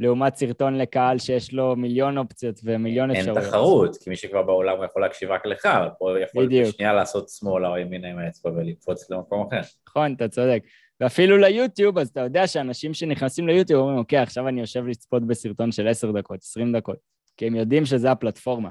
לעומת 0.00 0.36
סרטון 0.36 0.78
לקהל 0.78 1.18
שיש 1.18 1.52
לו 1.52 1.76
מיליון 1.76 2.18
אופציות 2.18 2.60
ומיליון 2.64 3.10
אפשרויות. 3.10 3.38
אין 3.38 3.46
תחרות, 3.46 3.96
כי 3.96 4.10
מי 4.10 4.16
שכבר 4.16 4.42
באולם 4.42 4.84
יכול 4.84 5.02
להקשיב 5.02 5.30
רק 5.30 5.46
לך, 5.46 5.66
אבל 5.66 5.88
פה 5.98 6.20
יכול 6.22 6.62
בשנייה 6.62 6.92
לעשות 6.92 7.28
שמאלה 7.28 7.68
או 7.68 7.78
ימינה 7.78 8.08
עם 8.08 8.18
האצבע 8.18 8.50
ולקפוץ 8.50 9.10
למקום 9.10 9.46
אחר. 9.46 9.60
נכון, 9.88 10.14
אתה 10.14 10.28
צודק. 10.28 10.62
ואפילו 11.00 11.38
ליוטיוב, 11.38 11.98
אז 11.98 12.08
אתה 12.08 12.20
יודע 12.20 12.46
שאנשים 12.46 12.94
שנכנסים 12.94 13.48
ליוטיוב 13.48 13.80
אומרים, 13.80 13.98
אוקיי, 13.98 14.18
עכשיו 14.18 14.48
אני 14.48 14.60
יושב 14.60 14.86
לצפות 14.86 15.26
בסרטון 15.26 15.72
של 15.72 15.88
10 15.88 16.12
דקות, 16.12 16.42
20 16.42 16.76
דקות, 16.76 16.98
כי 17.36 17.46
הם 17.46 17.54
יודעים 17.54 17.86
שזה 17.86 18.10
הפלטפורמה. 18.10 18.70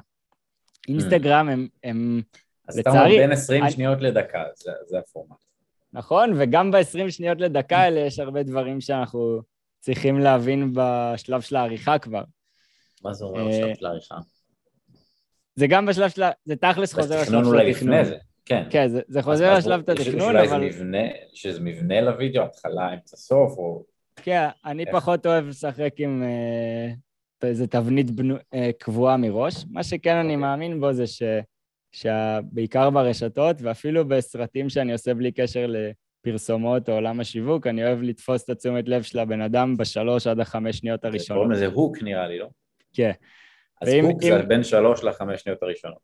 אינסטגרם 0.88 1.50
הם, 1.50 1.68
הם 1.84 2.22
אז 2.68 2.78
לצערי... 2.78 2.98
אז 2.98 3.04
אתה 3.04 3.10
אומר 3.10 3.22
בין 3.22 3.32
20 3.32 3.64
אני... 3.64 3.72
שניות 3.72 4.02
לדקה, 4.02 4.44
זה, 4.56 4.72
זה 4.86 5.00
הפורמט. 5.00 5.47
נכון? 5.98 6.34
וגם 6.38 6.72
ב-20 6.72 7.10
שניות 7.12 7.42
לדקה 7.42 7.78
האלה 7.78 8.00
יש 8.00 8.20
הרבה 8.20 8.44
דברים 8.44 8.82
שאנחנו 8.82 9.42
צריכים 9.80 10.20
להבין 10.20 10.74
בשלב 10.74 11.42
של 11.42 11.56
העריכה 11.56 12.00
כבר. 12.00 12.24
מה 13.04 13.14
זה 13.14 13.26
אומר 13.26 13.48
בשלב 13.48 13.76
של 13.76 13.86
העריכה? 13.86 14.16
זה 15.56 15.68
גם 15.68 15.86
בשלב 15.86 16.10
של 16.10 16.24
ה... 16.24 16.32
זה 16.46 16.56
תכלס 16.56 16.94
חוזר 16.94 17.22
לשלב 17.22 17.44
של 17.44 17.60
התכנון. 17.60 18.06
כן. 18.46 18.64
כן, 18.70 18.88
זה, 18.88 19.02
זה 19.08 19.22
חוזר 19.22 19.58
לשלב 19.58 19.80
את 19.80 19.90
התכנון, 19.90 20.36
אבל... 20.36 20.64
יש 20.64 20.82
אולי 20.82 21.12
איזה 21.46 21.60
מבנה, 21.60 22.02
לוידאו, 22.02 22.44
התחלה, 22.44 22.94
אמצע, 22.94 23.18
סוף, 23.18 23.58
או... 23.58 23.84
כן, 24.16 24.48
אני? 24.66 24.86
פחות 24.92 25.26
אוהב 25.26 25.48
לשחק 25.48 25.94
עם 25.98 26.24
אה, 26.24 27.48
איזה 27.48 27.68
תבנית 27.68 28.12
בנו, 28.12 28.36
אה, 28.54 28.70
קבועה 28.80 29.18
מראש. 29.18 29.66
מה 29.72 29.84
שכן 29.84 30.16
אני 30.16 30.24
אוקיי. 30.24 30.36
מאמין 30.36 30.80
בו 30.80 30.94
זה 30.94 31.08
ש... 31.08 31.24
שבעיקר 31.92 32.90
ברשתות, 32.90 33.56
ואפילו 33.62 34.08
בסרטים 34.08 34.70
שאני 34.70 34.92
עושה 34.92 35.14
בלי 35.14 35.32
קשר 35.32 35.68
לפרסומות 35.68 36.90
או 36.90 36.94
עולם 36.94 37.20
השיווק, 37.20 37.68
אני 37.68 37.86
אוהב 37.86 38.02
לתפוס 38.02 38.44
את 38.44 38.50
התשומת 38.50 38.90
לב 38.90 39.02
של 39.02 39.20
הבן 39.20 39.42
אדם 39.42 39.78
בשלוש 39.78 40.28
עד 40.28 40.40
החמש 40.40 40.78
שניות 40.78 41.06
הראשונות. 41.06 41.44
קוראים 41.44 41.52
לזה 41.52 41.66
הוק 41.66 42.04
נראה 42.04 42.28
לי, 42.28 42.40
לא? 42.40 42.48
כן. 42.94 43.12
אז 43.82 43.88
ואם, 43.88 44.06
הוק 44.06 44.24
אם... 44.24 44.30
זה 44.30 44.44
בין 44.44 44.64
שלוש 44.64 45.04
לחמש 45.04 45.42
שניות 45.42 45.64
הראשונות. 45.64 46.00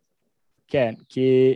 כן, 0.67 0.93
כי 1.10 1.56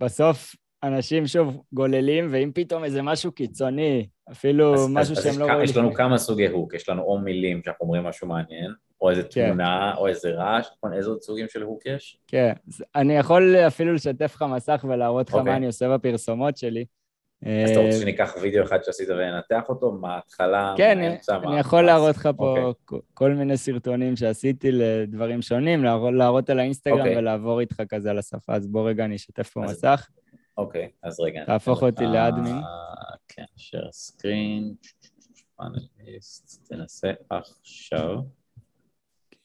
בסוף 0.00 0.54
אנשים 0.82 1.26
שוב 1.26 1.62
גוללים, 1.72 2.28
ואם 2.30 2.50
פתאום 2.54 2.84
איזה 2.84 3.02
משהו 3.02 3.32
קיצוני, 3.32 4.06
אפילו 4.32 4.74
אז, 4.74 4.88
משהו 4.90 5.16
אז, 5.16 5.22
שהם 5.22 5.32
אז 5.32 5.38
לא 5.38 5.44
רואים... 5.44 5.60
יש 5.62 5.76
לנו 5.76 5.94
כמה 5.94 6.18
סוגי 6.18 6.46
הוק, 6.46 6.74
יש 6.74 6.88
לנו 6.88 7.02
או 7.02 7.18
מילים 7.18 7.62
שאנחנו 7.64 7.84
אומרים 7.84 8.02
משהו 8.02 8.28
מעניין, 8.28 8.74
או 9.00 9.10
איזה 9.10 9.22
כן. 9.30 9.46
תמונה, 9.46 9.94
או 9.96 10.08
איזה 10.08 10.30
רעש, 10.30 10.68
נכון? 10.76 10.92
איזה 10.92 11.10
עוד 11.10 11.22
סוגים 11.22 11.46
של 11.48 11.62
הוק 11.62 11.86
יש? 11.86 12.18
כן, 12.26 12.52
אני 12.94 13.16
יכול 13.16 13.56
אפילו 13.56 13.94
לשתף 13.94 14.32
לך 14.34 14.44
מסך 14.54 14.84
ולהראות 14.88 15.28
לך 15.28 15.34
okay. 15.34 15.36
מה 15.36 15.40
אוקיי. 15.40 15.56
אני 15.56 15.66
עושה 15.66 15.94
בפרסומות 15.94 16.56
שלי. 16.56 16.84
אז 17.42 17.70
אתה 17.70 17.80
רוצה 17.80 17.96
אה, 17.96 18.00
שניקח 18.00 18.34
וידאו 18.40 18.64
אחד 18.64 18.78
שעשית 18.82 19.08
וננתח 19.08 19.68
אותו? 19.68 19.92
מה 19.92 20.14
ההתחלה, 20.14 20.74
כן, 20.76 20.98
מה 20.98 21.04
האמצע, 21.04 21.38
מה... 21.38 21.50
אני 21.50 21.60
יכול 21.60 21.82
להראות 21.82 22.16
לך 22.16 22.28
פה 22.36 22.56
okay. 22.56 22.60
אוקיי. 22.60 22.98
כל 23.14 23.30
מיני 23.30 23.56
סרטונים 23.56 24.16
שעשיתי 24.16 24.72
לדברים 24.72 25.42
שונים, 25.42 25.84
להראות 26.14 26.50
על 26.50 26.58
האינסטגרם 26.58 26.96
okay. 26.96 27.00
אוקיי. 27.00 27.18
ולעבור 27.18 27.60
איתך 27.60 27.82
כזה 27.88 28.10
על 28.10 28.18
השפה, 28.18 28.54
אז 28.54 28.66
בוא 28.66 28.88
רגע 28.88 29.04
אני 29.04 29.16
אשתף 29.16 29.48
פה 29.48 29.64
אז... 29.64 29.70
מסך. 29.70 30.08
אוקיי, 30.58 30.90
אז 31.02 31.20
רגע. 31.20 31.44
תהפוך 31.46 31.82
אותי 31.82 32.04
לאדמין. 32.04 32.56
כן, 33.28 33.44
share 33.58 33.90
screen, 33.90 34.74
תנסה 36.68 37.12
עכשיו. 37.30 38.16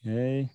אוקיי. 0.06 0.46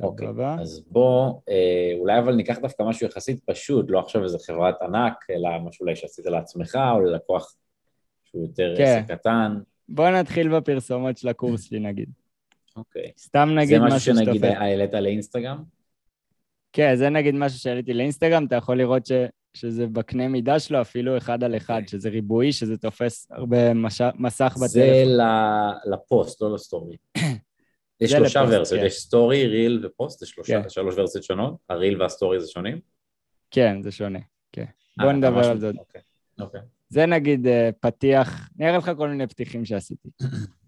אוקיי, 0.00 0.28
אז 0.60 0.84
בוא, 0.90 1.40
אה, 1.48 1.92
אולי 1.98 2.18
אבל 2.18 2.34
ניקח 2.34 2.58
דווקא 2.58 2.82
משהו 2.82 3.06
יחסית 3.06 3.44
פשוט, 3.44 3.86
לא 3.88 4.00
עכשיו 4.00 4.22
איזה 4.22 4.38
חברת 4.46 4.82
ענק, 4.82 5.14
אלא 5.30 5.48
משהו 5.64 5.84
אולי 5.84 5.96
שעשית 5.96 6.26
לעצמך, 6.26 6.78
או 6.94 7.00
ללקוח 7.00 7.56
שהוא 8.24 8.42
יותר 8.42 8.74
כן. 8.76 8.82
עסק 8.82 9.12
קטן. 9.12 9.58
בוא 9.88 10.10
נתחיל 10.10 10.56
בפרסומות 10.56 11.18
של 11.18 11.28
הקורס 11.28 11.62
שלי 11.62 11.80
נגיד. 11.80 12.08
אוקיי. 12.76 13.12
סתם 13.18 13.48
נגיד 13.54 13.78
משהו 13.78 14.00
שתופס. 14.00 14.04
זה 14.04 14.12
משהו 14.12 14.24
שנגיד 14.24 14.44
העלית 14.44 14.94
לאינסטגרם? 14.94 15.75
כן, 16.76 16.96
זה 16.96 17.10
נגיד 17.10 17.34
משהו 17.34 17.58
שהעליתי 17.58 17.94
לאינסטגרם, 17.94 18.46
אתה 18.46 18.56
יכול 18.56 18.78
לראות 18.78 19.06
ש... 19.06 19.12
שזה 19.54 19.86
בקנה 19.86 20.28
מידה 20.28 20.58
שלו 20.58 20.80
אפילו 20.80 21.16
אחד 21.16 21.44
על 21.44 21.56
אחד, 21.56 21.74
okay. 21.74 21.76
אוקיי. 21.76 21.88
שזה 21.88 22.08
ריבועי, 22.08 22.52
שזה 22.52 22.76
תופס 22.76 23.28
הרבה 23.30 23.74
מש... 23.74 24.00
מסך 24.14 24.54
בטלפון. 24.56 24.68
זה 24.68 25.04
לפוסט, 25.92 26.42
לא 26.42 26.54
לסטורי. 26.54 26.96
יש 28.00 28.10
שלושה 28.10 28.44
ורסיות, 28.48 28.80
כן. 28.80 28.86
יש 28.86 28.98
סטורי, 28.98 29.46
reel 29.46 29.86
ופוסט, 29.86 30.18
זה 30.18 30.26
שלושה, 30.26 30.62
כן. 30.62 30.68
שלוש 30.68 30.94
ורסיות 30.98 31.24
שונות, 31.24 31.54
ה 31.68 31.75
reel 31.75 32.02
והסטורי 32.02 32.40
זה 32.40 32.48
שונים? 32.48 32.80
כן, 33.50 33.82
זה 33.82 33.92
שונה, 33.92 34.18
כן. 34.52 34.64
אה, 35.00 35.04
בוא 35.04 35.12
נדבר 35.12 35.50
על 35.50 35.60
זה. 35.60 35.70
אוקיי, 35.78 36.00
אוקיי. 36.40 36.60
זה 36.88 37.06
נגיד 37.06 37.46
אה, 37.46 37.70
פתיח, 37.80 38.48
אני 38.58 38.68
אראה 38.68 38.78
לך 38.78 38.90
כל 38.96 39.08
מיני 39.08 39.26
פתיחים 39.26 39.64
שעשיתי. 39.64 40.08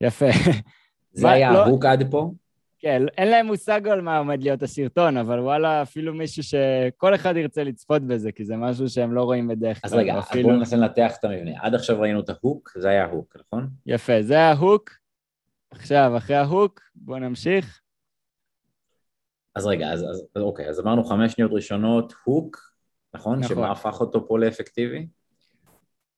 יפה. 0.00 0.26
זה 1.12 1.30
היה 1.30 1.52
לא... 1.52 1.64
ההוק 1.64 1.84
עד 1.84 2.10
פה? 2.10 2.32
כן, 2.78 3.02
אין 3.18 3.28
להם 3.28 3.46
מושג 3.46 3.88
על 3.88 4.00
מה 4.00 4.18
עומד 4.18 4.42
להיות 4.42 4.62
הסרטון, 4.62 5.16
אבל 5.16 5.40
וואלה, 5.40 5.82
אפילו 5.82 6.14
מישהו 6.14 6.42
שכל 6.42 7.14
אחד 7.14 7.36
ירצה 7.36 7.64
לצפות 7.64 8.02
בזה, 8.02 8.32
כי 8.32 8.44
זה 8.44 8.56
משהו 8.56 8.88
שהם 8.88 9.12
לא 9.12 9.22
רואים 9.22 9.48
בדרך 9.48 9.80
כלל. 9.80 9.88
אז 9.88 9.94
רגע, 9.94 10.18
אפילו... 10.18 10.48
בואו 10.48 10.58
ננסה 10.58 10.76
לנתח 10.76 11.16
את 11.18 11.24
המבנה. 11.24 11.50
עד 11.60 11.74
עכשיו 11.74 12.00
ראינו 12.00 12.20
את 12.20 12.28
ההוק, 12.28 12.72
זה 12.78 12.88
היה 12.88 13.04
ההוק, 13.04 13.36
נכון? 13.40 13.68
יפה, 13.86 14.22
זה 14.22 14.40
ה 14.40 14.48
hook. 14.48 14.90
עכשיו, 15.70 16.12
אחרי 16.16 16.36
ה 16.36 16.43
hook, 16.43 16.80
בואו 16.94 17.18
נמשיך. 17.18 17.80
אז 19.54 19.66
רגע, 19.66 19.92
אז, 19.92 20.02
אז 20.02 20.26
אוקיי, 20.36 20.68
אז 20.68 20.80
אמרנו 20.80 21.04
חמש 21.04 21.32
שניות 21.32 21.50
ראשונות, 21.54 22.14
hook, 22.24 22.74
נכון? 23.14 23.38
נכון. 23.38 23.56
שמה 23.56 23.70
הפך 23.70 24.00
אותו 24.00 24.28
פה 24.28 24.38
לאפקטיבי? 24.38 25.06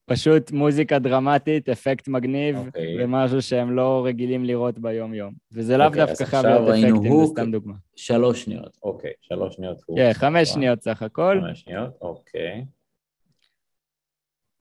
פשוט 0.06 0.50
מוזיקה 0.50 0.98
דרמטית, 0.98 1.68
אפקט 1.68 2.08
מגניב, 2.08 2.56
okay. 2.56 2.66
אוקיי. 2.66 3.04
ומשהו 3.04 3.42
שהם 3.42 3.76
לא 3.76 4.06
רגילים 4.06 4.44
לראות 4.44 4.78
ביום-יום. 4.78 5.34
וזה 5.52 5.76
לאו 5.76 5.86
okay, 5.86 5.88
אוקיי, 5.88 6.06
דווקא 6.06 6.24
חייב 6.24 6.44
להיות 6.44 6.68
אפקטים, 6.68 7.20
זה 7.20 7.26
סתם 7.26 7.50
דוגמה. 7.50 7.74
שלוש 7.96 8.44
שניות, 8.44 8.78
אוקיי, 8.82 9.10
okay, 9.10 9.14
שלוש 9.20 9.54
שניות. 9.54 9.80
כן, 9.84 10.10
yeah, 10.10 10.14
חמש 10.14 10.48
שניות 10.48 10.82
סך 10.82 11.02
הכל. 11.02 11.40
חמש 11.46 11.60
שניות, 11.60 11.98
אוקיי. 12.00 12.60
Okay. 12.60 12.64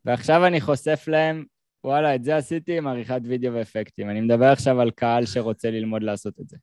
ועכשיו 0.05 0.45
אני 0.45 0.61
חושף 0.61 1.03
להם, 1.07 1.45
וואלה, 1.83 2.15
את 2.15 2.23
זה 2.23 2.37
עשיתי 2.37 2.77
עם 2.77 2.87
עריכת 2.87 3.21
וידאו 3.23 3.53
ואפקטים. 3.53 4.09
אני 4.09 4.21
מדבר 4.21 4.45
עכשיו 4.45 4.81
על 4.81 4.91
קהל 4.91 5.25
שרוצה 5.25 5.71
ללמוד 5.71 6.03
לעשות 6.03 6.39
את 6.39 6.49
זה. 6.49 6.57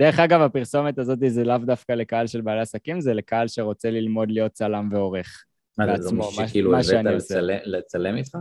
דרך 0.00 0.18
אגב, 0.18 0.40
הפרסומת 0.40 0.98
הזאת 0.98 1.18
זה 1.26 1.44
לאו 1.44 1.58
דווקא 1.58 1.92
לקהל 1.92 2.26
של 2.26 2.40
בעלי 2.40 2.60
עסקים, 2.60 3.00
זה 3.00 3.14
לקהל 3.14 3.48
שרוצה 3.48 3.90
ללמוד 3.90 4.30
להיות 4.30 4.52
צלם 4.52 4.88
ועורך. 4.92 5.44
מה 5.78 5.96
זה, 5.96 6.02
זה 6.02 6.14
מישהו 6.14 6.32
שכאילו 6.32 6.78
הבאת 6.78 7.04
לצלם, 7.04 7.58
לצלם 7.64 8.16
איתך? 8.16 8.38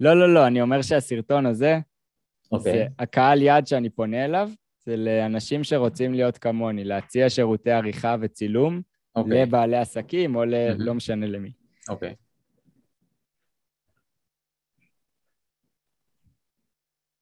לא, 0.00 0.20
לא, 0.20 0.34
לא, 0.34 0.46
אני 0.46 0.62
אומר 0.62 0.82
שהסרטון 0.82 1.46
הזה, 1.46 1.78
okay. 1.78 2.48
אוקיי. 2.52 2.72
זה 2.72 2.86
הקהל 2.98 3.42
יעד 3.42 3.66
שאני 3.66 3.90
פונה 3.90 4.24
אליו, 4.24 4.50
זה 4.86 4.96
לאנשים 4.96 5.64
שרוצים 5.64 6.14
להיות 6.14 6.38
כמוני, 6.38 6.84
להציע 6.84 7.30
שירותי 7.30 7.70
עריכה 7.70 8.16
וצילום 8.20 8.78
okay. 8.78 9.20
אוקיי. 9.20 9.42
לבעלי 9.42 9.76
עסקים 9.76 10.36
או 10.36 10.44
ל... 10.44 10.54
mm-hmm. 10.54 10.74
לא 10.78 10.94
משנה 10.94 11.26
למי. 11.26 11.52
אוקיי. 11.88 12.10
Okay. 12.10 12.14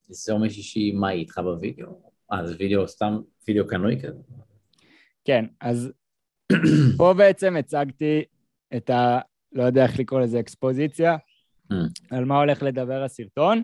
זה 0.09 0.33
אומר 0.33 0.49
שהיא 0.49 0.95
מה 0.95 1.11
איתך 1.11 1.39
בווידאו? 1.39 2.03
אה, 2.33 2.47
זה 2.47 2.55
וידאו 2.59 2.89
סתם, 2.89 3.19
וידאו 3.49 3.67
קנוי 3.67 4.01
כזה? 4.01 4.23
כן, 5.25 5.45
אז 5.61 5.93
פה 6.99 7.15
בעצם 7.15 7.57
הצגתי 7.57 8.25
את 8.77 8.91
ה... 8.91 9.19
לא 9.53 9.63
יודע 9.63 9.83
איך 9.83 9.99
לקרוא 9.99 10.21
לזה 10.21 10.41
אקספוזיציה, 10.41 11.17
mm. 11.73 11.77
על 12.11 12.25
מה 12.25 12.39
הולך 12.39 12.63
לדבר 12.63 13.03
הסרטון, 13.03 13.63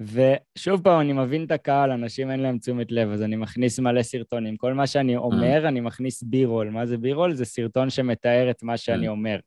ושוב 0.00 0.82
פעם, 0.82 1.00
אני 1.00 1.12
מבין 1.12 1.44
את 1.44 1.50
הקהל, 1.50 1.90
אנשים 1.90 2.30
אין 2.30 2.40
להם 2.40 2.58
תשומת 2.58 2.92
לב, 2.92 3.10
אז 3.10 3.22
אני 3.22 3.36
מכניס 3.36 3.78
מלא 3.78 4.02
סרטונים. 4.02 4.56
כל 4.56 4.72
מה 4.72 4.86
שאני 4.86 5.16
אומר, 5.16 5.64
mm. 5.64 5.68
אני 5.68 5.80
מכניס 5.80 6.22
B-roll. 6.22 6.70
מה 6.70 6.86
זה 6.86 6.98
B-roll? 6.98 7.34
זה 7.34 7.44
סרטון 7.44 7.90
שמתאר 7.90 8.50
את 8.50 8.62
מה 8.62 8.76
שאני 8.76 9.06
mm. 9.06 9.10
אומר. 9.10 9.38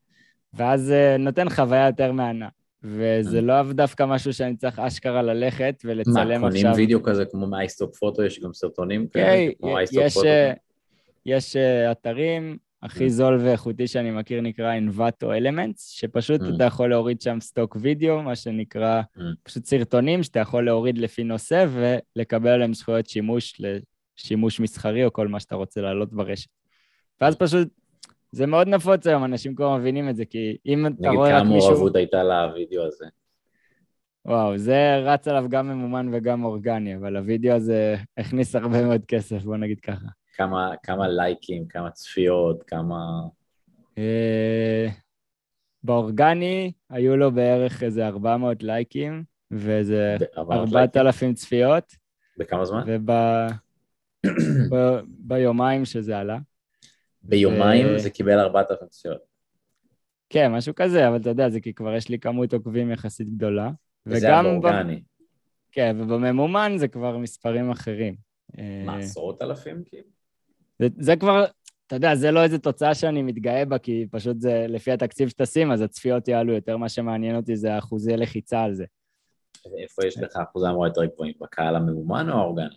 ואז 0.53 0.81
זה 0.81 1.15
נותן 1.19 1.49
חוויה 1.49 1.85
יותר 1.85 2.11
מהנה. 2.11 2.49
וזה 2.83 3.41
לא 3.41 3.63
דווקא 3.71 4.05
משהו 4.05 4.33
שאני 4.33 4.55
צריך 4.55 4.79
אשכרה 4.79 5.21
ללכת 5.21 5.81
ולצלם 5.85 6.19
עכשיו. 6.19 6.39
מה, 6.39 6.49
קונים 6.49 6.71
וידאו 6.75 7.03
כזה 7.03 7.25
כמו 7.25 7.47
מ 7.47 7.97
iStockphoto, 7.97 8.23
יש 8.23 8.39
גם 8.39 8.53
סרטונים 8.53 9.07
כאלה? 9.07 9.51
כן, 9.61 9.67
יש, 9.81 10.17
יש 11.25 11.55
אה, 11.55 11.91
אתרים, 11.91 12.57
הכי 12.83 13.09
זול 13.09 13.37
ואיכותי 13.41 13.87
שאני 13.87 14.11
מכיר 14.11 14.41
נקרא 14.41 14.73
Envato 14.79 15.25
Elements, 15.25 15.77
שפשוט 15.77 16.41
mm. 16.41 16.55
אתה 16.55 16.63
יכול 16.63 16.89
להוריד 16.89 17.21
שם 17.21 17.37
stock 17.39 17.77
video, 17.79 18.21
מה 18.21 18.35
שנקרא 18.35 19.01
mm. 19.17 19.21
פשוט 19.43 19.65
סרטונים 19.65 20.23
שאתה 20.23 20.39
יכול 20.39 20.65
להוריד 20.65 20.97
לפי 20.97 21.23
נושא 21.23 21.65
ולקבל 21.69 22.49
עליהם 22.49 22.73
זכויות 22.73 23.05
שימוש 23.09 23.61
לשימוש 24.17 24.59
מסחרי 24.59 25.05
או 25.05 25.13
כל 25.13 25.27
מה 25.27 25.39
שאתה 25.39 25.55
רוצה 25.55 25.81
להעלות 25.81 26.13
ברשת. 26.13 26.49
ואז 27.21 27.35
פשוט 27.35 27.67
זה 28.31 28.45
מאוד 28.45 28.67
נפוץ 28.67 29.07
היום, 29.07 29.23
אנשים 29.23 29.55
כבר 29.55 29.77
מבינים 29.77 30.09
את 30.09 30.15
זה, 30.15 30.25
כי 30.25 30.57
אם 30.65 30.87
אתה 30.87 31.09
רואה 31.09 31.37
רק 31.37 31.43
מישהו... 31.43 31.53
נגיד 31.53 31.61
כמה 31.61 31.69
מעורבות 31.69 31.95
הייתה 31.95 32.23
לוידאו 32.23 32.85
הזה. 32.85 33.05
וואו, 34.25 34.57
זה 34.57 34.97
רץ 34.97 35.27
עליו 35.27 35.45
גם 35.49 35.67
ממומן 35.67 36.09
וגם 36.13 36.43
אורגני, 36.43 36.95
אבל 36.95 37.17
הוידאו 37.17 37.53
הזה 37.53 37.95
הכניס 38.17 38.55
הרבה 38.55 38.83
מאוד 38.85 39.05
כסף, 39.05 39.43
בוא 39.43 39.57
נגיד 39.57 39.79
ככה. 39.79 40.07
כמה, 40.35 40.71
כמה 40.83 41.07
לייקים, 41.07 41.67
כמה 41.67 41.91
צפיות, 41.91 42.63
כמה... 42.63 42.97
אה, 43.97 44.87
באורגני 45.83 46.71
היו 46.89 47.17
לו 47.17 47.31
בערך 47.31 47.83
איזה 47.83 48.07
400 48.07 48.63
לייקים, 48.63 49.23
ואיזה 49.51 50.17
4,000 50.37 51.33
צפיות. 51.33 51.95
בכמה 52.37 52.65
זמן? 52.65 52.83
וביומיים 54.71 55.85
שזה 55.91 56.17
עלה. 56.17 56.37
ביומיים 57.21 57.87
ו... 57.95 57.99
זה 57.99 58.09
קיבל 58.09 58.39
4,000 58.39 58.87
צפיות. 58.87 59.21
כן, 60.29 60.51
משהו 60.51 60.75
כזה, 60.75 61.07
אבל 61.07 61.17
אתה 61.17 61.29
יודע, 61.29 61.49
זה 61.49 61.59
כי 61.59 61.73
כבר 61.73 61.95
יש 61.95 62.09
לי 62.09 62.19
כמות 62.19 62.53
עוקבים 62.53 62.91
יחסית 62.91 63.29
גדולה. 63.29 63.71
וזה 64.05 64.27
באורגני. 64.43 64.95
ב... 64.95 65.01
כן, 65.71 65.95
ובממומן 65.99 66.73
זה 66.77 66.87
כבר 66.87 67.17
מספרים 67.17 67.71
אחרים. 67.71 68.15
מה, 68.85 68.97
עשרות 68.97 69.41
אלפים 69.41 69.83
כאילו? 69.85 70.07
זה, 70.79 70.87
זה 70.99 71.15
כבר, 71.15 71.45
אתה 71.87 71.95
יודע, 71.95 72.15
זה 72.15 72.31
לא 72.31 72.43
איזה 72.43 72.59
תוצאה 72.59 72.93
שאני 72.93 73.23
מתגאה 73.23 73.65
בה, 73.65 73.77
כי 73.77 74.05
פשוט 74.11 74.41
זה 74.41 74.65
לפי 74.69 74.91
התקציב 74.91 75.29
שתשים, 75.29 75.71
אז 75.71 75.81
הצפיות 75.81 76.27
יעלו 76.27 76.53
יותר, 76.53 76.77
מה 76.77 76.89
שמעניין 76.89 77.35
אותי 77.35 77.55
זה 77.55 77.77
אחוזי 77.77 78.17
לחיצה 78.17 78.63
על 78.63 78.73
זה. 78.73 78.85
ואיפה 79.71 80.07
יש 80.07 80.17
לך 80.17 80.35
אחוזי 80.35 80.67
המורה 80.67 80.87
יותר 80.87 81.05
גבוהים? 81.05 81.33
בקהל 81.41 81.75
הממומן 81.75 82.29
או 82.29 82.37
האורגני? 82.37 82.75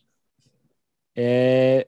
אה, 1.19 1.81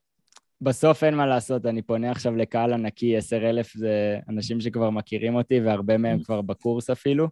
בסוף 0.60 1.04
אין 1.04 1.14
מה 1.14 1.26
לעשות, 1.26 1.66
אני 1.66 1.82
פונה 1.82 2.10
עכשיו 2.10 2.36
לקהל 2.36 2.72
ענקי, 2.72 3.16
10,000 3.16 3.74
זה 3.76 4.18
אנשים 4.28 4.60
שכבר 4.60 4.90
מכירים 4.90 5.34
אותי, 5.34 5.60
והרבה 5.60 5.98
מהם 5.98 6.18
mm. 6.18 6.24
כבר 6.24 6.42
בקורס 6.42 6.90
אפילו, 6.90 7.28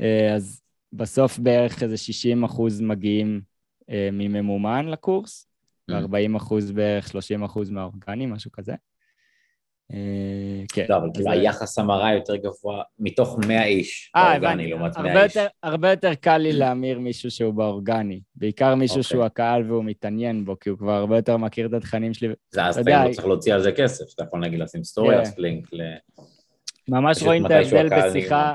אה, 0.00 0.34
אז 0.34 0.62
בסוף 0.92 1.38
בערך 1.38 1.82
איזה 1.82 1.96
60 1.96 2.44
אחוז 2.44 2.80
מגיעים 2.80 3.40
אה, 3.90 4.08
מממומן 4.12 4.88
לקורס. 4.88 5.49
ו-40 5.92 6.36
אחוז 6.36 6.72
בערך 6.72 7.08
30 7.08 7.44
אחוז 7.44 7.70
מהאורגני, 7.70 8.26
משהו 8.26 8.52
כזה. 8.52 8.74
אה, 9.92 10.64
כן. 10.72 10.86
לא, 10.88 10.96
אבל 10.96 11.08
כאילו 11.14 11.30
היחס 11.30 11.78
המרה 11.78 12.14
יותר 12.14 12.36
גבוה 12.36 12.82
מתוך 12.98 13.38
100 13.46 13.64
איש 13.64 14.12
אה, 14.16 14.38
באורגני 14.38 14.70
לעומת 14.70 14.98
100 14.98 15.24
איש. 15.24 15.36
הרבה 15.62 15.90
יותר 15.90 16.14
קל 16.14 16.38
לי 16.38 16.52
להמיר 16.52 16.98
מישהו 16.98 17.30
שהוא 17.30 17.54
באורגני, 17.54 18.20
בעיקר 18.34 18.74
מישהו 18.74 18.96
אוקיי. 18.96 19.08
שהוא 19.08 19.24
הקהל 19.24 19.70
והוא 19.70 19.84
מתעניין 19.84 20.44
בו, 20.44 20.58
כי 20.58 20.70
הוא 20.70 20.78
כבר 20.78 20.92
הרבה 20.92 21.16
יותר 21.16 21.36
מכיר 21.36 21.66
את 21.66 21.72
התכנים 21.72 22.14
שלי. 22.14 22.28
זה 22.50 22.64
אז 22.64 22.78
אתה 22.78 23.04
לא 23.04 23.12
צריך 23.12 23.26
להוציא 23.26 23.54
על 23.54 23.62
זה 23.62 23.72
כסף, 23.72 24.04
אתה 24.14 24.24
יכול 24.24 24.40
נגיד 24.40 24.58
לשים 24.58 24.84
סטורי, 24.84 25.24
כן. 25.24 25.30
לינק 25.38 25.72
ל... 25.72 25.80
ממש 26.88 27.22
רואים 27.22 27.46
את 27.46 27.50
ההבדל 27.50 27.88
בשיחה, 27.88 28.54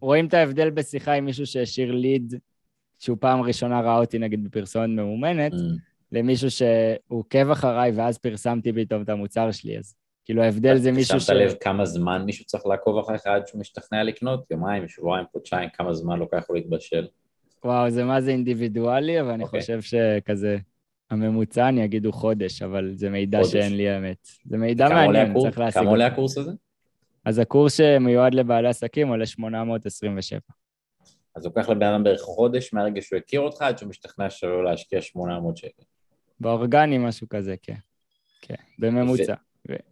רואים 0.00 0.26
את 0.26 0.34
ההבדל 0.34 0.70
בשיחה 0.70 1.12
עם 1.12 1.24
מישהו 1.24 1.46
שהשאיר 1.46 1.92
ליד, 1.92 2.34
שהוא 2.98 3.16
פעם 3.20 3.42
ראשונה 3.42 3.80
ראה 3.80 3.98
אותי 3.98 4.18
נגיד 4.18 4.44
בפרסומת 4.44 4.88
ממומנת, 4.88 5.52
mm. 5.52 5.56
למישהו 6.14 6.50
שהוא 6.50 6.68
עוקב 7.08 7.50
אחריי 7.50 7.92
ואז 7.94 8.18
פרסמתי 8.18 8.72
פתאום 8.72 9.02
את 9.02 9.08
המוצר 9.08 9.50
שלי, 9.50 9.78
אז 9.78 9.94
כאילו 10.24 10.42
ההבדל 10.42 10.76
זה 10.76 10.92
מישהו 10.92 11.20
ש... 11.20 11.26
שמת 11.26 11.36
לב 11.36 11.54
כמה 11.60 11.84
זמן 11.84 12.22
מישהו 12.26 12.44
צריך 12.44 12.66
לעקוב 12.66 12.98
אחריך 12.98 13.26
עד 13.26 13.46
שהוא 13.46 13.60
משתכנע 13.60 14.02
לקנות? 14.02 14.50
יומיים, 14.50 14.88
שבועיים, 14.88 15.26
חודשיים, 15.32 15.68
כמה 15.74 15.94
זמן 15.94 16.18
לוקח 16.18 16.44
לו 16.48 16.54
להתבשל? 16.54 17.06
וואו, 17.64 17.90
זה 17.90 18.04
מה 18.04 18.20
זה 18.20 18.30
אינדיבידואלי, 18.30 19.20
אבל 19.20 19.30
אני 19.30 19.42
okay. 19.42 19.46
אוקיי. 19.46 19.60
חושב 19.60 19.80
שכזה, 19.82 20.58
הממוצע 21.10 21.68
אני 21.68 21.84
אגיד 21.84 22.04
הוא 22.04 22.14
חודש, 22.14 22.62
אבל 22.62 22.92
זה 22.94 23.10
מידע 23.10 23.38
חודש. 23.38 23.52
שאין 23.52 23.76
לי 23.76 23.98
אמת. 23.98 24.28
זה 24.44 24.56
מידע 24.56 24.88
מעניין, 24.88 25.34
צריך 25.40 25.58
להשיג. 25.58 25.82
כמה 25.82 25.90
עולה 25.90 26.06
הקורס 26.06 26.38
הזה? 26.38 26.50
אז 27.24 27.38
הקורס 27.38 27.76
שמיועד 27.76 28.34
לבעלי 28.34 28.68
עסקים 28.68 29.08
עולה 29.08 29.26
827. 29.26 30.40
אז 31.36 31.44
לוקח 31.44 31.68
לבן 31.68 31.86
אדם 31.86 32.04
בערך 32.04 32.20
חודש 32.20 32.72
מהרגע 32.72 33.02
שהוא 33.02 33.16
הכיר 33.16 33.40
אותך 33.40 33.62
עד 33.62 33.78
שהוא 33.78 33.88
משתכנע 33.88 34.30
שלא 34.30 34.64
להשקיע 34.64 35.00
800 35.00 35.56
שקל. 35.56 35.82
באורגני 36.44 36.98
משהו 36.98 37.28
כזה, 37.28 37.54
כן. 37.62 37.74
כן, 38.40 38.54
בממוצע. 38.78 39.34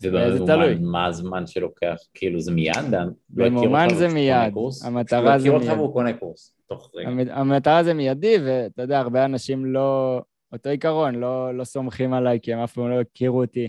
וזה 0.02 0.38
תלוי. 0.46 0.74
מה 0.80 1.06
הזמן 1.06 1.46
שלוקח? 1.46 1.96
כאילו 2.14 2.40
זה 2.40 2.52
מיד? 2.52 2.94
לא 3.34 3.48
במומן 3.48 3.88
זה 3.94 4.08
מיד, 4.08 4.54
המטרה 4.84 5.38
זה 5.38 5.50
מיד. 5.50 5.62
אותך 5.62 5.72
והוא 5.78 5.92
קונה 5.92 6.12
קורס, 6.12 6.54
תוך 6.66 6.90
רגע. 6.94 7.34
המטרה 7.34 7.84
זה 7.84 7.94
מיידי, 7.94 8.36
ואתה 8.44 8.82
יודע, 8.82 8.98
הרבה 8.98 9.24
אנשים 9.24 9.66
לא... 9.66 10.20
אותו 10.52 10.70
עיקרון, 10.70 11.14
לא, 11.14 11.58
לא 11.58 11.64
סומכים 11.64 12.12
עליי, 12.12 12.38
כי 12.42 12.52
הם 12.52 12.58
אף 12.58 12.72
פעם 12.72 12.90
לא 12.90 13.00
הכירו 13.00 13.40
אותי 13.40 13.68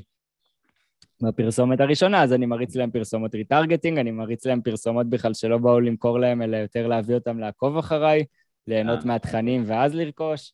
בפרסומת 1.22 1.80
הראשונה, 1.80 2.24
אז 2.24 2.34
אני 2.34 2.46
מריץ 2.46 2.76
להם 2.76 2.91
פרסומות 2.91 3.36
retargeting, 3.36 3.97
אני 3.98 4.12
מריץ 4.12 4.46
להם 4.46 4.62
פרסומות 4.62 5.10
בכלל 5.10 5.34
שלא 5.34 5.58
באו 5.58 5.80
למכור 5.80 6.19
להם, 6.19 6.41
אלא 6.41 6.58
יותר 6.58 6.88
להביא 6.88 7.15
אותם 7.15 7.39
לעקוב 7.39 7.78
אחריי, 7.78 8.26
ליהנות 8.67 9.00
אה. 9.00 9.06
מהתכנים 9.06 9.63
ואז 9.65 9.96
לרכוש. 9.96 10.54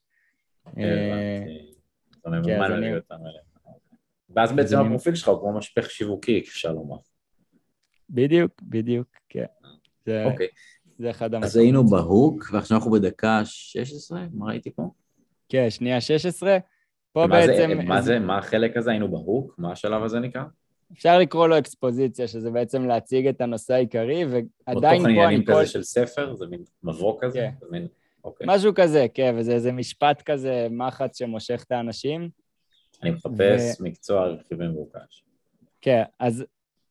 הבנתי. 0.67 1.68
זה 2.23 2.29
ממומן 2.29 2.95
אותם 2.95 3.15
אליהם. 3.15 3.49
ואז 4.35 4.51
בעצם 4.51 4.79
הפרופיל 4.79 5.15
שלך 5.15 5.27
הוא 5.27 5.39
כמו 5.39 5.57
משפך 5.57 5.89
שיווקי, 5.91 6.39
אפשר 6.39 6.71
לומר. 6.71 6.97
בדיוק, 8.09 8.51
בדיוק, 8.61 9.07
כן. 9.29 9.45
זה, 10.05 10.25
אוקיי. 10.25 10.47
זה 10.99 11.09
אחד 11.09 11.25
המקומות. 11.25 11.43
אז 11.43 11.57
היינו 11.57 11.87
בהוק, 11.87 12.49
ועכשיו 12.53 12.77
אנחנו 12.77 12.91
בדקה 12.91 13.41
16, 13.43 14.25
מה 14.33 14.45
ראיתי 14.45 14.71
פה? 14.71 14.89
כן, 15.49 15.69
שנייה 15.69 16.01
16. 16.01 16.57
פה 17.11 17.27
מה 17.27 17.27
בעצם... 17.27 17.67
זה, 17.67 17.75
מה 17.75 18.01
זה, 18.01 18.19
מה 18.19 18.37
החלק 18.37 18.77
הזה? 18.77 18.91
היינו 18.91 19.11
בהוק? 19.11 19.55
מה 19.57 19.71
השלב 19.71 20.03
הזה 20.03 20.19
נקרא? 20.19 20.43
אפשר 20.93 21.19
לקרוא 21.19 21.47
לו 21.47 21.57
אקספוזיציה, 21.57 22.27
שזה 22.27 22.51
בעצם 22.51 22.87
להציג 22.87 23.27
את 23.27 23.41
הנושא 23.41 23.73
העיקרי, 23.73 24.25
ועדיין 24.25 24.43
פה 24.65 24.79
אני... 24.89 24.97
אותו 24.97 25.07
עניינים 25.07 25.45
כזה 25.45 25.65
של 25.65 25.83
ספר? 25.83 26.35
זה 26.35 26.45
מין 26.47 26.63
מבוא 26.83 27.17
כזה? 27.21 27.39
כן. 27.39 27.67
מין... 27.71 27.87
אוקיי. 28.29 28.47
משהו 28.49 28.71
כזה, 28.75 29.05
כן, 29.13 29.35
וזה 29.37 29.53
איזה 29.53 29.71
משפט 29.71 30.21
כזה, 30.21 30.67
מחץ 30.71 31.19
שמושך 31.19 31.63
את 31.67 31.71
האנשים. 31.71 32.29
אני 33.03 33.11
מחפש 33.11 33.81
ו... 33.81 33.83
מקצוע 33.83 34.27
רכיבים 34.27 34.69
מבוקש. 34.69 35.23
כן, 35.81 36.03
אז 36.19 36.45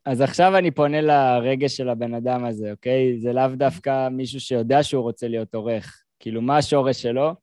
אז 0.05 0.21
עכשיו 0.21 0.57
אני 0.57 0.71
פונה 0.71 1.01
לרגש 1.01 1.77
של 1.77 1.89
הבן 1.89 2.15
אדם 2.15 2.45
הזה, 2.45 2.71
אוקיי? 2.73 3.19
זה 3.19 3.33
לאו 3.33 3.49
דווקא 3.57 4.09
מישהו 4.09 4.41
שיודע 4.41 4.83
שהוא 4.83 5.03
רוצה 5.03 5.29
להיות 5.29 5.55
עורך. 5.55 6.03
כאילו, 6.21 6.43
מה 6.43 6.57
השורש 6.57 7.03
שלו, 7.03 7.35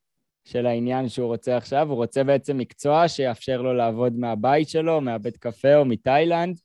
של 0.43 0.65
העניין 0.65 1.09
שהוא 1.09 1.27
רוצה 1.27 1.57
עכשיו? 1.57 1.89
הוא 1.89 1.95
רוצה 1.95 2.23
בעצם 2.23 2.57
מקצוע 2.57 3.07
שיאפשר 3.07 3.61
לו 3.61 3.73
לעבוד 3.73 4.13
מהבית 4.19 4.69
שלו, 4.69 5.01
מהבית 5.01 5.37
קפה 5.37 5.75
או 5.75 5.85
מתאילנד, 5.85 6.59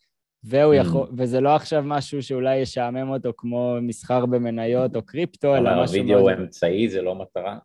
והוא 0.45 0.75
mm. 0.75 0.77
יכול, 0.77 1.09
וזה 1.17 1.41
לא 1.41 1.55
עכשיו 1.55 1.83
משהו 1.87 2.23
שאולי 2.23 2.57
ישעמם 2.57 3.11
אותו 3.11 3.33
כמו 3.37 3.77
מסחר 3.83 4.27
במניות 4.27 4.97
או 4.97 5.03
קריפטו, 5.03 5.57
אלא 5.57 5.61
משהו... 5.63 5.73
אבל 5.73 5.83
הווידאו 5.83 6.19
הוא 6.19 6.31
אמצעי, 6.31 6.89
זה 6.89 7.03
לא 7.03 7.15
מטרה? 7.15 7.59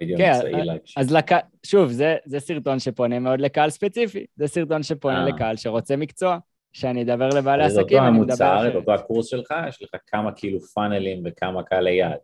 וידאו 0.00 0.18
כן, 0.18 0.32
אמצעי 0.34 0.64
להגשים. 0.64 1.02
אז 1.02 1.12
לק... 1.12 1.30
שוב, 1.66 1.90
זה, 1.90 2.16
זה 2.24 2.40
סרטון 2.40 2.78
שפונה 2.78 3.18
מאוד 3.18 3.40
לקהל 3.40 3.70
ספציפי. 3.70 4.26
זה 4.36 4.46
סרטון 4.46 4.82
שפונה 4.82 5.24
אה. 5.24 5.28
לקהל 5.28 5.56
שרוצה 5.56 5.96
מקצוע. 5.96 6.38
שאני 6.74 7.02
אדבר 7.02 7.28
לבעלי 7.28 7.64
עסקים, 7.64 8.02
אני 8.02 8.18
מדבר... 8.18 8.34
זה 8.34 8.44
אותו 8.44 8.54
המוצר, 8.54 8.68
את 8.68 8.74
אותו 8.74 8.94
הקורס 8.94 9.26
שלך, 9.26 9.54
יש 9.68 9.82
לך 9.82 10.00
כמה 10.06 10.32
כאילו 10.32 10.60
פאנלים 10.60 11.22
וכמה 11.24 11.62
קהלי 11.62 11.94
יעד. 11.94 12.18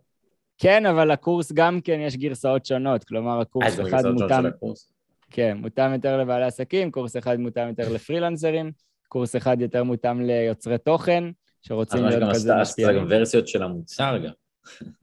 כן, 0.59 0.87
אבל 0.87 1.11
הקורס 1.11 1.53
גם 1.53 1.81
כן 1.81 2.01
יש 2.01 2.17
גרסאות 2.17 2.67
שונות, 2.67 3.05
כלומר 3.05 3.41
הקורס 3.41 3.81
אחד 3.81 4.07
מותאם... 4.07 4.45
כן, 5.31 5.57
מותאם 5.61 5.93
יותר 5.93 6.17
לבעלי 6.19 6.45
עסקים, 6.45 6.91
קורס 6.91 7.17
אחד 7.17 7.37
מותאם 7.37 7.69
יותר 7.69 7.93
לפרילנסרים, 7.93 8.73
קורס 9.11 9.37
אחד 9.37 9.61
יותר 9.61 9.85
מותאם 9.85 10.21
ליוצרי 10.21 10.79
תוכן, 10.79 11.25
שרוצים 11.63 12.05
להיות 12.05 12.35
כזה 12.35 12.55
משפיעים. 12.61 12.91
אז 12.91 12.97
גם 12.97 13.07
ורסיות 13.11 13.49
של 13.49 13.63
המוצר 13.63 14.19
גם. 14.25 14.33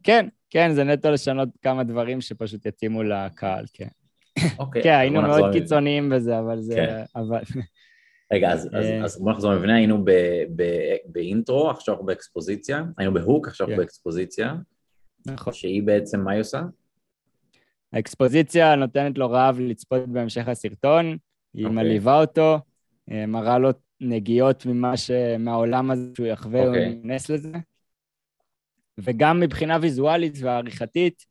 כן, 0.03 0.27
כן, 0.49 0.73
זה 0.73 0.83
נטו 0.83 1.11
לשנות 1.11 1.49
כמה 1.61 1.83
דברים 1.83 2.21
שפשוט 2.21 2.65
יתאימו 2.65 3.03
לקהל, 3.03 3.65
כן. 3.73 3.87
אוקיי. 4.59 4.83
כן, 4.83 4.93
היינו 4.93 5.21
מאוד 5.21 5.53
קיצוניים 5.53 6.09
בזה, 6.09 6.39
אבל 6.39 6.61
זה... 6.61 6.75
כן. 6.75 7.03
אבל... 7.15 7.41
רגע, 8.33 8.51
אז, 8.51 8.67
אז, 8.67 8.85
אה. 8.85 9.03
אז 9.03 9.21
בוא 9.21 9.31
נחזור 9.31 9.53
למבנה, 9.53 9.75
היינו 9.75 10.05
באינטרו, 11.05 11.69
עכשיו 11.69 11.93
אנחנו 11.93 12.05
באקספוזיציה, 12.05 12.83
היינו 12.97 13.13
בהוק, 13.13 13.47
עכשיו 13.47 13.67
אנחנו 13.67 13.77
כן. 13.77 13.83
באקספוזיציה. 13.83 14.55
נכון. 15.25 15.53
שהיא 15.53 15.83
בעצם, 15.83 16.19
מה 16.19 16.31
היא 16.31 16.41
עושה? 16.41 16.61
האקספוזיציה 17.93 18.75
נותנת 18.75 19.17
לו 19.17 19.31
רעב 19.31 19.59
לצפות 19.59 20.07
בהמשך 20.07 20.47
הסרטון, 20.47 21.17
היא. 21.53 21.65
אוקיי. 21.65 21.75
מלהיבה 21.75 22.21
אותו, 22.21 22.59
אה, 23.11 23.25
מראה 23.25 23.59
לו 23.59 23.69
נגיעות 24.01 24.65
ממה 24.65 24.97
ש... 24.97 25.11
מהעולם 25.39 25.91
הזה 25.91 26.11
שהוא 26.15 26.27
יחווה, 26.27 26.59
okay. 26.59 26.63
הוא 26.63 26.69
אוקיי. 26.69 26.89
ייכנס 26.89 27.29
לזה. 27.29 27.51
וגם 28.97 29.39
מבחינה 29.39 29.77
ויזואלית 29.81 30.33
ועריכתית, 30.41 31.25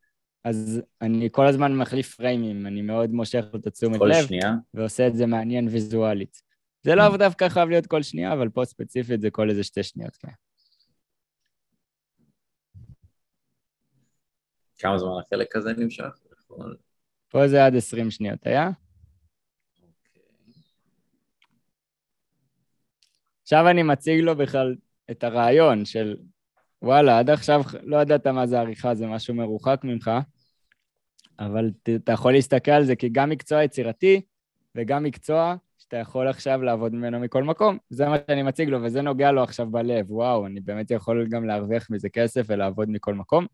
אז 0.44 0.82
אני 1.02 1.28
כל 1.32 1.46
הזמן 1.46 1.76
מחליף 1.76 2.14
פריימים, 2.14 2.66
אני 2.66 2.82
מאוד 2.82 3.10
מושך 3.10 3.44
את 3.54 3.66
התשומת 3.66 4.00
לב, 4.00 4.26
שנייה. 4.26 4.54
ועושה 4.74 5.06
את 5.06 5.16
זה 5.16 5.26
מעניין 5.26 5.68
ויזואלית. 5.68 6.42
זה 6.82 6.94
לא 6.94 7.14
mm. 7.14 7.18
דווקא 7.18 7.48
חייב 7.48 7.68
להיות 7.68 7.86
כל 7.86 8.02
שנייה, 8.02 8.32
אבל 8.32 8.48
פה 8.48 8.64
ספציפית 8.64 9.20
זה 9.20 9.30
כל 9.30 9.50
איזה 9.50 9.64
שתי 9.64 9.82
שניות, 9.82 10.16
כן. 10.16 10.28
כמה 14.78 14.98
זמן 14.98 15.10
החלק 15.26 15.56
הזה 15.56 15.72
נמשך? 15.72 16.18
פה 17.28 17.48
זה 17.48 17.64
עד 17.64 17.76
20 17.76 18.10
שניות 18.10 18.46
היה. 18.46 18.70
עכשיו 23.46 23.68
אני 23.68 23.82
מציג 23.82 24.20
לו 24.20 24.36
בכלל 24.36 24.74
את 25.10 25.24
הרעיון 25.24 25.84
של 25.84 26.16
וואלה, 26.82 27.18
עד 27.18 27.30
עכשיו 27.30 27.62
לא 27.82 27.96
ידעת 27.96 28.26
מה 28.26 28.46
זה 28.46 28.60
עריכה, 28.60 28.94
זה 28.94 29.06
משהו 29.06 29.34
מרוחק 29.34 29.80
ממך, 29.84 30.10
אבל 31.38 31.70
אתה 31.96 32.12
יכול 32.12 32.32
להסתכל 32.32 32.70
על 32.70 32.84
זה 32.84 32.96
כגם 32.96 33.30
מקצוע 33.30 33.62
יצירתי 33.62 34.20
וגם 34.74 35.02
מקצוע 35.02 35.54
שאתה 35.78 35.96
יכול 35.96 36.28
עכשיו 36.28 36.62
לעבוד 36.62 36.94
ממנו 36.94 37.20
מכל 37.20 37.44
מקום. 37.44 37.78
זה 37.90 38.08
מה 38.08 38.16
שאני 38.30 38.42
מציג 38.42 38.68
לו, 38.68 38.82
וזה 38.82 39.02
נוגע 39.02 39.32
לו 39.32 39.42
עכשיו 39.42 39.70
בלב. 39.70 40.12
וואו, 40.12 40.46
אני 40.46 40.60
באמת 40.60 40.90
יכול 40.90 41.26
גם 41.30 41.44
להרוויח 41.44 41.90
מזה 41.90 42.08
כסף 42.08 42.42
ולעבוד 42.46 42.90
מכל 42.90 43.14
מקום. 43.14 43.46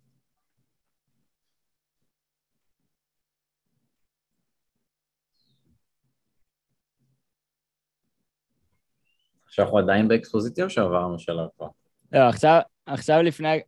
עכשיו 9.52 9.64
אנחנו 9.64 9.78
עדיין 9.78 10.08
באקספוזיציה 10.08 10.64
או 10.64 10.70
שעברנו 10.70 11.18
שלב 11.18 11.46
כבר? 11.56 11.66
לא, 12.12 12.18
עכשיו, 12.18 12.60
עכשיו 12.86 13.22
לפני, 13.22 13.60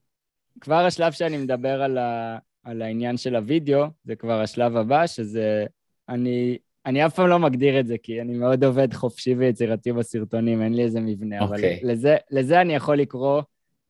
כבר 0.61 0.75
השלב 0.87 1.13
שאני 1.13 1.37
מדבר 1.37 1.83
על, 1.83 1.99
ה, 1.99 2.39
על 2.63 2.83
העניין 2.83 3.17
של 3.17 3.37
הוידאו, 3.37 3.85
זה 4.05 4.17
כבר 4.17 4.41
השלב 4.41 4.77
הבא, 4.77 5.07
שזה, 5.07 5.67
אני 6.09 6.59
אני 6.87 7.07
אף 7.07 7.15
פעם 7.15 7.29
לא 7.29 7.39
מגדיר 7.39 7.81
את 7.81 7.87
זה, 7.87 7.99
כי 8.03 8.21
אני 8.21 8.35
מאוד 8.35 8.65
עובד 8.65 8.95
חופשי 8.95 9.35
ויצירתי 9.35 9.93
בסרטונים, 9.93 10.63
אין 10.63 10.75
לי 10.75 10.83
איזה 10.83 11.01
מבנה, 11.01 11.41
okay. 11.41 11.45
אבל 11.45 11.57
אוקיי. 11.57 11.81
לזה, 11.83 12.17
לזה 12.31 12.61
אני 12.61 12.75
יכול 12.75 12.97
לקרוא 12.97 13.43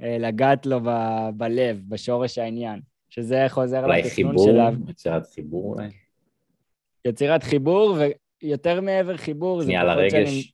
אה, 0.02 0.16
לגעת 0.18 0.66
לו 0.66 0.80
ב, 0.84 0.88
בלב, 1.34 1.82
בשורש 1.88 2.38
העניין, 2.38 2.80
שזה 3.10 3.44
חוזר 3.48 3.86
לתכנון 3.86 4.38
של... 4.38 4.50
אולי 4.50 4.72
חיבור, 4.74 4.86
יצירת 4.90 5.26
חיבור 5.34 5.74
אולי? 5.74 5.88
יצירת 7.04 7.42
חיבור, 7.42 7.96
ויותר 8.42 8.80
מעבר 8.80 9.16
חיבור, 9.16 9.62
זה 9.62 9.72
פחות. 9.82 10.10
שאני... 10.10 10.53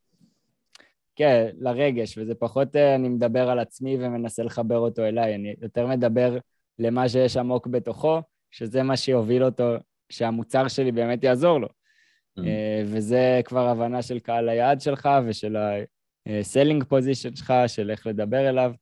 כן, 1.21 1.51
לרגש, 1.59 2.18
וזה 2.18 2.35
פחות 2.35 2.77
אה, 2.77 2.95
אני 2.95 3.09
מדבר 3.09 3.51
על 3.51 3.59
עצמי 3.59 3.97
ומנסה 4.01 4.43
לחבר 4.43 4.79
אותו 4.79 5.05
אליי, 5.05 5.35
אני 5.35 5.55
יותר 5.62 5.87
מדבר 5.87 6.39
למה 6.79 7.09
שיש 7.09 7.37
עמוק 7.37 7.66
בתוכו, 7.66 8.21
שזה 8.51 8.83
מה 8.83 8.97
שיוביל 8.97 9.45
אותו, 9.45 9.75
שהמוצר 10.09 10.68
שלי 10.68 10.93
באמת 10.93 11.25
יעזור 11.25 11.59
לו. 11.59 11.68
Mm. 11.68 12.43
אה, 12.47 12.83
וזה 12.87 13.41
כבר 13.45 13.68
הבנה 13.68 14.03
של 14.03 14.18
קהל 14.18 14.49
היעד 14.49 14.81
שלך 14.81 15.09
ושל 15.27 15.57
ה-selling 15.57 16.85
position 16.93 17.37
שלך, 17.37 17.55
של 17.66 17.91
איך 17.91 18.07
לדבר 18.07 18.49
אליו. 18.49 18.73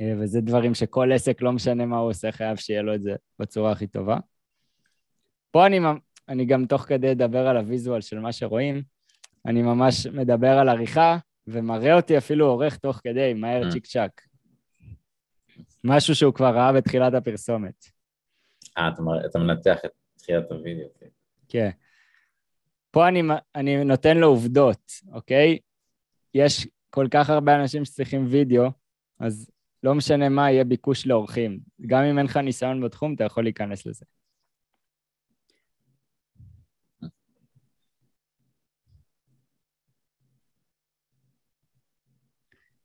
אה, 0.00 0.12
וזה 0.18 0.40
דברים 0.40 0.74
שכל 0.74 1.12
עסק, 1.12 1.42
לא 1.42 1.52
משנה 1.52 1.86
מה 1.86 1.98
הוא 1.98 2.10
עושה, 2.10 2.32
חייב 2.32 2.56
שיהיה 2.56 2.82
לו 2.82 2.94
את 2.94 3.02
זה 3.02 3.14
בצורה 3.38 3.72
הכי 3.72 3.86
טובה. 3.86 4.18
פה 5.50 5.66
אני, 5.66 5.80
אני 6.28 6.44
גם 6.44 6.66
תוך 6.66 6.82
כדי 6.82 7.12
אדבר 7.12 7.46
על 7.46 7.56
הוויזואל 7.56 8.00
של 8.00 8.18
מה 8.18 8.32
שרואים. 8.32 8.82
אני 9.46 9.62
ממש 9.62 10.06
מדבר 10.06 10.58
על 10.58 10.68
עריכה, 10.68 11.18
ומראה 11.46 11.96
אותי 11.96 12.18
אפילו 12.18 12.46
עורך 12.46 12.76
תוך 12.76 13.00
כדי, 13.04 13.34
מהר 13.34 13.62
mm. 13.62 13.72
צ'יק 13.72 13.86
צ'אק. 13.86 14.20
משהו 15.84 16.14
שהוא 16.14 16.34
כבר 16.34 16.54
ראה 16.54 16.72
בתחילת 16.72 17.14
הפרסומת. 17.14 17.84
אה, 18.78 18.88
אתה, 18.88 19.02
אתה 19.26 19.38
מנתח 19.38 19.78
את 19.84 19.90
תחילת 20.18 20.50
הווידאו. 20.50 20.86
כן. 21.00 21.06
כן. 21.48 21.70
פה 22.90 23.08
אני, 23.08 23.22
אני 23.54 23.84
נותן 23.84 24.16
לו 24.16 24.26
עובדות, 24.26 24.92
אוקיי? 25.12 25.58
יש 26.34 26.68
כל 26.90 27.06
כך 27.10 27.30
הרבה 27.30 27.60
אנשים 27.60 27.84
שצריכים 27.84 28.26
וידאו, 28.28 28.64
אז 29.20 29.50
לא 29.82 29.94
משנה 29.94 30.28
מה, 30.28 30.50
יהיה 30.50 30.64
ביקוש 30.64 31.06
לאורחים. 31.06 31.60
גם 31.86 32.02
אם 32.02 32.18
אין 32.18 32.26
לך 32.26 32.36
ניסיון 32.36 32.80
בתחום, 32.80 33.14
אתה 33.14 33.24
יכול 33.24 33.44
להיכנס 33.44 33.86
לזה. 33.86 34.04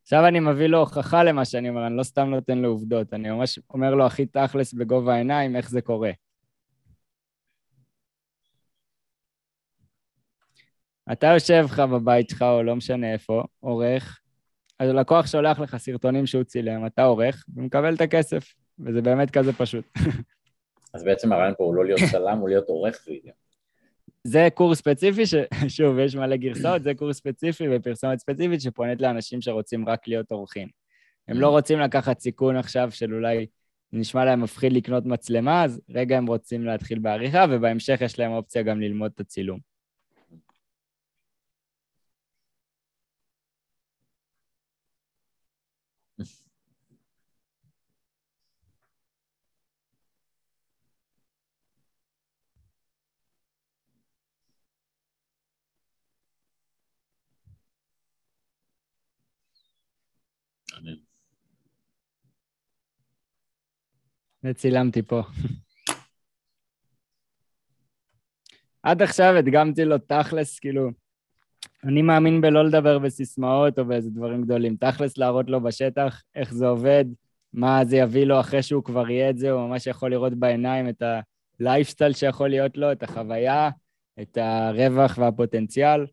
עכשיו 0.06 0.28
אני 0.28 0.40
מביא 0.40 0.68
לו 0.68 0.80
הוכחה 0.80 1.24
למה 1.24 1.46
שאני 1.46 1.70
אומר, 1.70 1.88
אני 1.88 1.98
לא 1.98 2.04
סתם 2.04 2.30
נותן 2.30 2.58
לו 2.58 2.70
עובדות, 2.70 3.14
אני 3.14 3.30
ממש 3.30 3.60
אומר 3.70 3.96
לו 3.96 4.06
הכי 4.06 4.26
תכלס 4.26 4.74
בגובה 4.74 5.14
העיניים 5.14 5.56
איך 5.56 5.70
זה 5.70 5.82
קורה. 5.82 6.12
אתה 11.12 11.28
יושב 11.28 11.66
לך 11.66 11.80
בבית 11.80 12.30
שלך, 12.30 12.42
או 12.42 12.64
לא 12.64 12.76
משנה 12.76 13.14
איפה, 13.14 13.44
עורך, 13.60 14.20
אז 14.80 14.90
הלקוח 14.90 15.28
שולח 15.28 15.60
לך 15.60 15.78
סרטונים 15.78 16.26
שהוא 16.26 16.44
צילם, 16.44 16.86
אתה 16.86 17.04
עורך, 17.04 17.46
ומקבל 17.56 17.96
את 17.96 18.02
הכסף, 18.02 18.54
וזה 18.80 19.02
באמת 19.02 19.32
כזה 19.32 19.54
פשוט. 19.54 19.86
אז 20.94 21.04
בעצם 21.04 21.34
הרעיון 21.34 21.54
פה 21.58 21.64
הוא 21.64 21.76
לא 21.76 21.86
להיות 21.86 22.00
צלם, 22.12 22.38
הוא 22.38 22.50
להיות 22.50 22.70
עורך 22.70 23.04
וידאו. 23.08 23.45
זה 24.28 24.48
קורס 24.54 24.78
ספציפי, 24.78 25.24
ששוב, 25.26 26.00
יש 26.06 26.16
מלא 26.16 26.36
גרסאות, 26.36 26.84
זה 26.84 26.94
קורס 26.94 27.18
ספציפי 27.18 27.64
ופרסומת 27.72 28.20
ספציפית 28.20 28.62
שפונית 28.62 29.02
לאנשים 29.02 29.42
שרוצים 29.42 29.90
רק 29.90 30.08
להיות 30.08 30.32
עורכים. 30.32 30.68
הם 31.28 31.40
לא 31.40 31.50
רוצים 31.50 31.80
לקחת 31.80 32.20
סיכון 32.20 32.56
עכשיו 32.56 32.92
של 32.92 33.14
אולי 33.14 33.46
נשמע 33.94 34.26
להם 34.26 34.42
מפחיד 34.42 34.74
לקנות 34.74 35.06
מצלמה, 35.06 35.64
אז 35.64 35.82
רגע 35.90 36.18
הם 36.18 36.26
רוצים 36.26 36.66
להתחיל 36.66 37.00
בעריכה, 37.00 37.46
ובהמשך 37.50 38.02
יש 38.02 38.20
להם 38.20 38.32
אופציה 38.32 38.62
גם 38.62 38.82
ללמוד 38.82 39.12
את 39.16 39.20
הצילום. 39.20 39.75
וצילמתי 64.46 65.02
פה. 65.02 65.22
עד 68.84 69.02
עכשיו 69.02 69.36
הדגמתי 69.38 69.86
לו 69.86 69.98
תכלס, 69.98 70.60
כאילו, 70.60 70.90
אני 71.84 72.02
מאמין 72.02 72.42
בלא 72.42 72.66
לדבר 72.66 73.00
בסיסמאות 73.00 73.80
או 73.80 73.86
באיזה 73.86 74.10
דברים 74.10 74.42
גדולים. 74.42 74.76
תכלס 74.76 75.18
להראות 75.18 75.50
לו 75.50 75.62
בשטח 75.62 76.22
איך 76.36 76.54
זה 76.54 76.68
עובד, 76.68 77.06
מה 77.54 77.86
זה 77.86 77.98
יביא 77.98 78.26
לו 78.26 78.40
אחרי 78.40 78.64
שהוא 78.64 78.84
כבר 78.84 79.10
יהיה 79.10 79.30
את 79.30 79.38
זה, 79.38 79.52
הוא 79.52 79.68
ממש 79.68 79.88
יכול 79.88 80.12
לראות 80.12 80.34
בעיניים 80.34 80.90
את 80.90 81.04
הלייפסטייל 81.60 82.14
שיכול 82.14 82.50
להיות 82.50 82.78
לו, 82.78 82.92
את 82.92 83.04
החוויה, 83.04 83.70
את 84.22 84.38
הרווח 84.42 85.18
והפוטנציאל. 85.18 86.06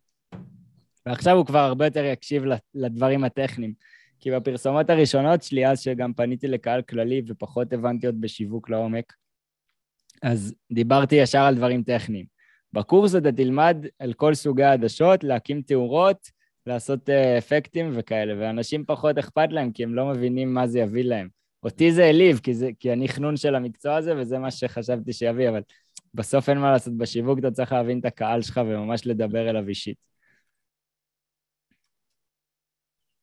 ועכשיו 1.07 1.37
הוא 1.37 1.47
כבר 1.47 1.59
הרבה 1.59 1.87
יותר 1.87 2.05
יקשיב 2.05 2.43
לדברים 2.74 3.24
הטכניים. 3.24 3.72
כי 4.22 4.30
בפרסומות 4.30 4.90
הראשונות 4.90 5.42
שלי, 5.42 5.66
אז 5.66 5.80
שגם 5.80 6.12
פניתי 6.12 6.48
לקהל 6.48 6.82
כללי 6.82 7.22
ופחות 7.26 7.72
הבנתי 7.72 8.06
עוד 8.06 8.20
בשיווק 8.20 8.70
לעומק, 8.70 9.12
אז 10.22 10.54
דיברתי 10.72 11.14
ישר 11.14 11.38
על 11.38 11.54
דברים 11.54 11.82
טכניים. 11.82 12.26
בקורס 12.72 13.14
אתה 13.14 13.32
תלמד 13.32 13.76
על 13.98 14.12
כל 14.12 14.34
סוגי 14.34 14.62
העדשות, 14.62 15.24
להקים 15.24 15.62
תאורות, 15.62 16.28
לעשות 16.66 17.10
אה, 17.10 17.38
אפקטים 17.38 17.90
וכאלה, 17.94 18.34
ואנשים 18.38 18.84
פחות 18.84 19.18
אכפת 19.18 19.48
להם 19.50 19.72
כי 19.72 19.82
הם 19.82 19.94
לא 19.94 20.06
מבינים 20.06 20.54
מה 20.54 20.66
זה 20.66 20.78
יביא 20.78 21.04
להם. 21.04 21.28
אותי 21.62 21.92
זה 21.92 22.04
העליב, 22.04 22.40
כי, 22.42 22.52
כי 22.78 22.92
אני 22.92 23.08
חנון 23.08 23.36
של 23.36 23.54
המקצוע 23.54 23.96
הזה 23.96 24.16
וזה 24.16 24.38
מה 24.38 24.50
שחשבתי 24.50 25.12
שיביא, 25.12 25.48
אבל 25.48 25.60
בסוף 26.14 26.48
אין 26.48 26.58
מה 26.58 26.70
לעשות, 26.70 26.96
בשיווק 26.96 27.38
אתה 27.38 27.50
צריך 27.50 27.72
להבין 27.72 27.98
את 27.98 28.04
הקהל 28.04 28.42
שלך 28.42 28.60
וממש 28.66 29.06
לדבר 29.06 29.50
אליו 29.50 29.68
אישית. 29.68 30.11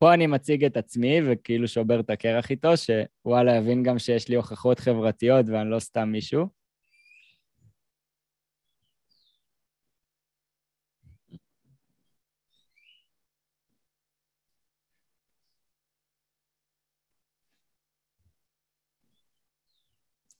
פה 0.00 0.14
אני 0.14 0.26
מציג 0.26 0.64
את 0.64 0.76
עצמי 0.76 1.18
וכאילו 1.26 1.68
שובר 1.68 2.00
את 2.00 2.10
הקרח 2.10 2.50
איתו, 2.50 2.68
שוואלה, 2.76 3.56
יבין 3.56 3.82
גם 3.82 3.98
שיש 3.98 4.28
לי 4.28 4.36
הוכחות 4.36 4.78
חברתיות 4.78 5.46
ואני 5.48 5.70
לא 5.70 5.78
סתם 5.78 6.08
מישהו. 6.08 6.46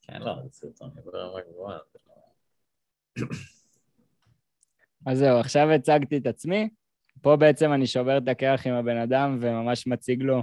כן, 0.03 0.23
לא, 0.23 0.35
זה 0.43 0.51
סרטון 0.53 0.91
ברמה 1.05 1.41
גבוהה. 1.51 1.79
אז 5.07 5.19
זהו, 5.19 5.39
עכשיו 5.39 5.71
הצגתי 5.71 6.17
את 6.17 6.27
עצמי. 6.27 6.69
פה 7.23 7.37
בעצם 7.37 7.73
אני 7.73 7.87
שובר 7.87 8.19
את 8.19 8.29
הקרח 8.29 8.67
עם 8.67 8.75
הבן 8.75 8.97
אדם 8.97 9.39
וממש 9.41 9.87
מציג 9.87 10.23
לו, 10.23 10.43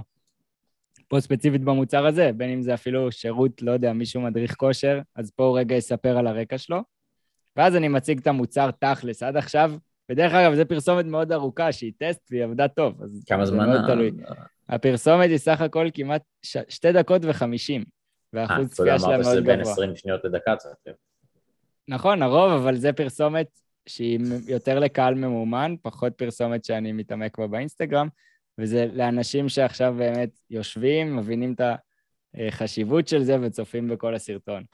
פה 1.08 1.20
ספציפית 1.20 1.64
במוצר 1.64 2.06
הזה, 2.06 2.30
בין 2.36 2.50
אם 2.50 2.62
זה 2.62 2.74
אפילו 2.74 3.12
שירות, 3.12 3.62
לא 3.62 3.72
יודע, 3.72 3.92
מישהו 3.92 4.20
מדריך 4.20 4.54
כושר, 4.54 5.00
אז 5.16 5.30
פה 5.30 5.44
הוא 5.44 5.58
רגע 5.58 5.74
יספר 5.74 6.18
על 6.18 6.26
הרקע 6.26 6.58
שלו. 6.58 6.80
ואז 7.56 7.76
אני 7.76 7.88
מציג 7.88 8.18
את 8.18 8.26
המוצר 8.26 8.70
תכלס. 8.70 9.22
עד 9.22 9.36
עכשיו, 9.36 9.72
בדרך 10.08 10.32
אגב, 10.32 10.54
זו 10.54 10.62
פרסומת 10.68 11.04
מאוד 11.04 11.32
ארוכה, 11.32 11.72
שהיא 11.72 11.92
טסט 11.98 12.28
והיא 12.30 12.44
עבדה 12.44 12.68
טוב. 12.68 13.02
כמה 13.26 13.46
זמן? 13.46 13.68
הפרסומת 14.68 15.30
היא 15.30 15.38
סך 15.38 15.60
הכל 15.60 15.88
כמעט 15.94 16.22
ש... 16.42 16.56
שתי 16.68 16.92
דקות 16.92 17.22
וחמישים. 17.24 17.84
והאחוז 18.32 18.72
צפייה 18.72 18.98
שלה 18.98 19.08
מאוד 19.08 19.20
גבוה. 19.20 19.30
אה, 19.30 19.40
אתה 19.40 19.40
יודע, 19.40 19.54
אמרת 19.54 19.64
שזה 19.64 19.74
בין 19.80 19.90
20 19.90 19.96
שניות 19.96 20.24
לדקה 20.24 20.56
צריך 20.56 20.74
נכון, 21.88 22.22
הרוב, 22.22 22.52
אבל 22.52 22.76
זה 22.76 22.92
פרסומת 22.92 23.46
שהיא 23.88 24.20
יותר 24.48 24.78
לקהל 24.78 25.14
ממומן, 25.14 25.74
פחות 25.82 26.12
פרסומת 26.16 26.64
שאני 26.64 26.92
מתעמק 26.92 27.38
בה 27.38 27.46
באינסטגרם, 27.46 28.08
וזה 28.58 28.86
לאנשים 28.92 29.48
שעכשיו 29.48 29.94
באמת 29.98 30.30
יושבים, 30.50 31.16
מבינים 31.16 31.52
את 31.52 31.60
החשיבות 32.34 33.08
של 33.08 33.22
זה 33.22 33.36
וצופים 33.40 33.88
בכל 33.88 34.14
הסרטון. 34.14 34.64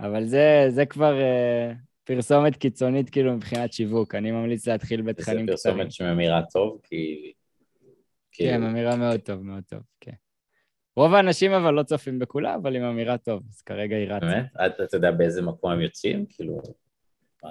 אבל 0.00 0.24
זה, 0.24 0.66
זה 0.68 0.86
כבר 0.86 1.18
uh, 1.18 1.76
פרסומת 2.04 2.56
קיצונית 2.56 3.10
כאילו 3.10 3.36
מבחינת 3.36 3.72
שיווק, 3.72 4.14
אני 4.14 4.30
ממליץ 4.30 4.68
להתחיל 4.68 5.02
בתכנים 5.02 5.46
קצרים. 5.46 5.46
זה 5.46 5.52
פרסומת 5.52 5.92
שממירה 5.92 6.42
טוב, 6.52 6.80
כי... 6.82 7.32
כן, 8.32 8.62
ממירה 8.62 8.96
מאוד 8.96 9.20
טוב, 9.20 9.42
מאוד 9.42 9.62
טוב, 9.68 9.80
כן. 10.00 10.12
רוב 10.96 11.14
האנשים 11.14 11.52
אבל 11.52 11.74
לא 11.74 11.82
צופים 11.82 12.18
בכולה, 12.18 12.54
אבל 12.54 12.76
עם 12.76 12.82
אמירה 12.82 13.18
טוב, 13.18 13.42
אז 13.50 13.62
כרגע 13.62 13.96
היא 13.96 14.08
רצה. 14.08 14.26
באמת? 14.26 14.46
אתה 14.66 14.96
יודע 14.96 15.10
באיזה 15.10 15.42
מקום 15.42 15.70
הם 15.70 15.80
יוצאים? 15.80 16.26
כאילו... 16.28 16.62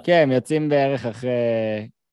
כן, 0.04 0.20
הם 0.22 0.32
יוצאים 0.32 0.68
בערך 0.68 1.06
אחרי 1.06 1.30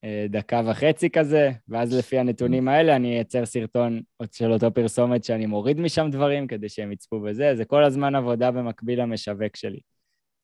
אה, 0.03 0.25
דקה 0.29 0.61
וחצי 0.65 1.09
כזה, 1.09 1.51
ואז 1.67 1.93
לפי 1.93 2.19
הנתונים 2.19 2.67
האלה 2.67 2.95
אני 2.95 3.15
אייצר 3.15 3.45
סרטון 3.45 4.01
של 4.31 4.51
אותו 4.51 4.73
פרסומת 4.73 5.23
שאני 5.23 5.45
מוריד 5.45 5.79
משם 5.79 6.07
דברים 6.11 6.47
כדי 6.47 6.69
שהם 6.69 6.91
יצפו 6.91 7.19
בזה. 7.19 7.55
זה 7.55 7.65
כל 7.65 7.83
הזמן 7.83 8.15
עבודה 8.15 8.51
במקביל 8.51 9.01
למשווק 9.01 9.55
שלי. 9.55 9.79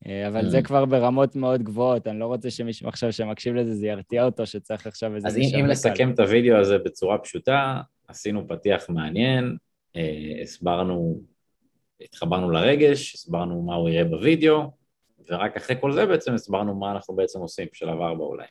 אה, 0.08 0.28
אבל 0.28 0.50
זה 0.50 0.60
mm. 0.60 0.62
כבר 0.62 0.86
ברמות 0.86 1.36
מאוד 1.36 1.64
גבוהות, 1.64 2.08
אני 2.08 2.20
לא 2.20 2.26
רוצה 2.26 2.52
שמישהו 2.52 2.90
עכשיו 2.90 3.14
שמקשיב 3.14 3.56
לזה, 3.56 3.76
זה 3.76 3.88
ירתיע 3.88 4.26
אותו 4.26 4.46
שצריך 4.46 4.88
עכשיו 4.88 5.16
איזה. 5.16 5.28
אז 5.28 5.38
אם 5.38 5.66
לסכם 5.66 6.12
את 6.12 6.20
הוידאו 6.20 6.58
הזה 6.58 6.78
בצורה 6.78 7.18
פשוטה, 7.18 7.82
עשינו 8.08 8.48
פתיח 8.48 8.90
מעניין, 8.90 9.58
אה, 9.96 10.42
הסברנו, 10.42 11.22
התחברנו 12.02 12.52
לרגש, 12.52 13.16
הסברנו 13.16 13.62
מה 13.62 13.76
הוא 13.76 13.90
יראה 13.90 14.04
בווידאו, 14.04 14.72
ורק 15.30 15.58
אחרי 15.58 15.76
כל 15.82 15.92
זה 15.92 16.06
בעצם 16.06 16.34
הסברנו 16.34 16.76
מה 16.76 16.92
אנחנו 16.92 17.16
בעצם 17.16 17.40
עושים, 17.40 17.68
שלב 17.74 18.02
ארבע 18.02 18.24
אולי. 18.24 18.46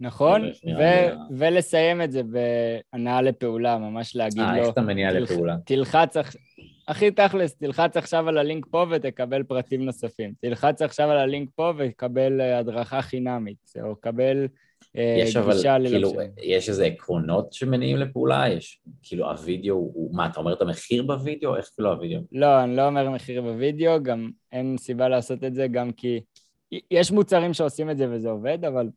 נכון, 0.00 0.44
ו- 0.78 1.36
ולסיים 1.38 2.02
את 2.02 2.12
זה 2.12 2.22
בהנאה 2.22 3.22
לפעולה, 3.22 3.78
ממש 3.78 4.16
להגיד 4.16 4.42
아, 4.42 4.46
לו... 4.46 4.48
אה, 4.48 4.56
איך 4.56 4.68
אתה 4.68 4.80
מניע 4.80 5.10
תלח... 5.10 5.30
לפעולה? 5.30 5.56
תלחץ, 5.64 6.16
הכי 6.88 7.10
תכלס, 7.10 7.54
תלחץ 7.54 7.96
עכשיו 7.96 8.28
על 8.28 8.38
הלינק 8.38 8.66
פה 8.70 8.86
ותקבל 8.90 9.42
פרטים 9.42 9.84
נוספים. 9.84 10.32
תלחץ 10.40 10.82
עכשיו 10.82 11.10
על 11.10 11.18
הלינק 11.18 11.48
פה 11.54 11.72
ותקבל 11.76 12.40
אה, 12.40 12.58
הדרכה 12.58 13.02
חינמית, 13.02 13.72
או 13.82 13.96
קבל 13.96 14.42
אה, 14.42 14.46
יש 14.98 15.36
אבל, 15.36 15.62
כאילו, 15.88 16.12
יש 16.42 16.68
איזה 16.68 16.84
עקרונות 16.84 17.52
שמניעים 17.52 17.96
לפעולה? 17.96 18.48
יש, 18.48 18.80
כאילו, 19.02 19.30
הווידאו 19.30 19.74
הוא, 19.74 20.14
מה, 20.14 20.26
אתה 20.26 20.40
אומר 20.40 20.52
את 20.52 20.62
המחיר 20.62 21.02
בווידאו? 21.02 21.56
איך 21.56 21.70
כאילו 21.74 21.92
הווידאו? 21.92 22.20
לא, 22.32 22.64
אני 22.64 22.76
לא 22.76 22.86
אומר 22.86 23.10
מחיר 23.10 23.42
בווידאו, 23.42 24.02
גם 24.02 24.30
אין 24.52 24.76
סיבה 24.78 25.08
לעשות 25.08 25.44
את 25.44 25.54
זה, 25.54 25.66
גם 25.68 25.92
כי 25.92 26.20
יש 26.90 27.12
מוצרים 27.12 27.54
שעושים 27.54 27.90
את 27.90 27.98
זה 27.98 28.06
וזה 28.10 28.30
עובד, 28.30 28.64
אבל 28.64 28.88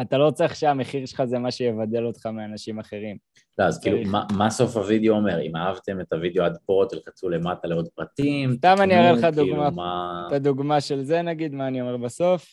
אתה 0.00 0.18
לא 0.18 0.30
צריך 0.30 0.56
שהמחיר 0.56 1.06
שלך 1.06 1.24
זה 1.24 1.38
מה 1.38 1.50
שיבדל 1.50 2.06
אותך 2.06 2.26
מאנשים 2.26 2.78
אחרים. 2.78 3.16
לא, 3.58 3.64
אז 3.64 3.80
כאילו, 3.80 4.10
מה, 4.10 4.24
מה 4.36 4.50
סוף 4.50 4.76
הווידאו 4.76 5.14
אומר? 5.14 5.42
אם 5.42 5.56
אהבתם 5.56 6.00
את 6.00 6.12
הווידאו 6.12 6.44
עד 6.44 6.58
פה, 6.66 6.84
תלחצו 6.90 7.28
למטה 7.28 7.68
לעוד 7.68 7.88
פרטים, 7.94 8.52
סתם 8.52 8.74
אני 8.80 8.94
אראה 8.94 9.12
לך 9.12 9.20
כאילו, 9.20 9.32
דוגמה, 9.32 9.70
מה... 9.70 10.24
את 10.28 10.32
הדוגמה 10.32 10.80
של 10.80 11.02
זה 11.02 11.22
נגיד, 11.22 11.54
מה 11.54 11.68
אני 11.68 11.80
אומר 11.80 11.96
בסוף. 11.96 12.46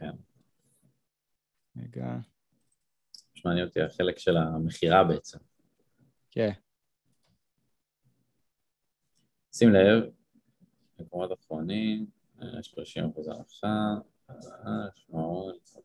כן. 0.00 0.10
רגע. 1.76 2.16
מעניין 3.44 3.66
אותי 3.66 3.80
החלק 3.82 4.18
של 4.18 4.36
המכירה 4.36 5.04
בעצם. 5.04 5.38
כן. 6.30 6.50
שים 9.52 9.72
לב, 9.72 10.04
מקומות 10.98 11.32
אחרונים, 11.32 12.06
30 12.62 13.10
אחוז 13.10 13.28
הנחה, 13.28 13.94
משמעות, 14.94 15.76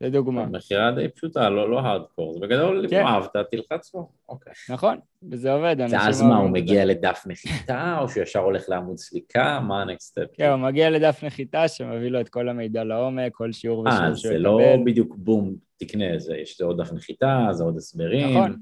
זה 0.00 0.10
דוגמה. 0.10 0.46
מכירה 0.46 0.92
די 0.92 1.08
פשוטה, 1.08 1.50
לא, 1.50 1.70
לא 1.70 1.80
הארדקור, 1.80 2.32
זה 2.32 2.40
בגדול, 2.40 2.80
אם 2.84 2.90
כן. 2.90 3.06
אהבת, 3.06 3.36
תלחץ 3.50 3.94
לו, 3.94 4.08
אוקיי. 4.28 4.52
נכון, 4.70 4.98
וזה 5.30 5.52
עובד. 5.52 5.76
ואז 5.90 6.22
מה, 6.22 6.36
הוא 6.36 6.50
מגיע 6.50 6.84
לדף 6.84 7.24
נחיתה, 7.26 7.98
או 8.00 8.08
שהוא 8.08 8.22
ישר 8.22 8.40
הולך 8.40 8.68
לעמוד 8.68 8.98
סליקה? 8.98 9.60
מה 9.60 9.82
ה 9.82 9.87
next 9.87 10.08
step? 10.08 10.26
כן, 10.32 10.50
הוא 10.50 10.56
מגיע 10.56 10.90
לדף 10.90 11.24
נחיתה 11.24 11.68
שמביא 11.68 12.08
לו 12.08 12.20
את 12.20 12.28
כל 12.28 12.48
המידע 12.48 12.84
לעומק, 12.84 13.32
כל 13.32 13.52
שיעור 13.52 13.78
ושיעור 13.78 14.14
שהוא 14.14 14.32
יקבל. 14.32 14.46
אה, 14.46 14.56
זה 14.56 14.78
לא 14.78 14.84
בדיוק 14.84 15.16
בום, 15.16 15.54
תקנה, 15.76 16.18
זה, 16.18 16.36
יש 16.36 16.60
עוד 16.60 16.80
דף 16.80 16.92
נחיתה, 16.92 17.48
זה 17.50 17.64
עוד 17.64 17.76
הסברים. 17.76 18.36
נכון, 18.36 18.56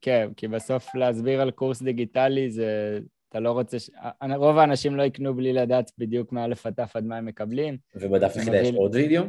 כן, 0.00 0.28
כי 0.36 0.48
בסוף 0.48 0.94
להסביר 0.94 1.40
על 1.40 1.50
קורס 1.50 1.82
דיגיטלי 1.82 2.50
זה... 2.50 2.98
אתה 3.28 3.40
לא 3.40 3.52
רוצה... 3.52 3.78
ש... 3.78 3.90
רוב 4.36 4.58
האנשים 4.58 4.96
לא 4.96 5.02
יקנו 5.02 5.34
בלי 5.34 5.52
לדעת 5.52 5.90
בדיוק 5.98 6.32
מאלף 6.32 6.66
עד 6.66 6.72
תף 6.72 6.96
עד 6.96 7.04
מה 7.04 7.16
הם 7.16 7.26
מקבלים. 7.26 7.76
ובדף 7.96 8.36
נחיתה 8.36 8.56
יש 8.56 8.74
עוד 8.76 8.94
וידאו? 8.94 9.24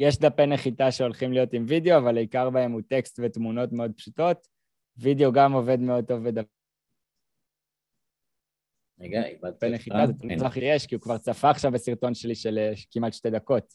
יש 0.00 0.18
דפי 0.18 0.46
נחיתה 0.46 0.92
שהולכים 0.92 1.32
להיות 1.32 1.52
עם 1.52 1.64
וידאו, 1.68 1.98
אבל 1.98 2.16
העיקר 2.16 2.50
בהם 2.50 2.72
הוא 2.72 2.80
טקסט 2.88 3.20
ותמונות 3.22 3.72
מאוד 3.72 3.92
פשוטות. 3.96 4.46
וידאו 4.96 5.32
גם 5.32 5.52
עובד 5.52 5.80
מאוד 5.80 6.04
טוב 6.04 6.28
בדפי 6.28 6.48
רגע, 9.00 9.26
איבדתי. 9.26 9.68
נחיתה 9.68 10.06
זה 10.06 10.12
תמיד 10.12 10.42
הכי 10.42 10.60
יש, 10.64 10.86
כי 10.86 10.94
הוא 10.94 11.02
כבר 11.02 11.18
צפה 11.18 11.50
עכשיו 11.50 11.72
בסרטון 11.72 12.14
שלי 12.14 12.34
של 12.34 12.58
אה, 12.58 12.72
כמעט 12.90 13.12
שתי 13.12 13.30
דקות. 13.30 13.74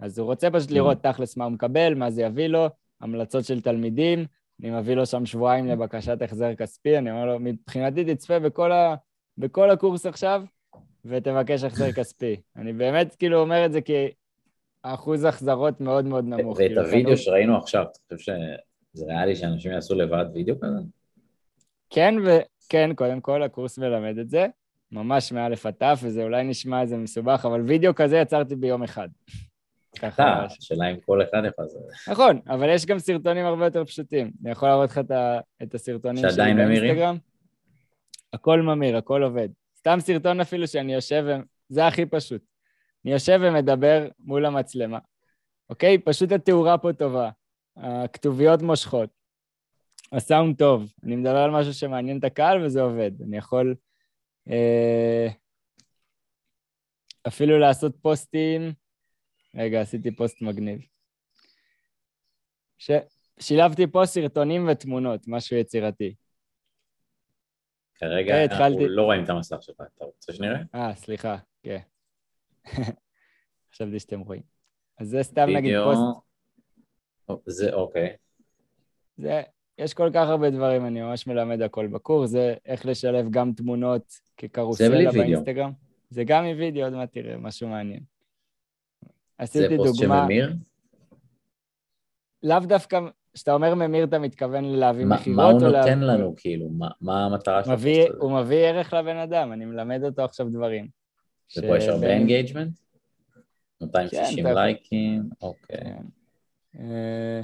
אז 0.00 0.18
הוא 0.18 0.26
רוצה 0.26 0.50
פשוט 0.50 0.70
לראות 0.70 1.02
תכלס 1.02 1.36
מה 1.36 1.44
הוא 1.44 1.52
מקבל, 1.52 1.94
מה 1.94 2.10
זה 2.10 2.22
יביא 2.22 2.46
לו, 2.46 2.66
המלצות 3.00 3.44
של 3.44 3.60
תלמידים, 3.60 4.26
אני 4.60 4.70
מביא 4.70 4.94
לו 4.94 5.06
שם 5.06 5.26
שבועיים 5.26 5.66
לבקשת 5.66 6.22
החזר 6.22 6.54
כספי, 6.54 6.98
אני 6.98 7.10
אומר 7.10 7.26
לו, 7.26 7.40
מבחינתי 7.40 8.14
תצפה 8.14 8.38
בכל, 8.38 8.72
ה... 8.72 8.94
בכל 9.38 9.70
הקורס 9.70 10.06
עכשיו 10.06 10.44
ותבקש 11.04 11.64
החזר 11.64 11.92
כספי. 11.98 12.40
אני 12.56 12.72
באמת 12.72 13.14
כאילו 13.14 13.40
אומר 13.40 13.66
את 13.66 13.72
זה 13.72 13.80
כי 13.80 14.10
האחוז 14.84 15.24
החזרות 15.24 15.80
מאוד 15.80 16.04
מאוד 16.04 16.24
נמוך. 16.24 16.58
ואת 16.58 16.76
הוידאו 16.76 17.16
שראינו 17.16 17.56
עכשיו, 17.56 17.82
אתה 18.06 18.16
חושב 18.16 18.32
שזה 18.94 19.04
ריאלי 19.06 19.36
שאנשים 19.36 19.72
יעשו 19.72 19.94
לבד 19.94 20.24
וידאו 20.34 20.60
כזה? 20.60 20.78
כן, 21.90 22.14
וכן, 22.24 22.90
קודם 22.94 23.20
כל 23.20 23.42
הקורס 23.42 23.78
מלמד 23.78 24.18
את 24.18 24.30
זה. 24.30 24.46
ממש 24.92 25.32
מאלף 25.32 25.66
עד 25.66 25.74
תף, 25.78 26.00
וזה 26.02 26.22
אולי 26.22 26.44
נשמע 26.44 26.82
איזה 26.82 26.96
מסובך, 26.96 27.44
אבל 27.48 27.60
וידאו 27.60 27.94
כזה 27.94 28.16
יצרתי 28.16 28.56
ביום 28.56 28.82
אחד. 28.82 29.08
ככה, 29.98 30.44
השאלה 30.44 30.90
אם 30.90 30.96
כל 31.06 31.22
אחד 31.22 31.42
יכול 31.48 31.64
לעשות. 31.64 31.82
נכון, 32.08 32.40
אבל 32.48 32.68
יש 32.68 32.86
גם 32.86 32.98
סרטונים 32.98 33.46
הרבה 33.46 33.64
יותר 33.64 33.84
פשוטים. 33.84 34.30
אני 34.42 34.50
יכול 34.50 34.68
להראות 34.68 34.90
לך 34.90 35.00
את 35.62 35.74
הסרטונים 35.74 36.24
שלי 36.30 36.54
באינסטגרם. 36.54 37.16
הכל 38.32 38.62
ממיר, 38.62 38.96
הכל 38.96 39.22
עובד. 39.22 39.48
סתם 39.78 39.98
סרטון 40.00 40.40
אפילו 40.40 40.66
שאני 40.66 40.94
יושב, 40.94 41.24
זה 41.68 41.86
הכי 41.86 42.06
פשוט. 42.06 42.42
אני 43.04 43.12
יושב 43.12 43.40
ומדבר 43.42 44.08
מול 44.18 44.46
המצלמה, 44.46 44.98
אוקיי? 45.70 45.98
פשוט 45.98 46.32
התאורה 46.32 46.78
פה 46.78 46.92
טובה, 46.92 47.30
הכתוביות 47.76 48.62
מושכות, 48.62 49.10
הסאונד 50.12 50.58
טוב, 50.58 50.92
אני 51.04 51.16
מדבר 51.16 51.36
על 51.36 51.50
משהו 51.50 51.72
שמעניין 51.72 52.18
את 52.18 52.24
הקהל 52.24 52.64
וזה 52.64 52.82
עובד. 52.82 53.10
אני 53.22 53.36
יכול 53.36 53.74
אה, 54.50 55.28
אפילו 57.28 57.58
לעשות 57.58 57.92
פוסטים, 58.02 58.72
רגע, 59.54 59.80
עשיתי 59.80 60.16
פוסט 60.16 60.42
מגניב. 60.42 60.80
ש... 62.78 62.90
שילבתי 63.40 63.86
פה 63.86 64.02
סרטונים 64.06 64.68
ותמונות, 64.68 65.28
משהו 65.28 65.56
יצירתי. 65.56 66.14
כרגע 67.94 68.34
okay, 68.34 68.36
אנחנו 68.36 68.54
התחלתי... 68.54 68.88
לא 68.88 69.02
רואים 69.02 69.24
את 69.24 69.28
המסך 69.28 69.56
שלך, 69.60 69.76
אתה 69.96 70.04
רוצה 70.04 70.32
שנראה? 70.32 70.58
אה, 70.74 70.94
סליחה, 70.94 71.36
כן. 71.62 71.78
חשבתי 73.72 73.98
שאתם 73.98 74.20
רואים. 74.20 74.42
אז 74.98 75.08
זה 75.08 75.22
סתם 75.22 75.46
נגיד 75.48 75.74
פוסט... 75.84 76.24
זה 77.46 77.72
אוקיי. 77.72 78.16
זה, 79.16 79.42
יש 79.78 79.94
כל 79.94 80.10
כך 80.14 80.28
הרבה 80.28 80.50
דברים, 80.50 80.86
אני 80.86 81.02
ממש 81.02 81.26
מלמד 81.26 81.62
הכל 81.62 81.86
בקורס, 81.86 82.30
זה 82.30 82.54
איך 82.66 82.86
לשלב 82.86 83.30
גם 83.30 83.52
תמונות 83.52 84.12
כקרוסלה 84.36 85.12
באינסטגרם. 85.12 85.72
זה 86.10 86.24
גם 86.24 86.44
מווידאו, 86.44 86.84
עוד 86.84 86.92
מעט 86.92 87.12
תראה, 87.12 87.36
משהו 87.36 87.68
מעניין. 87.68 88.00
עשיתי 89.38 89.76
דוגמה... 89.76 89.84
זה 89.84 89.90
פוסט 89.90 90.00
שממיר? 90.00 90.54
לאו 92.42 92.58
דווקא, 92.60 93.00
כשאתה 93.34 93.54
אומר 93.54 93.74
ממיר, 93.74 94.04
אתה 94.04 94.18
מתכוון 94.18 94.64
להביא 94.64 95.06
מכירות? 95.06 95.36
מה 95.36 95.44
הוא 95.44 95.52
נותן 95.52 95.98
לה... 95.98 96.14
לנו, 96.14 96.34
כאילו? 96.36 96.68
מה, 96.68 96.88
מה 97.00 97.24
המטרה 97.24 97.64
של 97.64 97.70
הפוסט 97.70 97.86
הזה? 97.86 98.18
הוא 98.18 98.40
מביא 98.40 98.56
ערך 98.56 98.92
לבן 98.92 99.16
אדם, 99.16 99.52
אני 99.52 99.64
מלמד 99.64 100.04
אותו 100.04 100.24
עכשיו 100.24 100.48
דברים. 100.48 100.88
ופה 101.58 101.76
יש 101.76 101.88
הרבה 101.88 102.06
engagement? 102.06 102.78
260 103.80 104.44
כן, 104.44 104.54
לייקים, 104.54 105.22
אוקיי. 105.42 105.78
כן. 105.78 106.02
אה, 106.78 107.40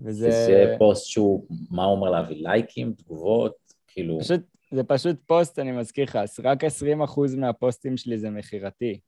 וזה... 0.00 0.30
זה 0.30 0.74
פוסט 0.78 1.06
שהוא, 1.06 1.46
מה 1.70 1.84
הוא 1.84 1.96
אמור 1.96 2.10
להביא? 2.10 2.36
לייקים, 2.48 2.92
תגובות, 2.92 3.54
כאילו... 3.86 4.20
פשוט, 4.20 4.40
זה 4.70 4.84
פשוט 4.84 5.16
פוסט, 5.26 5.58
אני 5.58 5.72
מזכיר 5.72 6.04
לך, 6.04 6.18
רק 6.44 6.64
20% 6.64 6.68
מהפוסטים 7.36 7.96
שלי 7.96 8.18
זה 8.18 8.30
מכירתי. 8.30 9.00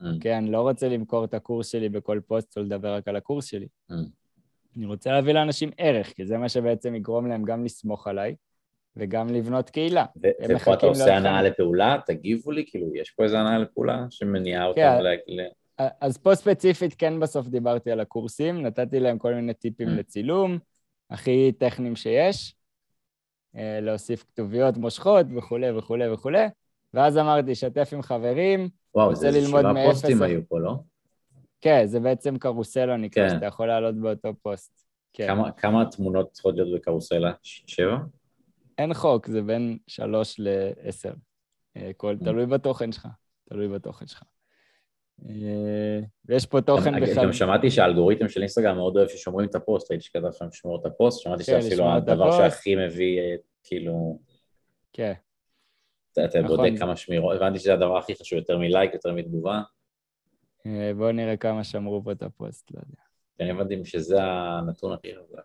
Mm. 0.00 0.04
כן, 0.20 0.34
אני 0.34 0.50
לא 0.50 0.60
רוצה 0.60 0.88
למכור 0.88 1.24
את 1.24 1.34
הקורס 1.34 1.68
שלי 1.68 1.88
בכל 1.88 2.20
פוסט 2.26 2.58
או 2.58 2.62
לדבר 2.62 2.94
רק 2.94 3.08
על 3.08 3.16
הקורס 3.16 3.44
שלי. 3.44 3.66
Mm. 3.90 3.94
אני 4.76 4.86
רוצה 4.86 5.12
להביא 5.12 5.32
לאנשים 5.32 5.70
ערך, 5.78 6.12
כי 6.12 6.26
זה 6.26 6.38
מה 6.38 6.48
שבעצם 6.48 6.94
יגרום 6.94 7.28
להם 7.28 7.44
גם 7.44 7.64
לסמוך 7.64 8.06
עליי 8.06 8.34
וגם 8.98 9.28
לבנות 9.28 9.70
קהילה. 9.70 10.04
ופה 10.48 10.74
אתה 10.74 10.86
עושה 10.86 11.16
הנאה 11.16 11.42
לפעולה? 11.42 11.96
תגיבו 12.06 12.50
לי, 12.50 12.64
כאילו, 12.66 12.96
יש 12.96 13.10
פה 13.10 13.24
איזה 13.24 13.38
הנאה 13.38 13.58
לפעולה 13.58 14.06
שמניעה 14.10 14.66
אותם 14.66 14.80
כן. 14.80 15.02
ל... 15.26 15.40
אז 16.00 16.18
פה 16.18 16.34
ספציפית 16.34 16.94
כן 16.94 17.20
בסוף 17.20 17.48
דיברתי 17.48 17.90
על 17.90 18.00
הקורסים, 18.00 18.62
נתתי 18.62 19.00
להם 19.00 19.18
כל 19.18 19.34
מיני 19.34 19.54
טיפים 19.54 19.88
mm. 19.88 19.90
לצילום, 19.90 20.58
הכי 21.10 21.52
טכניים 21.58 21.96
שיש, 21.96 22.54
אה, 23.56 23.78
להוסיף 23.80 24.24
כתוביות 24.24 24.76
מושכות 24.76 25.26
וכולי 25.36 25.70
וכולי 25.70 26.10
וכולי, 26.10 26.46
ואז 26.94 27.18
אמרתי, 27.18 27.54
שתף 27.54 27.90
עם 27.92 28.02
חברים, 28.02 28.68
וואו, 28.94 29.14
זה 29.14 29.46
שבעה 29.46 29.86
פוסטים 29.86 30.22
היו 30.22 30.40
פה, 30.48 30.60
לא? 30.60 30.74
כן, 31.60 31.86
זה 31.86 32.00
בעצם 32.00 32.38
קרוסלה 32.38 32.96
נקרא, 32.96 33.28
כן. 33.28 33.34
שאתה 33.34 33.46
יכול 33.46 33.66
לעלות 33.66 33.94
באותו 33.94 34.34
פוסט. 34.42 34.84
כן. 35.12 35.26
כמה, 35.26 35.52
כמה 35.52 35.84
תמונות 35.84 36.30
צריכות 36.32 36.54
להיות 36.54 36.74
בקרוסלה? 36.74 37.32
שבע? 37.42 37.96
אין 38.78 38.94
חוק, 38.94 39.26
זה 39.26 39.42
בין 39.42 39.78
שלוש 39.86 40.36
לעשר. 40.38 41.12
אה, 41.76 41.90
כל, 41.96 42.16
mm. 42.20 42.24
תלוי 42.24 42.46
בתוכן 42.46 42.92
שלך, 42.92 43.08
תלוי 43.44 43.68
בתוכן 43.68 44.06
שלך. 44.06 44.22
אה, 45.28 46.00
ויש 46.24 46.46
פה 46.46 46.60
תוכן 46.60 47.00
בכלל... 47.00 47.24
גם 47.24 47.32
שמעתי 47.32 47.70
שהאלגוריתם 47.70 48.28
של 48.28 48.40
אינסטגרם 48.40 48.76
מאוד 48.76 48.96
אוהב 48.96 49.08
ששומרים 49.08 49.48
את 49.48 49.54
הפוסט, 49.54 49.90
ראיתי 49.90 50.04
שכתבת 50.04 50.32
שם 50.32 50.46
לשמור 50.46 50.80
את 50.80 50.86
הפוסט, 50.86 51.22
שמעתי 51.22 51.44
כן, 51.44 51.60
שזה 51.60 51.68
אפילו 51.68 51.92
הדבר 51.92 52.32
שהכי 52.32 52.76
מביא, 52.76 53.18
אה, 53.18 53.34
כאילו... 53.64 54.18
כן. 54.92 55.12
אתה 56.12 56.40
נכון. 56.40 56.56
בודק 56.56 56.70
כמה 56.78 56.96
שמירות, 56.96 57.36
הבנתי 57.36 57.58
שזה 57.58 57.74
הדבר 57.74 57.98
הכי 57.98 58.14
חשוב, 58.14 58.38
יותר 58.38 58.58
מלייק, 58.58 58.94
יותר 58.94 59.12
מתגובה. 59.12 59.60
אה, 60.66 60.92
בואו 60.96 61.12
נראה 61.12 61.36
כמה 61.36 61.64
שמרו 61.64 62.04
פה 62.04 62.12
את 62.12 62.22
הפוסט, 62.22 62.70
לא 62.70 62.80
יודע. 62.80 63.02
אני 63.40 63.50
הבנתי 63.50 63.84
שזה 63.84 64.22
הנתון 64.22 64.92
הכי 64.92 65.08
חזק. 65.14 65.42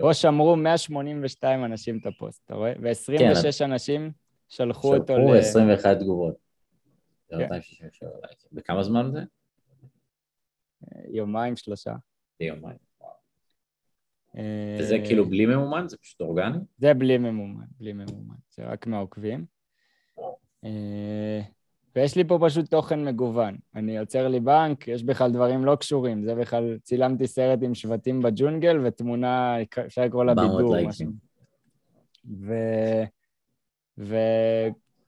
פה 0.00 0.14
שמרו 0.14 0.56
182 0.56 1.64
אנשים 1.64 1.98
את 1.98 2.06
הפוסט, 2.06 2.42
אתה 2.44 2.54
רואה? 2.54 2.72
ו-26 2.82 3.18
כן, 3.58 3.64
אנשים 3.64 4.12
שלחו 4.48 4.96
אותו 4.96 5.18
ל... 5.18 5.20
שלחו 5.20 5.34
21 5.34 5.98
תגובות. 5.98 6.34
כן. 7.28 7.48
בכמה 8.52 8.82
זמן 8.82 9.10
זה? 9.12 9.20
יומיים, 11.08 11.56
שלושה. 11.56 11.94
יומיים, 12.40 12.76
וזה 14.78 14.98
כאילו 15.06 15.28
בלי 15.28 15.46
ממומן? 15.46 15.88
זה 15.88 15.96
פשוט 15.96 16.20
אורגני? 16.20 16.58
זה 16.78 16.94
בלי 16.94 17.18
ממומן, 17.18 17.64
בלי 17.78 17.92
ממומן. 17.92 18.34
זה 18.50 18.64
רק 18.64 18.86
מהעוקבים. 18.86 19.46
אה, 21.96 22.02
ויש 22.02 22.16
לי 22.16 22.24
פה 22.24 22.38
פשוט 22.42 22.70
תוכן 22.70 23.04
מגוון. 23.04 23.56
אני 23.74 23.96
יוצר 23.96 24.28
לי 24.28 24.40
בנק, 24.40 24.88
יש 24.88 25.02
בכלל 25.02 25.32
דברים 25.32 25.64
לא 25.64 25.76
קשורים. 25.76 26.24
זה 26.24 26.34
בכלל, 26.34 26.78
צילמתי 26.82 27.26
סרט 27.26 27.58
עם 27.62 27.74
שבטים 27.74 28.22
בג'ונגל 28.22 28.78
ותמונה, 28.84 29.56
אפשר 29.86 30.02
לקרוא 30.02 30.24
לה 30.24 30.34
בידור. 30.34 30.76
ו... 32.40 32.54
ו... 33.98 34.16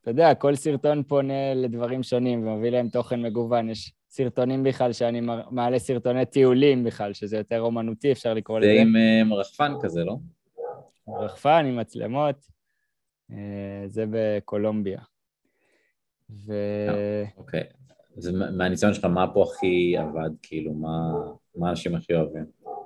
אתה 0.03 0.11
יודע, 0.11 0.35
כל 0.35 0.55
סרטון 0.55 1.03
פונה 1.03 1.55
לדברים 1.55 2.03
שונים 2.03 2.47
ומביא 2.47 2.71
להם 2.71 2.89
תוכן 2.89 3.23
מגוון. 3.23 3.71
יש 3.71 3.93
סרטונים 4.11 4.63
בכלל 4.63 4.93
שאני 4.93 5.21
מעלה 5.51 5.79
סרטוני 5.79 6.27
טיולים 6.27 6.85
בכלל, 6.85 7.13
שזה 7.13 7.37
יותר 7.37 7.61
אומנותי, 7.61 8.13
אפשר 8.13 8.35
לקרוא 8.35 8.59
לזה. 8.59 8.69
זה 8.75 8.81
עם 8.81 9.33
uh, 9.33 9.35
רחפן 9.35 9.73
כזה, 9.83 10.05
לא? 10.05 10.17
רחפן 11.09 11.65
עם 11.69 11.77
מצלמות, 11.77 12.37
uh, 13.31 13.35
זה 13.87 14.05
בקולומביה. 14.11 15.01
ו... 16.31 16.53
אוקיי. 17.37 17.63
אז 18.17 18.31
מהניסיון 18.31 18.95
שלך, 18.95 19.05
מה 19.05 19.35
פה 19.35 19.43
הכי 19.43 19.97
עבד? 19.97 20.31
כאילו, 20.43 20.73
מה, 20.75 21.13
מה 21.57 21.71
אנשים 21.71 21.95
הכי 21.95 22.15
אוהבים? 22.15 22.45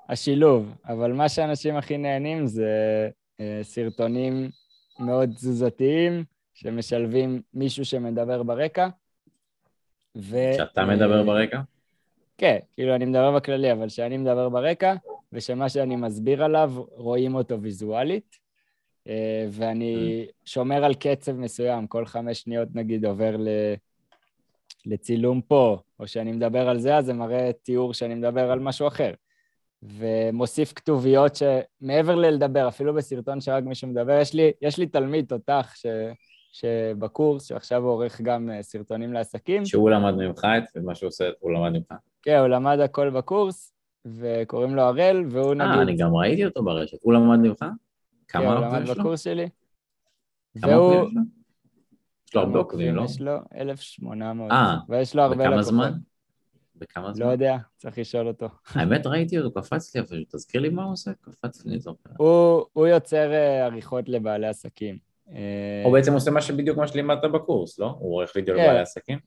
השילוב, 0.08 0.74
אבל 0.88 1.12
מה 1.12 1.28
שאנשים 1.28 1.76
הכי 1.76 1.98
נהנים 1.98 2.46
זה 2.46 3.10
uh, 3.38 3.42
סרטונים 3.62 4.50
מאוד 4.98 5.30
תזוזתיים, 5.34 6.24
שמשלבים 6.54 7.42
מישהו 7.54 7.84
שמדבר 7.84 8.42
ברקע. 8.42 8.88
ו... 10.16 10.36
שאתה 10.56 10.84
מדבר 10.84 11.22
ברקע? 11.22 11.60
כן, 12.38 12.58
כאילו 12.74 12.94
אני 12.94 13.04
מדבר 13.04 13.36
בכללי, 13.36 13.72
אבל 13.72 13.88
שאני 13.88 14.16
מדבר 14.16 14.48
ברקע, 14.48 14.94
ושמה 15.32 15.68
שאני 15.68 15.96
מסביר 15.96 16.44
עליו, 16.44 16.72
רואים 16.90 17.34
אותו 17.34 17.62
ויזואלית, 17.62 18.36
אה, 18.36 18.41
ואני 19.50 20.26
mm. 20.28 20.32
שומר 20.44 20.84
על 20.84 20.94
קצב 20.94 21.32
מסוים, 21.32 21.86
כל 21.86 22.06
חמש 22.06 22.40
שניות 22.40 22.68
נגיד 22.74 23.04
עובר 23.04 23.36
ל... 23.36 23.48
לצילום 24.86 25.40
פה, 25.40 25.78
או 26.00 26.06
שאני 26.06 26.32
מדבר 26.32 26.68
על 26.68 26.78
זה, 26.78 26.96
אז 26.96 27.04
זה 27.04 27.12
מראה 27.12 27.50
תיאור 27.62 27.94
שאני 27.94 28.14
מדבר 28.14 28.50
על 28.50 28.60
משהו 28.60 28.88
אחר. 28.88 29.12
ומוסיף 29.82 30.72
כתוביות 30.72 31.32
שמעבר 31.36 32.14
ללדבר, 32.14 32.68
אפילו 32.68 32.94
בסרטון 32.94 33.40
שרק 33.40 33.64
מישהו 33.64 33.88
מדבר, 33.88 34.18
יש 34.20 34.34
לי, 34.34 34.50
יש 34.62 34.78
לי 34.78 34.86
תלמיד 34.86 35.26
תותח 35.26 35.72
ש... 35.76 35.86
שבקורס, 36.52 37.44
שעכשיו 37.44 37.82
הוא 37.82 37.90
עורך 37.90 38.20
גם 38.20 38.50
אה, 38.50 38.62
סרטונים 38.62 39.12
לעסקים. 39.12 39.64
שהוא 39.64 39.90
למד 39.90 40.14
ממך 40.14 40.44
את 40.58 40.76
מה 40.84 40.94
שהוא 40.94 41.08
עושה, 41.08 41.30
הוא 41.40 41.52
למד 41.52 41.70
ממך. 41.70 41.92
כן, 42.22 42.38
הוא 42.38 42.48
למד 42.48 42.80
הכל 42.80 43.10
בקורס, 43.10 43.74
וקוראים 44.06 44.74
לו 44.74 44.82
הראל, 44.82 45.24
והוא 45.30 45.48
אה, 45.48 45.54
נגיד... 45.54 45.76
אה, 45.76 45.82
אני 45.82 45.96
גם 45.96 46.14
ראיתי 46.14 46.44
אותו 46.44 46.64
ברשת. 46.64 46.98
הוא 47.02 47.12
למד 47.12 47.38
ממך? 47.38 47.64
כמה 48.32 48.42
כן, 48.42 48.48
הוא 48.48 48.78
למד 48.78 48.90
בקורס 48.90 49.24
שלי. 49.24 49.48
כמה 50.60 50.74
עוקבים 50.74 51.08
יש 51.08 51.14
לו? 51.14 51.22
יש 52.28 52.34
לו 52.34 52.40
הרבה 52.40 52.58
עוקבים, 52.58 52.94
לא? 52.94 53.02
יש 53.02 53.20
לו 53.20 53.32
1,800. 53.56 54.50
אה, 54.52 54.76
ויש 54.88 55.14
לו 55.14 55.22
הרבה 55.22 55.34
לקוחות. 55.34 55.52
בכמה 55.52 55.62
זמן? 55.62 55.92
בכמה 56.76 57.12
זמן? 57.12 57.26
לא 57.26 57.32
יודע, 57.32 57.56
צריך 57.76 57.98
לשאול 57.98 58.28
אותו. 58.28 58.48
האמת, 58.68 59.06
ראיתי 59.06 59.38
אותו, 59.38 59.60
קפץ 59.60 59.94
לי 59.94 60.00
אפילו, 60.00 60.24
תזכיר 60.28 60.60
לי 60.60 60.68
מה 60.68 60.84
הוא 60.84 60.92
עושה? 60.92 61.10
קפץ 61.20 61.64
לי, 61.64 61.78
זוכר. 61.78 62.10
הוא 62.72 62.86
יוצר 62.86 63.32
אה, 63.32 63.64
עריכות 63.64 64.08
לבעלי 64.08 64.46
עסקים. 64.46 64.98
הוא 65.84 65.92
בעצם 65.92 66.12
עושה 66.12 66.30
מה 66.30 66.42
שבדיוק 66.42 66.78
מה 66.78 66.88
שלימדת 66.88 67.30
בקורס, 67.30 67.78
לא? 67.78 67.96
הוא 67.98 68.14
עורך 68.14 68.32
וידאו 68.36 68.54
לבעלי 68.54 68.76
כן. 68.76 68.82
עסקים? 68.82 69.18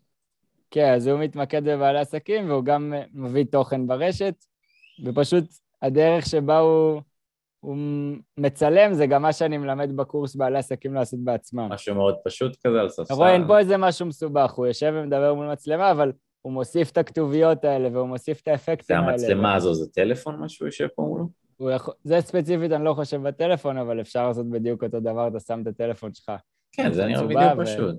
כן, 0.72 0.93
אז 0.93 1.08
הוא 1.08 1.20
מתמקד 1.20 1.64
בבעלי 1.64 1.99
עסקים 1.99 2.49
והוא 2.49 2.64
גם 2.64 2.93
מביא 3.14 3.45
תוכן 3.51 3.88
ברשת, 3.88 4.45
ופשוט 5.06 5.43
הדרך 5.82 6.26
שבה 6.26 6.60
הוא, 6.60 7.01
הוא 7.66 7.78
מצלם, 8.38 8.93
זה 8.93 9.05
גם 9.05 9.22
מה 9.22 9.34
שאני 9.34 9.57
מלמד 9.57 9.95
בקורס 9.95 10.36
בעלי 10.36 10.57
עסקים 10.57 10.93
לעשות 10.93 11.20
בעצמם. 11.20 11.68
משהו 11.72 11.95
מאוד 11.95 12.16
פשוט 12.26 12.55
כזה 12.66 12.82
על 12.82 12.89
ספסל. 12.89 13.03
אתה 13.03 13.13
רואה, 13.13 13.34
אין 13.34 13.47
פה 13.47 13.59
איזה 13.59 13.78
משהו 13.78 14.05
מסובך, 14.05 14.51
הוא 14.51 14.66
יושב 14.66 14.93
ומדבר 14.95 15.34
מול 15.34 15.51
מצלמה, 15.51 15.91
אבל 15.91 16.11
הוא 16.41 16.53
מוסיף 16.53 16.91
את 16.91 16.97
הכתוביות 16.97 17.66
האלה 17.66 17.89
והוא 17.93 18.07
מוסיף 18.07 18.41
את 18.41 18.47
האפקטים 18.47 18.97
האלה. 18.97 19.18
זה 19.18 19.26
המצלמה 19.26 19.55
הזו, 19.55 19.74
זה 19.74 19.91
טלפון 19.91 20.39
מה 20.39 20.49
שהוא 20.49 20.68
יושב 20.68 20.88
פה 20.95 21.01
מולו? 21.01 21.28
יכול... 21.76 21.93
זה 22.03 22.22
ספציפית, 22.22 22.72
אני 22.72 22.84
לא 22.84 22.93
חושב 22.93 23.22
בטלפון, 23.22 23.78
אבל 23.78 24.01
אפשר 24.01 24.28
לעשות 24.28 24.49
בדיוק 24.49 24.84
אותו 24.84 24.99
דבר, 24.99 25.28
אתה 25.28 25.39
שם 25.39 25.61
את 25.61 25.68
הטלפון 25.68 26.13
שלך. 26.13 26.32
כן, 26.72 26.91
זה 26.91 27.05
נראה 27.05 27.24
בדיוק 27.24 27.41
ו... 27.57 27.61
פשוט. 27.61 27.95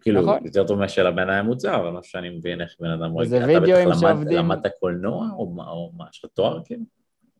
כאילו, 0.00 0.22
נכון. 0.22 0.38
יותר 0.44 0.66
טוב 0.66 0.78
מאשר 0.78 1.04
לבן 1.04 1.30
אדם 1.30 1.46
מוצר, 1.46 1.76
אבל 1.76 1.90
לא 1.90 2.00
שאני 2.02 2.30
מבין 2.30 2.60
איך 2.60 2.76
בן 2.80 2.90
אדם 2.90 3.10
רואה. 3.10 3.26
וידאוים 3.46 3.88
שעובדים... 4.00 4.38
למדת 4.38 4.72
קולנוע 4.80 5.28
או 5.32 5.92
מה, 5.96 6.04
יש 6.12 6.24
לך 6.24 6.30
תואר 6.34 6.60
כאילו? 6.64 6.82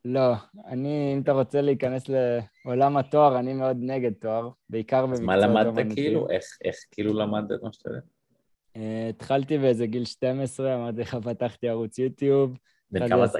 לא, 0.05 0.34
אני, 0.66 1.12
אם 1.14 1.20
אתה 1.20 1.32
רוצה 1.32 1.61
להיכנס 1.61 2.05
לעולם 2.09 2.96
התואר, 2.96 3.38
אני 3.38 3.55
מאוד 3.55 3.76
נגד 3.80 4.12
תואר, 4.12 4.49
בעיקר 4.70 5.07
במקצועות 5.07 5.28
אומנותיים. 5.28 5.57
אז 5.57 5.66
מה 5.66 5.72
למדת 5.80 5.94
כאילו? 5.94 6.30
איך, 6.30 6.44
איך 6.64 6.76
כאילו 6.90 7.12
למדת 7.12 7.53
את 7.53 7.62
מה 7.62 7.72
שאתה 7.72 7.90
יודע? 7.90 8.01
Uh, 8.74 8.80
התחלתי 9.11 9.59
באיזה 9.59 9.86
גיל 9.86 10.05
12, 10.05 10.74
אמרתי 10.74 11.01
לך, 11.01 11.16
פתחתי 11.24 11.68
ערוץ 11.68 11.99
יוטיוב. 11.99 12.59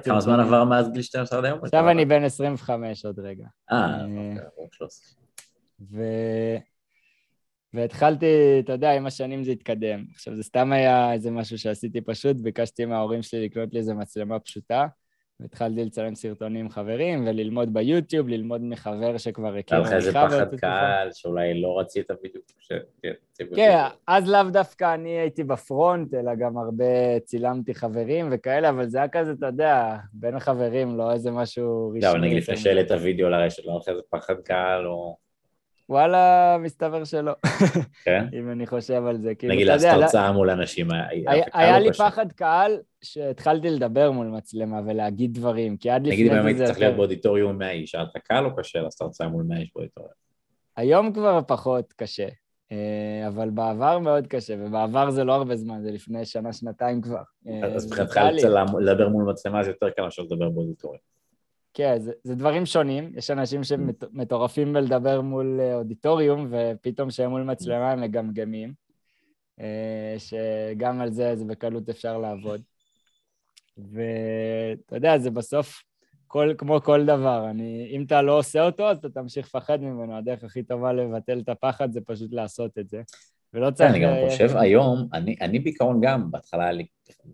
כמה 0.05 0.21
זמן 0.21 0.41
עבר 0.41 0.65
מאז 0.65 0.93
גיל 0.93 1.03
12 1.03 1.39
עד 1.39 1.45
היום? 1.45 1.59
עכשיו 1.63 1.91
אני 1.91 2.05
בן 2.05 2.25
25 2.25 3.05
עוד 3.05 3.19
רגע. 3.19 3.47
אה, 3.73 4.05
אוקיי, 4.05 4.39
ערוץ 4.57 4.75
13. 4.75 5.19
והתחלתי, 7.75 8.27
אתה 8.65 8.73
יודע, 8.73 8.93
עם 8.93 9.07
השנים 9.07 9.45
זה 9.45 9.51
התקדם. 9.51 10.05
עכשיו, 10.15 10.37
זה 10.37 10.43
סתם 10.43 10.73
היה 10.73 11.13
איזה 11.13 11.31
משהו 11.31 11.59
שעשיתי 11.59 12.01
פשוט, 12.01 12.37
ביקשתי 12.37 12.85
מההורים 12.85 13.23
שלי 13.23 13.45
לקנות 13.45 13.73
לי 13.73 13.79
איזה 13.79 13.95
מצלמה 13.95 14.41
פשוטה. 14.41 14.87
והתחלתי 15.41 15.85
לצלם 15.85 16.15
סרטונים 16.15 16.61
עם 16.61 16.69
חברים 16.69 17.27
וללמוד 17.27 17.75
ביוטיוב, 17.75 18.29
ללמוד 18.29 18.61
מחבר 18.63 19.19
שכבר 19.19 19.57
הכיר. 19.57 19.79
היה 19.79 19.87
לך 19.87 19.93
איזה 19.93 20.13
פחד 20.13 20.55
קהל 20.55 21.13
שאולי 21.13 21.61
לא 21.61 21.79
רצית 21.81 22.11
בדיוק 22.23 22.45
ש... 22.59 22.73
כן, 23.55 23.73
אז 24.07 24.29
לאו 24.29 24.51
דווקא 24.53 24.95
אני 24.95 25.09
הייתי 25.09 25.45
בפרונט, 25.45 26.15
אלא 26.15 26.35
גם 26.35 26.59
הרבה 26.59 27.21
צילמתי 27.25 27.75
חברים 27.75 28.29
וכאלה, 28.31 28.69
אבל 28.69 28.89
זה 28.89 28.99
היה 28.99 29.09
כזה, 29.09 29.33
אתה 29.33 29.47
יודע, 29.47 29.97
בין 30.13 30.35
החברים, 30.35 30.99
לא 30.99 31.13
איזה 31.13 31.31
משהו 31.31 31.93
רשמי. 31.97 32.13
לא, 32.13 32.19
נגיד 32.19 32.37
לפני 32.37 32.57
שהעלית 32.57 32.91
וידאו 32.91 33.29
לרשת, 33.29 33.65
לא 33.65 33.71
היה 33.71 33.79
לך 33.79 33.89
איזה 33.89 34.03
פחד 34.11 34.35
קהל 34.45 34.87
או... 34.87 35.28
וואלה, 35.89 36.57
מסתבר 36.61 37.05
שלא. 37.05 37.33
כן? 38.05 38.27
אם 38.33 38.51
אני 38.51 38.67
חושב 38.67 39.07
על 39.07 39.19
זה. 39.19 39.35
כאילו, 39.35 39.55
נגיד 39.55 39.67
לעשות 39.67 39.91
הרצאה 39.91 40.33
מול 40.33 40.51
אנשים, 40.51 40.89
היה 41.53 41.79
לי 41.79 41.93
פחד 41.93 42.33
קהל 42.33 42.79
שהתחלתי 43.03 43.71
לדבר 43.71 44.11
מול 44.11 44.27
מצלמה 44.27 44.81
ולהגיד 44.87 45.35
דברים, 45.35 45.77
כי 45.77 45.91
עד 45.91 46.07
לפני 46.07 46.17
זה... 46.17 46.23
נגיד 46.25 46.39
אם 46.39 46.47
הייתי 46.47 46.65
צריך 46.65 46.79
להיות 46.79 46.97
באודיטוריום 46.97 47.59
100 47.59 47.71
איש, 47.71 47.95
היה 47.95 48.05
לך 48.05 48.11
קל 48.25 48.45
או 48.45 48.57
קשה 48.57 48.81
לעשות 48.81 49.01
הרצאה 49.03 49.29
מול 49.29 49.45
100 49.49 49.59
איש 49.59 49.71
באודיטוריום? 49.75 50.13
היום 50.77 51.13
כבר 51.13 51.41
פחות 51.47 51.93
קשה, 51.93 52.29
אה, 52.73 53.29
אבל 53.29 53.51
בעבר 53.51 53.99
מאוד 53.99 54.27
קשה, 54.27 54.55
ובעבר 54.59 55.11
זה 55.11 55.25
לא 55.25 55.35
הרבה 55.35 55.57
זמן, 55.57 55.83
זה 55.83 55.91
לפני 55.91 56.25
שנה, 56.25 56.53
שנתיים 56.53 57.03
כבר. 57.03 57.23
אז 57.63 57.87
מבחינתך 57.87 58.21
לדבר 58.81 59.09
מול 59.09 59.25
מצלמה 59.25 59.63
זה 59.63 59.71
יותר 59.71 59.91
קל 59.91 60.03
מאשר 60.03 60.23
לדבר 60.23 60.49
באודיטוריום. 60.49 61.18
כן, 61.79 61.99
זה, 61.99 62.13
זה 62.25 62.35
דברים 62.35 62.67
שונים, 62.67 63.13
יש 63.17 63.31
אנשים 63.31 63.65
שמטורפים 63.65 64.73
בלדבר 64.73 65.21
מול 65.21 65.61
אה, 65.61 65.75
אודיטוריום, 65.75 66.47
ופתאום 66.51 67.09
כשהם 67.09 67.31
מול 67.31 67.43
מצלמה 67.43 67.93
הם 67.93 68.01
מגמגמים, 68.01 68.73
אה, 69.61 70.17
שגם 70.19 71.01
על 71.01 71.11
זה, 71.11 71.37
זה 71.37 71.45
בקלות 71.45 71.89
אפשר 71.89 72.19
לעבוד. 72.19 72.61
ואתה 73.79 74.97
יודע, 74.97 75.19
זה 75.19 75.31
בסוף 75.31 75.83
כל, 76.27 76.55
כמו 76.59 76.81
כל 76.83 77.05
דבר, 77.05 77.51
אני, 77.51 77.89
אם 77.91 78.05
אתה 78.07 78.23
לא 78.23 78.39
עושה 78.39 78.67
אותו, 78.67 78.91
אז 78.91 78.99
אתה 78.99 79.09
תמשיך 79.09 79.47
לפחד 79.47 79.81
ממנו, 79.81 80.17
הדרך 80.17 80.45
הכי 80.45 80.63
טובה 80.63 80.93
לבטל 80.93 81.41
את 81.41 81.49
הפחד 81.49 81.93
זה 81.93 82.01
פשוט 82.01 82.33
לעשות 82.33 82.79
את 82.79 82.89
זה. 82.89 83.03
ולא 83.55 83.71
צריך... 83.71 83.91
אני 83.91 84.01
גם 84.01 84.13
חושב 84.29 84.57
היום, 84.57 85.09
אני, 85.13 85.37
אני 85.41 85.59
בעיקרון 85.59 86.01
גם, 86.03 86.31
בהתחלה 86.31 86.63
היה 86.63 86.73
לי, 86.73 86.87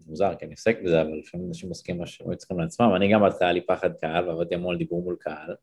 מוזר 0.07 0.35
כי 0.35 0.45
אני 0.45 0.55
עוסק 0.55 0.79
בזה, 0.85 1.03
אבל 1.03 1.19
לפעמים 1.19 1.49
אנשים 1.49 1.69
עוסקים 1.69 1.99
מה 1.99 2.07
שהם 2.07 2.35
צריכים 2.35 2.61
לעצמם, 2.61 2.93
אני 2.97 3.13
גם 3.13 3.23
היה 3.41 3.53
לי 3.53 3.61
פחד 3.61 3.93
קהל, 4.01 4.29
ועבדתי 4.29 4.55
המון 4.55 4.73
על 4.73 4.79
דיבור 4.79 5.03
מול 5.03 5.17
קהל, 5.21 5.55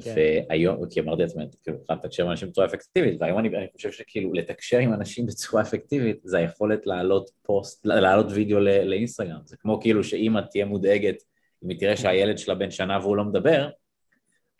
כן. 0.00 0.14
והיום, 0.16 0.88
כי 0.90 1.00
אמרתי 1.00 1.22
לעצמי, 1.22 1.44
כאילו, 1.62 1.78
חייב 1.86 1.98
לתקשר 1.98 2.24
עם 2.24 2.30
אנשים 2.30 2.48
בצורה 2.48 2.66
אפקטיבית, 2.66 3.16
והיום 3.20 3.38
אני, 3.38 3.48
אני 3.48 3.66
חושב 3.76 3.92
שכאילו 3.92 4.32
לתקשר 4.32 4.78
עם 4.78 4.92
אנשים 4.94 5.26
בצורה 5.26 5.62
אפקטיבית, 5.62 6.20
זה 6.24 6.38
היכולת 6.38 6.86
להעלות 6.86 7.30
פוסט, 7.42 7.86
להעלות 7.86 8.26
וידאו 8.30 8.60
לאינסטגרם, 8.60 9.40
זה 9.44 9.56
כמו 9.56 9.80
כאילו 9.80 10.04
שאימא 10.04 10.40
תהיה 10.50 10.64
מודאגת, 10.64 11.22
אם 11.64 11.68
היא 11.68 11.78
תראה 11.78 11.96
שהילד 11.96 12.38
שלה 12.38 12.54
בן 12.54 12.70
שנה 12.70 12.98
והוא 13.02 13.16
לא 13.16 13.24
מדבר, 13.24 13.68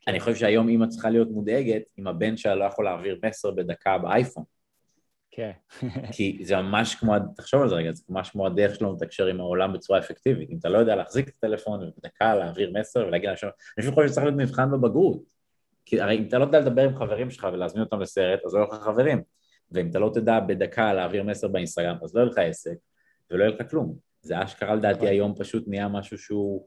אני 0.08 0.20
חושב 0.20 0.36
שהיום 0.36 0.68
אימא 0.68 0.86
צריכה 0.86 1.10
להיות 1.10 1.30
מודאגת 1.30 1.82
אם 1.98 2.06
הבן 2.06 2.36
שלה 2.36 2.54
לא 2.54 2.64
יכול 2.64 2.84
להעביר 2.84 3.18
מסר 3.24 3.50
בדקה 3.50 3.98
באייפון. 3.98 4.44
כן. 5.30 5.50
כי 6.12 6.38
זה 6.42 6.56
ממש 6.56 6.94
כמו, 6.94 7.14
תחשוב 7.36 7.62
על 7.62 7.68
זה 7.68 7.74
רגע, 7.74 7.92
זה 7.92 8.02
ממש 8.08 8.30
כמו 8.30 8.46
הדרך 8.46 8.74
שלנו 8.74 8.92
לתקשר 8.92 9.26
עם 9.26 9.40
העולם 9.40 9.72
בצורה 9.72 9.98
אפקטיבית. 9.98 10.50
אם 10.50 10.56
אתה 10.58 10.68
לא 10.68 10.78
יודע 10.78 10.96
להחזיק 10.96 11.28
את 11.28 11.34
הטלפון 11.38 11.82
ובדקה 11.82 12.34
להעביר 12.34 12.72
מסר 12.74 13.06
ולהגיד 13.06 13.28
לאנשים, 13.28 13.48
אני 13.78 13.90
חושב 13.90 14.08
שצריך 14.08 14.26
להיות 14.26 14.38
מבחן 14.38 14.70
בבגרות. 14.70 15.22
כי 15.84 16.00
הרי 16.00 16.18
אם 16.18 16.24
אתה 16.28 16.38
לא 16.38 16.44
יודע 16.44 16.60
לדבר 16.60 16.82
עם 16.82 16.96
חברים 16.96 17.30
שלך 17.30 17.46
ולהזמין 17.52 17.84
אותם 17.84 18.00
לסרט, 18.00 18.40
אז 18.44 18.54
לא 18.54 18.58
יהיו 18.58 18.68
לך 18.68 18.74
חברים. 18.74 19.22
ואם 19.72 19.90
אתה 19.90 19.98
לא 19.98 20.10
תדע 20.14 20.40
בדקה 20.40 20.92
להעביר 20.92 21.22
מסר 21.22 21.48
באינסטגרם, 21.48 21.96
אז 22.02 22.14
לא 22.14 22.20
יהיה 22.20 22.30
לך 22.30 22.38
עסק 22.38 22.76
ולא 23.30 23.44
יהיה 23.44 23.54
לך 23.54 23.70
כלום. 23.70 23.96
זה 24.20 24.44
אשכרה 24.44 24.74
לדעתי 24.74 24.96
נכון. 24.96 25.08
היום 25.08 25.34
פשוט 25.38 25.64
נהיה 25.66 25.88
משהו 25.88 26.18
שהוא 26.18 26.66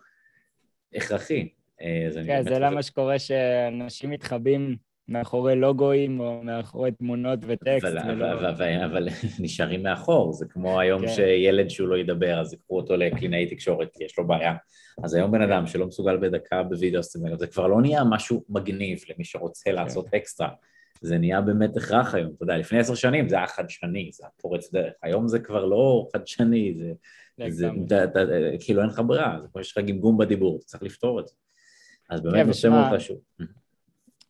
הכרחי. 0.95 1.49
אה, 1.82 2.09
כן, 2.26 2.43
זה 2.43 2.59
למה 2.59 2.84
שקורה 2.84 3.20
שאנשים 3.20 4.09
מתחבאים 4.09 4.76
מאחורי 5.12 5.55
לוגויים 5.55 6.20
או 6.20 6.43
מאחורי 6.43 6.91
תמונות 6.91 7.39
וטקסט. 7.47 7.86
אבל, 7.86 8.12
ולא... 8.12 8.34
אבל, 8.34 8.45
אבל, 8.45 8.84
אבל 8.86 9.07
נשארים 9.43 9.84
מאחור, 9.84 10.34
זה 10.34 10.45
כמו 10.49 10.80
היום 10.80 11.01
כן. 11.01 11.07
שילד 11.07 11.70
שהוא 11.70 11.88
לא 11.88 11.97
ידבר, 11.97 12.39
אז 12.39 12.53
יקחו 12.53 12.78
אותו 12.78 12.97
לקלינאי 12.97 13.45
תקשורת, 13.45 13.89
כי 13.93 14.03
יש 14.03 14.18
לו 14.18 14.28
בעיה. 14.28 14.53
אז 15.03 15.14
היום 15.14 15.32
בן 15.32 15.41
אדם 15.41 15.68
שלא 15.68 15.88
מסוגל 15.88 16.18
בדקה 16.18 16.64
בווידאו, 16.64 17.03
זה 17.38 17.47
כבר 17.47 17.68
לא 17.68 17.82
נהיה 17.82 18.03
משהו 18.03 18.43
מגניב 18.49 18.99
למי 19.09 19.26
שרוצה 19.26 19.70
כן. 19.70 19.76
לעשות 19.76 20.14
אקסטרה. 20.14 20.49
זה 21.01 21.18
נהיה 21.18 21.41
באמת 21.41 21.78
הכרח 21.78 22.16
היום, 22.16 22.32
אתה 22.36 22.43
יודע, 22.43 22.57
לפני 22.57 22.80
עשר 22.80 22.95
שנים 22.95 23.30
זה 23.30 23.36
היה 23.36 23.47
חדשני, 23.47 24.09
זה 24.14 24.24
היה 24.24 24.32
פורץ 24.41 24.74
דרך, 24.74 24.93
היום 25.03 25.28
זה 25.28 25.39
כבר 25.39 25.66
לא 25.66 26.07
חדשני, 26.14 26.74
זה, 26.78 26.91
זה, 27.49 27.70
זה 27.89 28.03
אתה, 28.03 28.20
כאילו 28.59 28.82
אין 28.82 28.89
לך 28.89 29.01
ברירה, 29.07 29.38
זה 29.41 29.47
כמו 29.53 29.64
שיש 29.64 29.78
לך 29.78 29.84
גמגום 29.84 30.18
בדיבור, 30.18 30.57
אתה 30.57 30.66
צריך 30.66 30.84
לפתור 30.84 31.20
את 31.20 31.28
זה. 31.28 31.34
אז 32.09 32.22
באמת 32.22 32.36
כן, 32.36 32.47
נושא 32.47 32.68
מאוד 32.68 32.86
חשוב. 32.95 33.18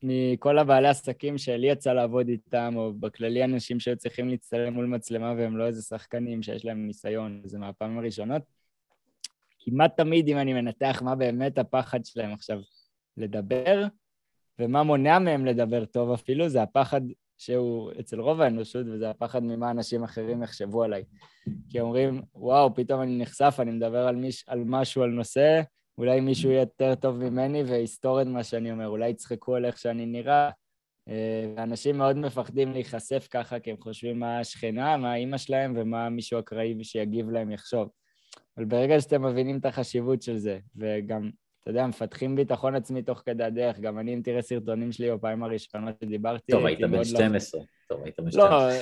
מכל 0.04 0.58
הבעלי 0.58 0.88
עסקים 0.88 1.38
שלי 1.38 1.68
יצא 1.68 1.94
לעבוד 1.94 2.28
איתם, 2.28 2.74
או 2.78 2.94
בכללי 2.94 3.44
אנשים 3.44 3.80
שהיו 3.80 3.98
צריכים 3.98 4.30
להצטלם 4.30 4.74
מול 4.74 4.86
מצלמה 4.86 5.34
והם 5.38 5.58
לא 5.58 5.68
איזה 5.68 5.82
שחקנים 5.82 6.44
שיש 6.44 6.66
להם 6.66 6.88
ניסיון, 6.88 7.42
זה 7.46 7.60
מהפעמים 7.60 7.98
הראשונות. 7.98 8.42
כמעט 9.60 9.98
תמיד 9.98 10.28
אם 10.28 10.38
אני 10.38 10.54
מנתח 10.54 11.02
מה 11.06 11.16
באמת 11.16 11.58
הפחד 11.58 12.06
שלהם 12.06 12.34
עכשיו 12.34 12.60
לדבר, 13.18 13.86
ומה 14.60 14.84
מונע 14.84 15.20
מהם 15.20 15.46
לדבר 15.46 15.86
טוב 15.86 16.12
אפילו, 16.12 16.50
זה 16.50 16.62
הפחד 16.62 17.02
שהוא 17.38 17.92
אצל 18.00 18.20
רוב 18.20 18.42
האנושות, 18.42 18.86
וזה 18.94 19.10
הפחד 19.10 19.44
ממה 19.44 19.72
אנשים 19.72 20.04
אחרים 20.04 20.44
יחשבו 20.44 20.84
עליי. 20.84 21.04
כי 21.70 21.80
אומרים, 21.80 22.22
וואו, 22.36 22.76
פתאום 22.76 23.02
אני 23.02 23.18
נחשף, 23.18 23.56
אני 23.60 23.72
מדבר 23.72 24.08
על, 24.08 24.16
מיש, 24.16 24.44
על 24.48 24.64
משהו, 24.66 25.04
על 25.04 25.10
נושא, 25.10 25.62
אולי 25.98 26.20
מישהו 26.20 26.52
יהיה 26.52 26.60
יותר 26.60 26.96
טוב 26.96 27.18
ממני 27.18 27.64
ויסתור 27.64 28.22
את 28.22 28.28
מה 28.28 28.44
שאני 28.44 28.72
אומר, 28.72 28.88
אולי 28.88 29.10
יצחקו 29.10 29.56
על 29.56 29.66
איך 29.66 29.78
שאני 29.78 30.06
נראה. 30.06 30.50
אה, 31.10 31.64
אנשים 31.64 31.98
מאוד 31.98 32.18
מפחדים 32.18 32.72
להיחשף 32.72 33.28
ככה, 33.32 33.60
כי 33.60 33.72
הם 33.72 33.78
חושבים 33.80 34.20
מה 34.20 34.40
השכנה, 34.40 34.98
מה 34.98 35.12
האימא 35.12 35.38
שלהם 35.38 35.74
ומה 35.76 36.10
מישהו 36.10 36.40
אקראי 36.40 36.84
שיגיב 36.84 37.30
להם 37.30 37.52
יחשוב. 37.52 37.90
אבל 38.58 38.66
ברגע 38.66 39.02
שאתם 39.02 39.26
מבינים 39.26 39.58
את 39.58 39.66
החשיבות 39.66 40.22
של 40.22 40.38
זה, 40.38 40.60
וגם, 40.76 41.30
אתה 41.62 41.70
יודע, 41.70 41.88
מפתחים 41.88 42.36
ביטחון 42.36 42.76
עצמי 42.76 43.02
תוך 43.02 43.22
כדי 43.26 43.44
הדרך, 43.44 43.80
גם 43.80 44.00
אני, 44.00 44.14
אם 44.14 44.22
תראה 44.24 44.42
סרטונים 44.42 44.92
שלי 44.92 45.12
בפעמים 45.12 45.44
הראשונות 45.44 45.96
שדיברתי... 46.04 46.52
טוב, 46.52 46.66
היית 46.66 46.80
בן 46.80 47.04
12. 47.04 47.62
לא... 47.62 47.66
טוב, 47.88 48.04
היית 48.04 48.20
בן 48.20 48.32
12. 48.32 48.70
לא, 48.70 48.74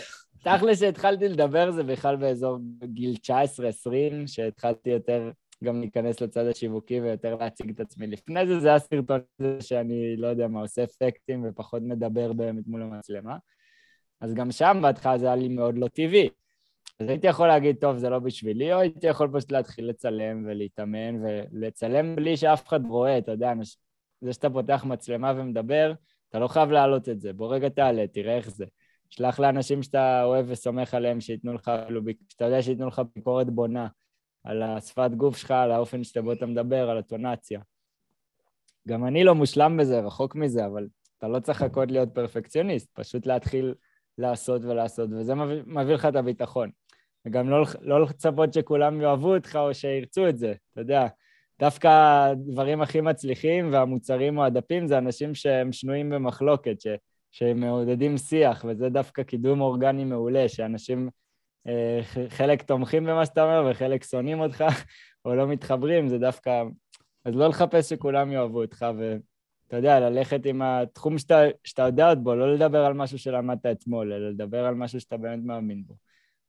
תכל'ס 0.43 0.79
שהתחלתי 0.79 1.27
לדבר 1.27 1.71
זה 1.71 1.83
בכלל 1.83 2.15
באזור 2.15 2.57
גיל 2.83 3.15
19-20, 3.25 3.27
שהתחלתי 4.27 4.89
יותר 4.89 5.31
גם 5.63 5.79
להיכנס 5.79 6.21
לצד 6.21 6.45
השיווקי 6.45 7.01
ויותר 7.01 7.35
להציג 7.35 7.69
את 7.69 7.79
עצמי. 7.79 8.07
לפני 8.07 8.47
זה 8.47 8.59
זה 8.59 8.73
הסרטון 8.73 9.19
הזה 9.39 9.61
שאני, 9.61 10.17
לא 10.17 10.27
יודע 10.27 10.47
מה, 10.47 10.61
עושה 10.61 10.83
אפקטים 10.83 11.45
ופחות 11.49 11.81
מדבר 11.81 12.33
באמת 12.33 12.67
מול 12.67 12.81
המצלמה. 12.81 13.37
אז 14.21 14.33
גם 14.33 14.51
שם 14.51 14.79
בהתחלה 14.81 15.17
זה 15.17 15.25
היה 15.25 15.35
לי 15.35 15.47
מאוד 15.47 15.77
לא 15.77 15.87
טבעי. 15.87 16.29
אז 16.99 17.09
הייתי 17.09 17.27
יכול 17.27 17.47
להגיד, 17.47 17.75
טוב, 17.81 17.97
זה 17.97 18.09
לא 18.09 18.19
בשבילי, 18.19 18.73
או 18.73 18.79
הייתי 18.79 19.07
יכול 19.07 19.29
פשוט 19.33 19.51
להתחיל 19.51 19.89
לצלם 19.89 20.45
ולהתאמן 20.47 21.23
ולצלם 21.23 22.15
בלי 22.15 22.37
שאף 22.37 22.67
אחד 22.67 22.85
רואה, 22.85 23.17
אתה 23.17 23.31
יודע, 23.31 23.53
זה 24.21 24.33
שאתה 24.33 24.49
פותח 24.49 24.85
מצלמה 24.85 25.33
ומדבר, 25.37 25.93
אתה 26.29 26.39
לא 26.39 26.47
חייב 26.47 26.71
להעלות 26.71 27.09
את 27.09 27.21
זה. 27.21 27.33
בוא 27.33 27.53
רגע 27.55 27.69
תעלה, 27.69 28.07
תראה 28.07 28.37
איך 28.37 28.49
זה. 28.49 28.65
שלח 29.09 29.39
לאנשים 29.39 29.83
שאתה 29.83 30.23
אוהב 30.23 30.45
וסומך 30.49 30.93
עליהם, 30.93 31.21
שייתנו 31.21 31.53
לך, 31.53 31.71
שאתה 32.29 32.45
יודע 32.45 32.61
שייתנו 32.61 32.87
לך 32.87 33.01
ביקורת 33.15 33.49
בונה. 33.49 33.87
על 34.43 34.63
השפת 34.63 35.11
גוף 35.17 35.37
שלך, 35.37 35.51
על 35.51 35.71
האופן 35.71 36.03
שבו 36.03 36.33
אתה 36.33 36.45
מדבר, 36.45 36.89
על 36.89 36.97
הטונציה. 36.97 37.61
גם 38.87 39.05
אני 39.05 39.23
לא 39.23 39.35
מושלם 39.35 39.77
בזה, 39.77 39.99
רחוק 39.99 40.35
מזה, 40.35 40.65
אבל 40.65 40.87
אתה 41.17 41.27
לא 41.27 41.39
צריך 41.39 41.61
לחכות 41.61 41.91
להיות 41.91 42.09
פרפקציוניסט, 42.13 42.89
פשוט 42.93 43.25
להתחיל 43.25 43.73
לעשות 44.17 44.61
ולעשות, 44.63 45.09
וזה 45.11 45.35
מביא, 45.35 45.61
מביא 45.65 45.93
לך 45.93 46.05
את 46.05 46.15
הביטחון. 46.15 46.69
וגם 47.25 47.49
לא, 47.49 47.65
לא 47.81 48.01
לצפות 48.01 48.53
שכולם 48.53 49.01
יאהבו 49.01 49.35
אותך 49.35 49.55
או 49.61 49.73
שירצו 49.73 50.29
את 50.29 50.37
זה, 50.37 50.53
אתה 50.71 50.81
יודע. 50.81 51.07
דווקא 51.59 51.87
הדברים 51.87 52.81
הכי 52.81 53.01
מצליחים 53.01 53.73
והמוצרים 53.73 54.37
או 54.37 54.43
הדפים 54.43 54.87
זה 54.87 54.97
אנשים 54.97 55.35
שהם 55.35 55.71
שנויים 55.71 56.09
במחלוקת, 56.09 56.81
ש, 56.81 56.87
שמעודדים 57.31 58.17
שיח, 58.17 58.65
וזה 58.67 58.89
דווקא 58.89 59.23
קידום 59.23 59.61
אורגני 59.61 60.05
מעולה, 60.05 60.49
שאנשים, 60.49 61.09
חלק 62.29 62.61
תומכים 62.61 63.03
במה 63.03 63.25
שאתה 63.25 63.43
אומר 63.43 63.71
וחלק 63.71 64.03
שונאים 64.03 64.39
אותך 64.39 64.63
או 65.25 65.35
לא 65.35 65.47
מתחברים, 65.47 66.07
זה 66.07 66.17
דווקא... 66.17 66.63
אז 67.25 67.35
לא 67.35 67.47
לחפש 67.47 67.89
שכולם 67.89 68.31
יאהבו 68.31 68.61
אותך, 68.61 68.85
ואתה 68.97 69.77
יודע, 69.77 69.99
ללכת 69.99 70.45
עם 70.45 70.61
התחום 70.61 71.17
שאתה, 71.17 71.41
שאתה 71.63 71.81
יודע 71.81 72.09
עוד 72.09 72.23
בו, 72.23 72.35
לא 72.35 72.53
לדבר 72.53 72.85
על 72.85 72.93
משהו 72.93 73.19
שלמדת 73.19 73.65
אתמול, 73.65 74.13
אלא 74.13 74.29
לדבר 74.29 74.65
על 74.65 74.75
משהו 74.75 74.99
שאתה 74.99 75.17
באמת 75.17 75.39
מאמין 75.43 75.83
בו. 75.85 75.95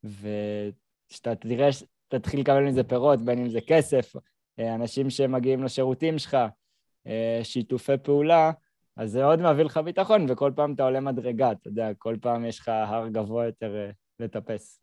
ושאתה 0.05 1.35
תראה, 1.35 1.69
תתחיל 2.09 2.41
לקבל 2.41 2.65
מזה 2.65 2.85
פירות, 2.85 3.23
בין 3.23 3.39
אם 3.39 3.49
זה 3.49 3.61
כסף, 3.67 4.13
אה, 4.59 4.75
אנשים 4.75 5.11
שמגיעים 5.11 5.65
לשירותים 5.65 6.19
שלך, 6.19 6.37
אה, 7.07 7.41
שיתופי 7.43 7.93
פעולה, 8.03 8.53
אז 8.97 9.11
זה 9.11 9.25
עוד 9.25 9.41
מביא 9.41 9.65
לך 9.65 9.77
ביטחון, 9.77 10.27
וכל 10.29 10.53
פעם 10.57 10.75
אתה 10.75 10.83
עולה 10.83 11.01
מדרגה, 11.01 11.53
אתה 11.53 11.69
יודע, 11.69 11.95
כל 11.99 12.17
פעם 12.21 12.45
יש 12.45 12.59
לך 12.59 12.69
הר 12.69 13.09
גבוה 13.09 13.47
יותר 13.47 13.77
אה, 13.77 13.91
לטפס. 14.21 14.81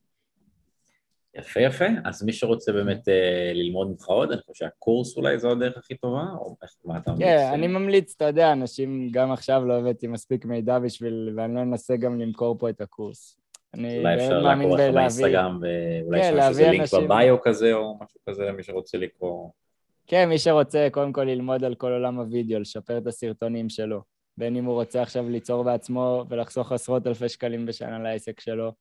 יפה 1.38 1.60
יפה, 1.60 1.86
אז 2.06 2.24
מי 2.24 2.34
שרוצה 2.34 2.72
באמת 2.72 3.10
אה, 3.10 3.52
ללמוד 3.54 3.90
ממך 3.90 4.06
עוד, 4.06 4.32
אני 4.32 4.42
חושב 4.42 4.54
שהקורס 4.54 5.18
אולי 5.18 5.40
זו 5.40 5.52
הדרך 5.52 5.78
הכי 5.78 5.96
טובה, 5.96 6.24
או 6.40 6.56
איך, 6.64 6.72
מה 6.86 6.98
אתה 6.98 7.12
ממליץ? 7.12 7.28
כן, 7.28 7.50
אני 7.54 7.68
ממליץ, 7.68 8.14
אתה 8.16 8.26
יודע, 8.26 8.52
אנשים, 8.52 9.10
גם 9.12 9.32
עכשיו 9.32 9.66
לא 9.66 9.74
הבאתי 9.78 10.08
מספיק 10.08 10.46
מידע 10.46 10.80
בשביל, 10.80 11.34
ואני 11.38 11.56
לא 11.56 11.62
אנסה 11.62 11.98
גם 11.98 12.20
למכור 12.20 12.58
פה 12.58 12.70
את 12.70 12.82
הקורס. 12.82 13.38
אני 13.74 13.98
אולי 13.98 14.16
אפשר 14.16 14.40
לעקוב 14.40 14.74
לך 14.74 14.94
באינסטגרם, 14.94 15.60
ואולי 15.62 16.22
כן, 16.22 16.36
יש 16.38 16.46
איזה 16.48 16.70
לינק 16.70 16.94
ב 16.94 17.06
bio 17.06 17.42
כזה, 17.42 17.74
או 17.74 17.98
משהו 18.02 18.20
כזה 18.30 18.44
למי 18.44 18.64
שרוצה 18.64 18.98
לקרוא. 18.98 19.50
כן, 20.08 20.30
מי 20.30 20.38
שרוצה 20.38 20.88
קודם 20.92 21.14
כל 21.14 21.24
ללמוד 21.24 21.64
על 21.64 21.76
כל 21.76 21.92
עולם 21.92 22.20
הוידאו, 22.20 22.60
לשפר 22.60 22.98
את 22.98 23.08
הסרטונים 23.08 23.70
שלו. 23.70 24.02
בין 24.38 24.56
אם 24.56 24.66
הוא 24.66 24.74
רוצה 24.74 25.02
עכשיו 25.02 25.30
ליצור 25.30 25.64
בעצמו 25.64 26.26
ולחסוך 26.30 26.72
עשרות 26.72 27.08
אלפי 27.08 27.30
שקלים 27.30 27.66
בשנה 27.66 28.00
לעסק 28.00 28.40
שלו, 28.40 28.72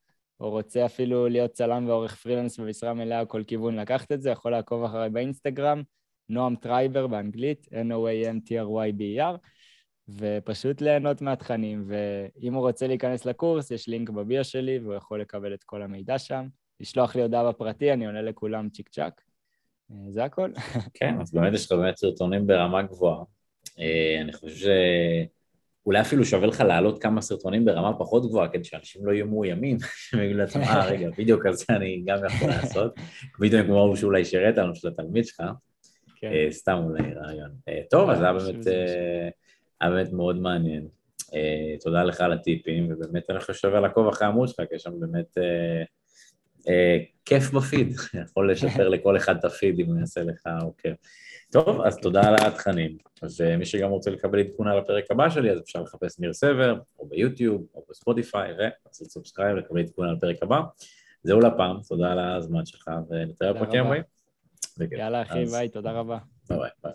או 0.41 0.51
רוצה 0.51 0.87
אפילו 0.87 1.29
להיות 1.29 1.51
צלם 1.51 1.89
ועורך 1.89 2.17
פרילנס 2.17 2.61
במשרה 2.61 2.95
מלאה 2.95 3.25
כל 3.25 3.43
כיוון 3.47 3.77
לקחת 3.77 4.13
את 4.13 4.23
זה, 4.23 4.31
יכול 4.31 4.53
לעקוב 4.53 4.85
אחריי 4.85 5.11
באינסטגרם, 5.11 5.83
נועם 6.29 6.57
טרייבר 6.57 7.07
באנגלית, 7.07 7.69
N-O-A-M-T-R-Y-B-E-R, 7.73 9.37
ופשוט 10.09 10.81
ליהנות 10.81 11.23
מהתכנים, 11.23 11.85
ואם 11.87 12.55
הוא 12.55 12.69
רוצה 12.69 12.87
להיכנס 12.87 13.25
לקורס, 13.25 13.71
יש 13.71 13.89
לינק 13.89 14.11
בביו 14.11 14.45
שלי 14.45 14.79
והוא 14.79 14.95
יכול 14.95 15.21
לקבל 15.21 15.55
את 15.55 15.65
כל 15.65 15.83
המידע 15.83 16.19
שם. 16.19 16.47
לשלוח 16.81 17.17
לי 17.17 17.23
הודעה 17.23 17.49
בפרטי, 17.49 17.93
אני 17.93 18.07
עונה 18.07 18.23
לכולם 18.23 18.69
צ'יק 18.69 18.89
צ'אק. 18.89 19.21
אה, 19.91 19.97
זה 20.11 20.25
הכל. 20.25 20.51
כן, 20.95 21.21
אז 21.21 21.33
באמת 21.33 21.55
יש 21.55 21.67
לך 21.67 21.73
באמת 21.73 21.97
סרטונים 21.97 22.47
ברמה 22.47 22.83
גבוהה. 22.83 23.25
אה, 23.79 24.19
אני 24.21 24.33
חושב. 24.33 24.71
אולי 25.87 26.01
אפילו 26.01 26.25
שווה 26.25 26.47
לך 26.47 26.61
להעלות 26.61 27.03
כמה 27.03 27.21
סרטונים 27.21 27.65
ברמה 27.65 27.99
פחות 27.99 28.29
גבוהה, 28.29 28.49
כדי 28.49 28.65
שאנשים 28.65 29.07
לא 29.07 29.13
יהיו 29.13 29.27
מאוימים, 29.27 29.77
שהם 30.09 30.23
יגידו 30.23 30.39
לעצמם, 30.39 30.63
אה, 30.63 30.87
רגע, 30.91 31.09
וידאו 31.17 31.37
כזה 31.45 31.65
אני 31.71 32.03
גם 32.07 32.19
יכול 32.27 32.49
לעשות, 32.49 32.95
וידאו 33.41 33.65
כמו 33.67 33.97
שאולי 33.97 34.25
שירת 34.25 34.59
לנו 34.59 34.75
של 34.75 34.89
התלמיד 34.89 35.25
שלך, 35.25 35.43
כן. 36.17 36.33
אה, 36.33 36.47
סתם 36.51 36.81
אולי 36.85 37.15
רעיון. 37.15 37.51
אה, 37.69 37.81
טוב, 37.91 38.11
אז 38.11 38.19
זה 38.61 38.71
אה, 38.71 39.29
היה 39.81 39.91
באמת 39.91 40.13
מאוד 40.13 40.41
מעניין. 40.41 40.89
תודה 41.81 42.05
לך 42.05 42.21
על 42.21 42.33
הטיפים, 42.33 42.93
ובאמת 42.93 43.31
אני 43.31 43.41
חושב 43.41 43.55
שווה 43.55 43.81
לעקוב 43.81 44.09
אחרי 44.09 44.27
העמוד 44.27 44.49
שלך, 44.49 44.69
כי 44.69 44.75
יש 44.75 44.83
שם 44.83 45.01
באמת 45.01 45.39
כיף 47.25 47.51
בפיד, 47.51 47.95
יכול 48.25 48.53
לשפר 48.53 48.89
לכל 48.89 49.17
אחד 49.17 49.37
את 49.37 49.45
הפיד 49.45 49.81
אם 49.81 49.87
הוא 49.87 49.99
יעשה 49.99 50.23
לך 50.23 50.47
עוקב. 50.63 50.89
טוב, 51.53 51.81
אז 51.81 51.97
תודה 51.97 52.29
על 52.29 52.35
התכנים. 52.47 52.97
אז 53.23 53.41
אה, 53.41 53.57
מי 53.57 53.67
שגם 53.67 53.91
רוצה 53.91 54.11
לקבל 54.11 54.41
עדכון 54.41 54.69
על 54.69 54.79
הפרק 54.79 55.11
הבא 55.11 55.31
שלי, 55.31 55.51
אז 55.51 55.61
אפשר 55.61 55.83
לחפש 55.83 56.19
ניר 56.19 56.33
סבר, 56.33 56.81
או 56.99 57.07
ביוטיוב, 57.09 57.67
או 57.75 57.85
בספוטיפיי, 57.91 58.53
ולעשות 58.53 59.11
subscribe, 59.11 59.57
לקבל 59.57 59.81
עדכון 59.81 60.09
על 60.09 60.17
הפרק 60.17 60.43
הבא. 60.43 60.61
זהו 61.23 61.41
לפעם, 61.41 61.77
תודה 61.89 62.13
על 62.13 62.19
הזמן 62.19 62.67
שלך, 62.67 62.91
ונתראה 63.11 63.53
בפרקים 63.53 63.87
הבאים. 63.87 64.03
יאללה 64.91 65.23
אחי, 65.23 65.45
ביי, 65.45 65.69
תודה 65.69 65.93
רבה. 65.93 66.19
ביי 66.49 66.59
ביי. 66.85 66.93